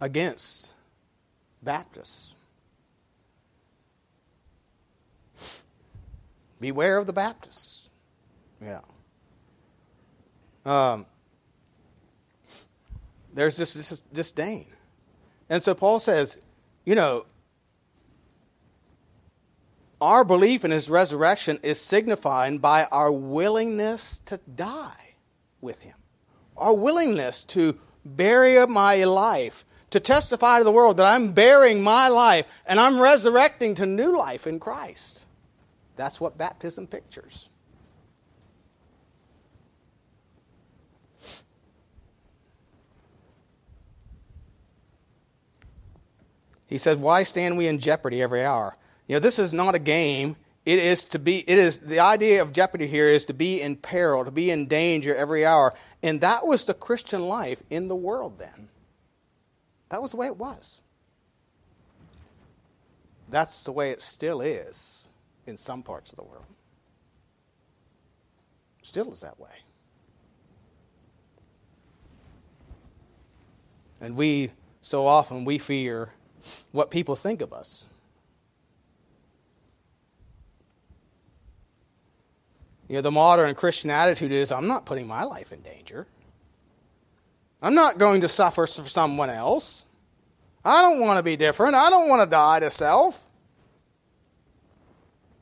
against 0.00 0.71
Baptists. 1.62 2.34
Beware 6.60 6.98
of 6.98 7.06
the 7.06 7.12
Baptists. 7.12 7.90
Yeah. 8.60 8.80
Um, 10.64 11.06
there's 13.34 13.56
this, 13.56 13.74
this 13.74 14.00
disdain. 14.12 14.66
And 15.48 15.62
so 15.62 15.74
Paul 15.74 16.00
says, 16.00 16.38
you 16.84 16.94
know, 16.94 17.26
our 20.00 20.24
belief 20.24 20.64
in 20.64 20.70
his 20.70 20.90
resurrection 20.90 21.60
is 21.62 21.80
signified 21.80 22.60
by 22.60 22.84
our 22.86 23.12
willingness 23.12 24.20
to 24.26 24.38
die 24.54 25.14
with 25.60 25.80
him, 25.80 25.94
our 26.56 26.74
willingness 26.74 27.44
to 27.44 27.78
bury 28.04 28.64
my 28.66 29.04
life, 29.04 29.64
to 29.92 30.00
testify 30.00 30.58
to 30.58 30.64
the 30.64 30.72
world 30.72 30.96
that 30.96 31.06
I'm 31.06 31.32
bearing 31.32 31.82
my 31.82 32.08
life 32.08 32.46
and 32.66 32.80
I'm 32.80 33.00
resurrecting 33.00 33.74
to 33.76 33.86
new 33.86 34.16
life 34.16 34.46
in 34.46 34.58
Christ. 34.58 35.26
That's 35.96 36.20
what 36.20 36.36
baptism 36.36 36.86
pictures. 36.86 37.50
He 46.66 46.78
says, 46.78 46.96
Why 46.96 47.22
stand 47.22 47.58
we 47.58 47.66
in 47.66 47.78
jeopardy 47.78 48.22
every 48.22 48.42
hour? 48.42 48.76
You 49.06 49.16
know, 49.16 49.20
this 49.20 49.38
is 49.38 49.52
not 49.52 49.74
a 49.74 49.78
game. 49.78 50.36
It 50.64 50.78
is 50.78 51.04
to 51.06 51.18
be, 51.18 51.40
it 51.40 51.58
is, 51.58 51.78
the 51.78 52.00
idea 52.00 52.40
of 52.40 52.52
jeopardy 52.52 52.86
here 52.86 53.08
is 53.08 53.26
to 53.26 53.34
be 53.34 53.60
in 53.60 53.76
peril, 53.76 54.24
to 54.24 54.30
be 54.30 54.50
in 54.50 54.68
danger 54.68 55.14
every 55.14 55.44
hour. 55.44 55.74
And 56.02 56.22
that 56.22 56.46
was 56.46 56.64
the 56.64 56.72
Christian 56.72 57.22
life 57.22 57.62
in 57.68 57.88
the 57.88 57.96
world 57.96 58.38
then. 58.38 58.68
That 59.92 60.00
was 60.00 60.12
the 60.12 60.16
way 60.16 60.26
it 60.26 60.38
was. 60.38 60.80
That's 63.28 63.62
the 63.64 63.72
way 63.72 63.90
it 63.90 64.00
still 64.00 64.40
is 64.40 65.06
in 65.46 65.58
some 65.58 65.82
parts 65.82 66.10
of 66.10 66.16
the 66.16 66.22
world. 66.22 66.46
Still 68.80 69.12
is 69.12 69.20
that 69.20 69.38
way. 69.38 69.50
And 74.00 74.16
we, 74.16 74.52
so 74.80 75.06
often, 75.06 75.44
we 75.44 75.58
fear 75.58 76.08
what 76.70 76.90
people 76.90 77.14
think 77.14 77.42
of 77.42 77.52
us. 77.52 77.84
You 82.88 82.94
know, 82.94 83.02
the 83.02 83.10
modern 83.10 83.54
Christian 83.54 83.90
attitude 83.90 84.32
is 84.32 84.50
I'm 84.50 84.68
not 84.68 84.86
putting 84.86 85.06
my 85.06 85.24
life 85.24 85.52
in 85.52 85.60
danger. 85.60 86.06
I'm 87.62 87.74
not 87.74 87.98
going 87.98 88.22
to 88.22 88.28
suffer 88.28 88.66
for 88.66 88.88
someone 88.88 89.30
else. 89.30 89.84
I 90.64 90.82
don't 90.82 91.00
want 91.00 91.18
to 91.18 91.22
be 91.22 91.36
different. 91.36 91.76
I 91.76 91.90
don't 91.90 92.08
want 92.08 92.22
to 92.22 92.28
die 92.28 92.60
to 92.60 92.70
self. 92.70 93.24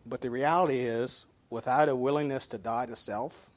But 0.04 0.20
the 0.20 0.30
reality 0.30 0.80
is, 0.80 1.24
without 1.48 1.88
a 1.88 1.96
willingness 1.96 2.46
to 2.48 2.58
die 2.58 2.86
to 2.86 2.96
self, 2.96 3.50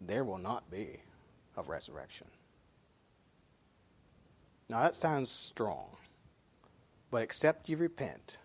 there 0.00 0.24
will 0.24 0.38
not 0.38 0.70
be 0.70 1.00
a 1.56 1.62
resurrection. 1.62 2.26
Now 4.68 4.82
that 4.82 4.94
sounds 4.94 5.30
strong, 5.30 5.96
but 7.10 7.22
except 7.22 7.68
you 7.68 7.76
repent. 7.76 8.38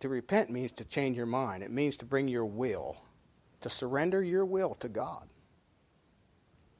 To 0.00 0.08
repent 0.10 0.50
means 0.50 0.72
to 0.72 0.84
change 0.84 1.16
your 1.16 1.26
mind, 1.26 1.62
it 1.62 1.70
means 1.70 1.96
to 1.98 2.04
bring 2.04 2.28
your 2.28 2.44
will, 2.44 2.98
to 3.64 3.70
surrender 3.70 4.22
your 4.22 4.44
will 4.44 4.74
to 4.74 4.90
God. 4.90 5.26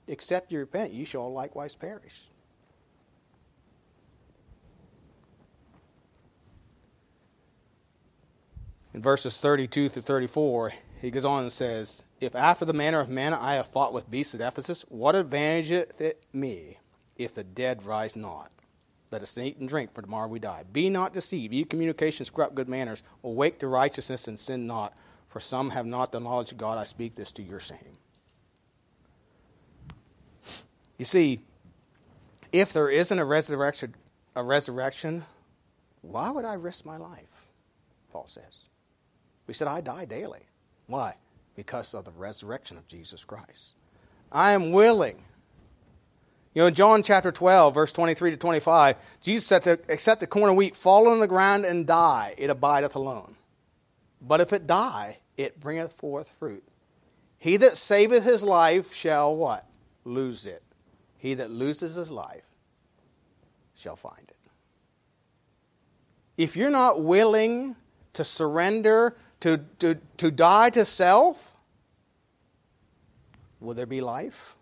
Except 0.06 0.52
you 0.52 0.58
repent, 0.58 0.92
you 0.92 1.06
shall 1.06 1.32
likewise 1.32 1.74
perish. 1.74 2.28
In 8.92 9.00
verses 9.00 9.40
32 9.40 9.88
through 9.88 10.02
34, 10.02 10.74
he 11.00 11.10
goes 11.10 11.24
on 11.24 11.44
and 11.44 11.50
says, 11.50 12.02
If 12.20 12.34
after 12.34 12.66
the 12.66 12.74
manner 12.74 13.00
of 13.00 13.08
men 13.08 13.32
I 13.32 13.54
have 13.54 13.68
fought 13.68 13.94
with 13.94 14.10
beasts 14.10 14.34
at 14.34 14.42
Ephesus, 14.42 14.84
what 14.90 15.14
advantageth 15.14 16.02
it 16.02 16.22
me 16.34 16.80
if 17.16 17.32
the 17.32 17.44
dead 17.44 17.86
rise 17.86 18.14
not? 18.14 18.50
Let 19.10 19.22
us 19.22 19.38
eat 19.38 19.56
and 19.56 19.70
drink, 19.70 19.94
for 19.94 20.02
tomorrow 20.02 20.28
we 20.28 20.38
die. 20.38 20.64
Be 20.70 20.90
not 20.90 21.14
deceived. 21.14 21.54
Ye 21.54 21.64
communications 21.64 22.28
corrupt 22.28 22.54
good 22.54 22.68
manners. 22.68 23.02
Awake 23.22 23.58
to 23.60 23.68
righteousness 23.68 24.28
and 24.28 24.38
sin 24.38 24.66
not, 24.66 24.92
for 25.34 25.40
some 25.40 25.70
have 25.70 25.84
not 25.84 26.12
the 26.12 26.20
knowledge 26.20 26.52
of 26.52 26.58
God. 26.58 26.78
I 26.78 26.84
speak 26.84 27.16
this 27.16 27.32
to 27.32 27.42
your 27.42 27.58
shame. 27.58 27.98
You 30.96 31.04
see, 31.04 31.40
if 32.52 32.72
there 32.72 32.88
isn't 32.88 33.18
a 33.18 33.24
resurrection, 33.24 33.96
a 34.36 34.44
resurrection, 34.44 35.24
why 36.02 36.30
would 36.30 36.44
I 36.44 36.54
risk 36.54 36.86
my 36.86 36.98
life? 36.98 37.48
Paul 38.12 38.28
says. 38.28 38.68
We 39.48 39.54
said, 39.54 39.66
I 39.66 39.80
die 39.80 40.04
daily. 40.04 40.46
Why? 40.86 41.16
Because 41.56 41.94
of 41.94 42.04
the 42.04 42.12
resurrection 42.12 42.78
of 42.78 42.86
Jesus 42.86 43.24
Christ. 43.24 43.74
I 44.30 44.52
am 44.52 44.70
willing. 44.70 45.16
You 46.54 46.62
know, 46.62 46.68
in 46.68 46.74
John 46.74 47.02
chapter 47.02 47.32
12, 47.32 47.74
verse 47.74 47.92
23 47.92 48.30
to 48.30 48.36
25, 48.36 48.96
Jesus 49.20 49.48
said 49.48 49.62
to 49.62 49.80
accept 49.88 50.20
the 50.20 50.28
corn 50.28 50.50
of 50.50 50.54
wheat, 50.54 50.76
fall 50.76 51.08
on 51.08 51.18
the 51.18 51.26
ground 51.26 51.64
and 51.64 51.88
die, 51.88 52.36
it 52.38 52.50
abideth 52.50 52.94
alone. 52.94 53.34
But 54.22 54.40
if 54.40 54.52
it 54.52 54.68
die, 54.68 55.18
it 55.36 55.60
bringeth 55.60 55.92
forth 55.92 56.30
fruit. 56.38 56.64
He 57.38 57.56
that 57.58 57.76
saveth 57.76 58.24
his 58.24 58.42
life 58.42 58.94
shall 58.94 59.36
what? 59.36 59.66
Lose 60.04 60.46
it. 60.46 60.62
He 61.18 61.34
that 61.34 61.50
loses 61.50 61.94
his 61.94 62.10
life 62.10 62.44
shall 63.74 63.96
find 63.96 64.26
it. 64.28 64.36
If 66.36 66.56
you're 66.56 66.70
not 66.70 67.02
willing 67.02 67.76
to 68.14 68.24
surrender 68.24 69.16
to, 69.40 69.60
to, 69.80 69.98
to 70.16 70.30
die 70.30 70.70
to 70.70 70.84
self, 70.84 71.56
will 73.60 73.74
there 73.74 73.86
be 73.86 74.00
life? 74.00 74.56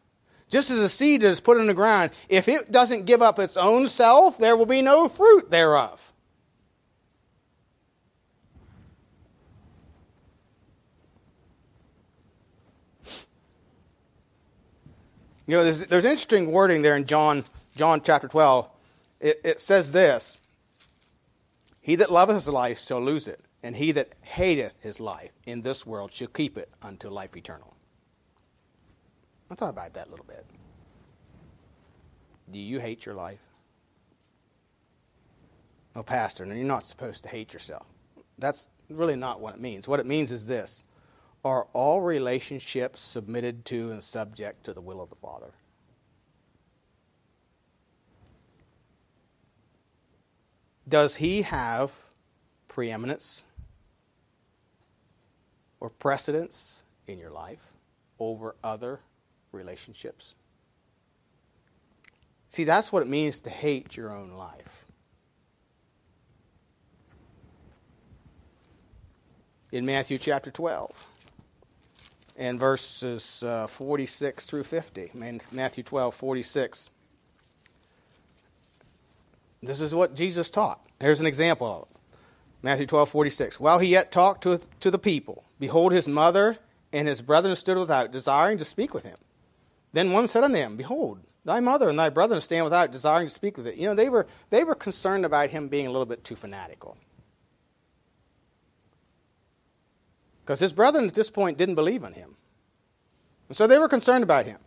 Just 0.49 0.71
as 0.71 0.79
a 0.79 0.89
seed 0.89 1.23
is 1.23 1.41
put 1.41 1.57
in 1.57 1.67
the 1.67 1.75
ground, 1.75 2.11
if 2.29 2.47
it 2.47 2.71
doesn't 2.71 3.07
give 3.07 3.23
up 3.23 3.39
its 3.39 3.57
own 3.57 3.89
self, 3.89 4.37
there 4.39 4.57
will 4.57 4.67
be 4.67 4.83
no 4.83 5.09
fruit 5.09 5.51
thereof. 5.51 6.12
You 15.47 15.57
know, 15.57 15.65
there's, 15.65 15.87
there's 15.87 16.05
interesting 16.05 16.53
wording 16.53 16.83
there 16.83 16.97
in 16.97 17.05
John, 17.05 17.45
John 17.77 18.01
chapter 18.03 18.29
12. 18.29 18.69
It, 19.21 19.41
it 19.45 19.61
says 19.61 19.93
this 19.93 20.39
He 21.81 21.97
that 21.97 22.13
loveth 22.13 22.37
his 22.37 22.49
life 22.49 22.79
shall 22.79 23.01
lose 23.01 23.27
it, 23.27 23.41
and 23.63 23.77
he 23.77 23.93
that 23.93 24.13
hateth 24.23 24.75
his 24.81 25.01
life 25.01 25.33
in 25.45 25.63
this 25.63 25.85
world 25.85 26.13
shall 26.13 26.29
keep 26.29 26.57
it 26.57 26.71
unto 26.81 27.09
life 27.09 27.37
eternal. 27.37 27.75
I 29.51 29.55
thought 29.55 29.71
about 29.71 29.95
that 29.95 30.09
a 30.09 30.11
little 30.11 30.25
bit. 30.25 30.47
Do 32.51 32.59
you 32.59 32.81
hate 32.81 33.05
your 33.05 33.15
life? 33.15 33.41
Oh, 35.95 36.03
Pastor, 36.03 36.47
no, 36.47 36.55
you're 36.55 36.65
not 36.65 36.85
supposed 36.85 37.23
to 37.25 37.29
hate 37.29 37.53
yourself. 37.53 37.87
That's 38.39 38.69
really 38.89 39.17
not 39.17 39.41
what 39.41 39.55
it 39.55 39.61
means. 39.61 39.87
What 39.89 40.01
it 40.01 40.07
means 40.07 40.33
is 40.33 40.47
this 40.47 40.85
Are 41.45 41.67
all 41.73 42.01
relationships 42.01 43.01
submitted 43.01 43.65
to 43.67 43.91
and 43.91 44.03
subject 44.03 44.65
to 44.65 44.73
the 44.73 44.81
will 44.81 45.01
of 45.01 45.11
the 45.11 45.17
Father? 45.17 45.53
Does 50.89 51.17
he 51.17 51.43
have 51.43 51.93
preeminence 52.69 53.45
or 55.81 55.91
precedence 55.91 56.85
in 57.07 57.19
your 57.19 57.31
life 57.31 57.73
over 58.19 58.55
other 58.63 59.01
relationships? 59.51 60.35
See, 62.49 62.65
that's 62.65 62.93
what 62.93 63.03
it 63.03 63.09
means 63.09 63.41
to 63.41 63.51
hate 63.51 63.97
your 63.97 64.11
own 64.11 64.33
life. 64.33 64.87
In 69.73 69.87
Matthew 69.87 70.19
chapter 70.19 70.51
12 70.51 71.12
and 72.37 72.59
verses 72.59 73.43
uh, 73.43 73.67
46 73.67 74.47
through 74.47 74.65
50. 74.65 75.11
Matthew 75.53 75.85
12, 75.85 76.15
46. 76.15 76.91
This 79.63 79.81
is 79.81 79.95
what 79.95 80.15
Jesus 80.15 80.51
taught. 80.51 80.81
Here's 81.01 81.21
an 81.21 81.27
example 81.27 81.67
of 81.67 81.83
it. 81.83 81.89
Matthew 82.63 82.87
12, 82.87 83.09
46. 83.09 83.61
While 83.61 83.79
he 83.79 83.89
yet 83.89 84.13
talked 84.13 84.43
to, 84.45 84.61
to 84.81 84.91
the 84.91 84.99
people, 84.99 85.45
behold, 85.59 85.93
his 85.93 86.09
mother 86.09 86.57
and 86.93 87.09
his 87.09 87.23
brethren 87.23 87.57
stood 87.57 87.77
without, 87.77 88.13
desiring 88.13 88.59
to 88.59 88.65
speak 88.65 88.95
with 88.95 89.05
him. 89.05 89.17
Then 89.93 90.13
one 90.13 90.29
said 90.29 90.45
unto 90.45 90.57
him, 90.57 90.77
Behold, 90.77 91.21
thy 91.45 91.61
mother 91.61 91.89
and 91.89 91.99
thy 91.99 92.09
brethren 92.09 92.41
stand 92.41 92.65
without, 92.65 92.93
desiring 92.93 93.27
to 93.27 93.35
speak 93.35 93.57
with 93.57 93.67
it. 93.67 93.77
You 93.77 93.87
know, 93.87 93.95
they 93.95 94.09
were, 94.09 94.27
they 94.51 94.65
were 94.65 94.75
concerned 94.75 95.25
about 95.25 95.51
him 95.51 95.69
being 95.69 95.87
a 95.87 95.91
little 95.91 96.07
bit 96.07 96.25
too 96.25 96.37
fanatical. 96.37 96.97
Because 100.45 100.61
his 100.61 100.73
brethren 100.73 101.07
at 101.07 101.15
this 101.15 101.31
point 101.31 101.59
didn't 101.59 101.77
believe 101.77 102.03
in 102.03 102.15
him. 102.15 102.37
And 103.49 103.57
so 103.57 103.67
they 103.67 103.79
were 103.79 103.89
concerned 103.89 104.25
about 104.25 104.47
him. 104.47 104.59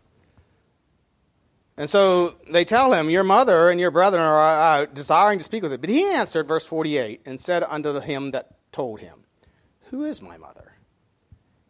And 1.77 1.89
so 1.89 2.29
they 2.49 2.63
tell 2.63 2.93
him, 2.93 3.09
Your 3.09 3.23
mother 3.23 3.69
and 3.69 3.79
your 3.79 3.91
brethren 3.91 4.21
are 4.21 4.39
out 4.39 4.93
desiring 4.93 5.39
to 5.39 5.43
speak 5.43 5.63
with 5.63 5.73
it. 5.73 5.81
But 5.81 5.89
he 5.89 6.05
answered, 6.05 6.47
verse 6.47 6.65
48, 6.65 7.21
and 7.25 7.41
said 7.41 7.63
unto 7.63 7.99
him 7.99 8.31
that 8.31 8.51
told 8.71 9.01
him, 9.01 9.25
Who 9.89 10.05
is 10.05 10.21
my 10.21 10.37
mother? 10.37 10.73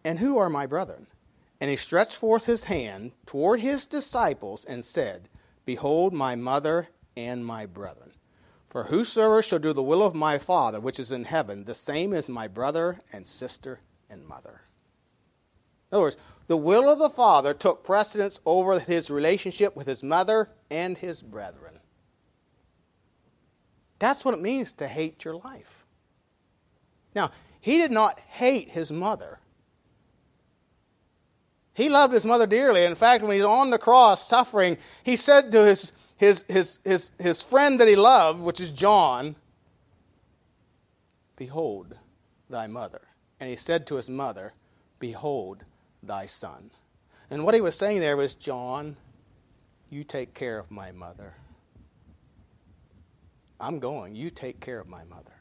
And 0.04 0.20
who 0.20 0.38
are 0.38 0.50
my 0.50 0.68
brethren? 0.68 1.08
And 1.60 1.72
he 1.72 1.76
stretched 1.76 2.16
forth 2.16 2.46
his 2.46 2.66
hand 2.66 3.14
toward 3.26 3.62
his 3.62 3.88
disciples 3.88 4.66
and 4.66 4.86
said, 4.86 5.30
Behold 5.66 6.14
my 6.14 6.36
mother 6.36 6.90
and 7.18 7.44
my 7.44 7.66
brethren. 7.66 8.12
For 8.70 8.84
whosoever 8.84 9.42
shall 9.42 9.58
do 9.58 9.74
the 9.74 9.82
will 9.82 10.04
of 10.04 10.14
my 10.14 10.38
Father 10.38 10.80
which 10.80 11.00
is 11.00 11.12
in 11.12 11.24
heaven, 11.24 11.64
the 11.64 11.74
same 11.74 12.14
is 12.14 12.30
my 12.30 12.48
brother 12.48 13.00
and 13.12 13.26
sister 13.26 13.80
and 14.16 14.28
mother. 14.28 14.62
In 15.92 15.98
other 15.98 16.04
words, 16.04 16.18
the 16.48 16.58
will 16.58 16.90
of 16.90 17.00
the 17.00 17.10
Father 17.10 17.54
took 17.54 17.84
precedence 17.84 18.40
over 18.46 18.80
his 18.80 19.12
relationship 19.12 19.76
with 19.76 19.88
his 19.88 20.02
mother 20.02 20.50
and 20.72 20.98
his 20.98 21.22
brethren. 21.22 21.80
That's 24.00 24.26
what 24.26 24.34
it 24.34 24.42
means 24.42 24.74
to 24.74 24.88
hate 24.88 25.24
your 25.24 25.36
life. 25.36 25.86
Now, 27.16 27.32
he 27.62 27.78
did 27.78 27.92
not 27.92 28.20
hate 28.20 28.70
his 28.70 28.92
mother. 28.92 29.40
He 31.74 31.90
loved 31.90 32.14
his 32.14 32.26
mother 32.26 32.46
dearly. 32.46 32.84
In 32.84 32.96
fact, 32.96 33.24
when 33.24 33.36
he's 33.36 33.46
on 33.46 33.70
the 33.70 33.78
cross 33.78 34.28
suffering, 34.28 34.78
he 35.04 35.16
said 35.16 35.52
to 35.52 35.66
his, 35.66 35.94
his, 36.18 36.46
his, 36.48 36.80
his, 36.84 37.12
his 37.20 37.42
friend 37.42 37.80
that 37.80 37.88
he 37.88 37.96
loved, 37.96 38.42
which 38.42 38.60
is 38.60 38.72
John, 38.72 39.36
Behold 41.36 41.98
thy 42.50 42.68
mother. 42.68 43.02
And 43.40 43.50
he 43.50 43.56
said 43.56 43.86
to 43.88 43.96
his 43.96 44.10
mother, 44.10 44.54
Behold 45.00 45.66
thy 46.02 46.26
son. 46.26 46.72
And 47.30 47.44
what 47.44 47.56
he 47.56 47.62
was 47.62 47.76
saying 47.76 48.00
there 48.00 48.18
was, 48.18 48.36
John, 48.36 48.96
you 49.90 50.04
take 50.04 50.34
care 50.34 50.58
of 50.58 50.72
my 50.72 50.92
mother. 50.92 51.34
I'm 53.60 53.80
going. 53.80 54.16
You 54.16 54.30
take 54.30 54.60
care 54.60 54.80
of 54.80 54.88
my 54.88 55.04
mother. 55.06 55.32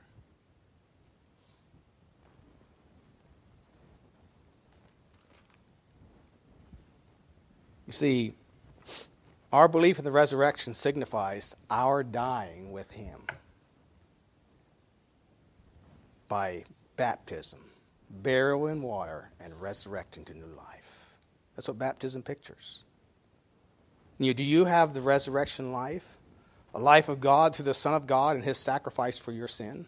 You 7.86 7.92
see, 7.92 8.32
our 9.52 9.68
belief 9.68 9.98
in 9.98 10.04
the 10.04 10.10
resurrection 10.10 10.74
signifies 10.74 11.54
our 11.70 12.02
dying 12.02 12.72
with 12.72 12.90
him 12.92 13.20
by 16.28 16.64
baptism, 16.96 17.60
burial 18.10 18.66
in 18.68 18.82
water, 18.82 19.30
and 19.40 19.60
resurrecting 19.60 20.24
to 20.26 20.34
new 20.34 20.52
life. 20.56 21.16
That's 21.56 21.68
what 21.68 21.78
baptism 21.78 22.22
pictures. 22.22 22.82
Do 24.20 24.42
you 24.42 24.64
have 24.64 24.94
the 24.94 25.00
resurrection 25.00 25.72
life? 25.72 26.16
A 26.74 26.78
life 26.78 27.08
of 27.08 27.20
God 27.20 27.54
through 27.54 27.66
the 27.66 27.74
Son 27.74 27.94
of 27.94 28.06
God 28.06 28.36
and 28.36 28.44
his 28.44 28.58
sacrifice 28.58 29.16
for 29.18 29.32
your 29.32 29.48
sin? 29.48 29.86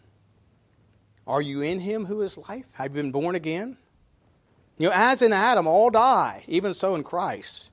Are 1.26 1.42
you 1.42 1.60
in 1.60 1.80
him 1.80 2.04
who 2.04 2.22
is 2.22 2.38
life? 2.38 2.68
Have 2.74 2.94
you 2.94 3.02
been 3.02 3.10
born 3.10 3.34
again? 3.34 3.76
You 4.78 4.88
know, 4.88 4.94
as 4.94 5.22
in 5.22 5.32
Adam 5.32 5.66
all 5.66 5.90
die, 5.90 6.44
even 6.46 6.74
so 6.74 6.94
in 6.94 7.02
Christ 7.02 7.70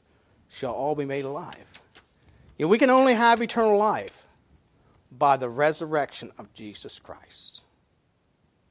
shall 0.49 0.73
all 0.73 0.95
be 0.95 1.05
made 1.05 1.25
alive. 1.25 1.79
You 2.57 2.65
know, 2.65 2.69
we 2.69 2.77
can 2.77 2.89
only 2.89 3.13
have 3.13 3.41
eternal 3.41 3.77
life 3.77 4.27
by 5.11 5.37
the 5.37 5.49
resurrection 5.49 6.31
of 6.37 6.53
Jesus 6.53 6.97
Christ. 6.97 7.63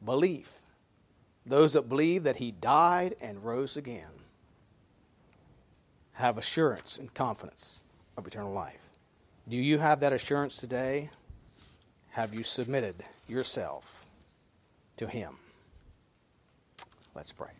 Belief. 0.04 0.58
Those 1.44 1.72
that 1.72 1.88
believe 1.88 2.24
that 2.24 2.36
he 2.36 2.52
died 2.52 3.16
and 3.20 3.44
rose 3.44 3.76
again 3.76 4.10
have 6.12 6.38
assurance 6.38 6.98
and 6.98 7.12
confidence 7.14 7.82
of 8.16 8.26
eternal 8.26 8.52
life. 8.52 8.90
Do 9.48 9.56
you 9.56 9.78
have 9.78 10.00
that 10.00 10.12
assurance 10.12 10.58
today? 10.58 11.10
Have 12.10 12.34
you 12.34 12.42
submitted 12.42 12.96
yourself 13.26 14.06
to 14.98 15.06
him? 15.06 15.36
Let's 17.14 17.32
pray. 17.32 17.52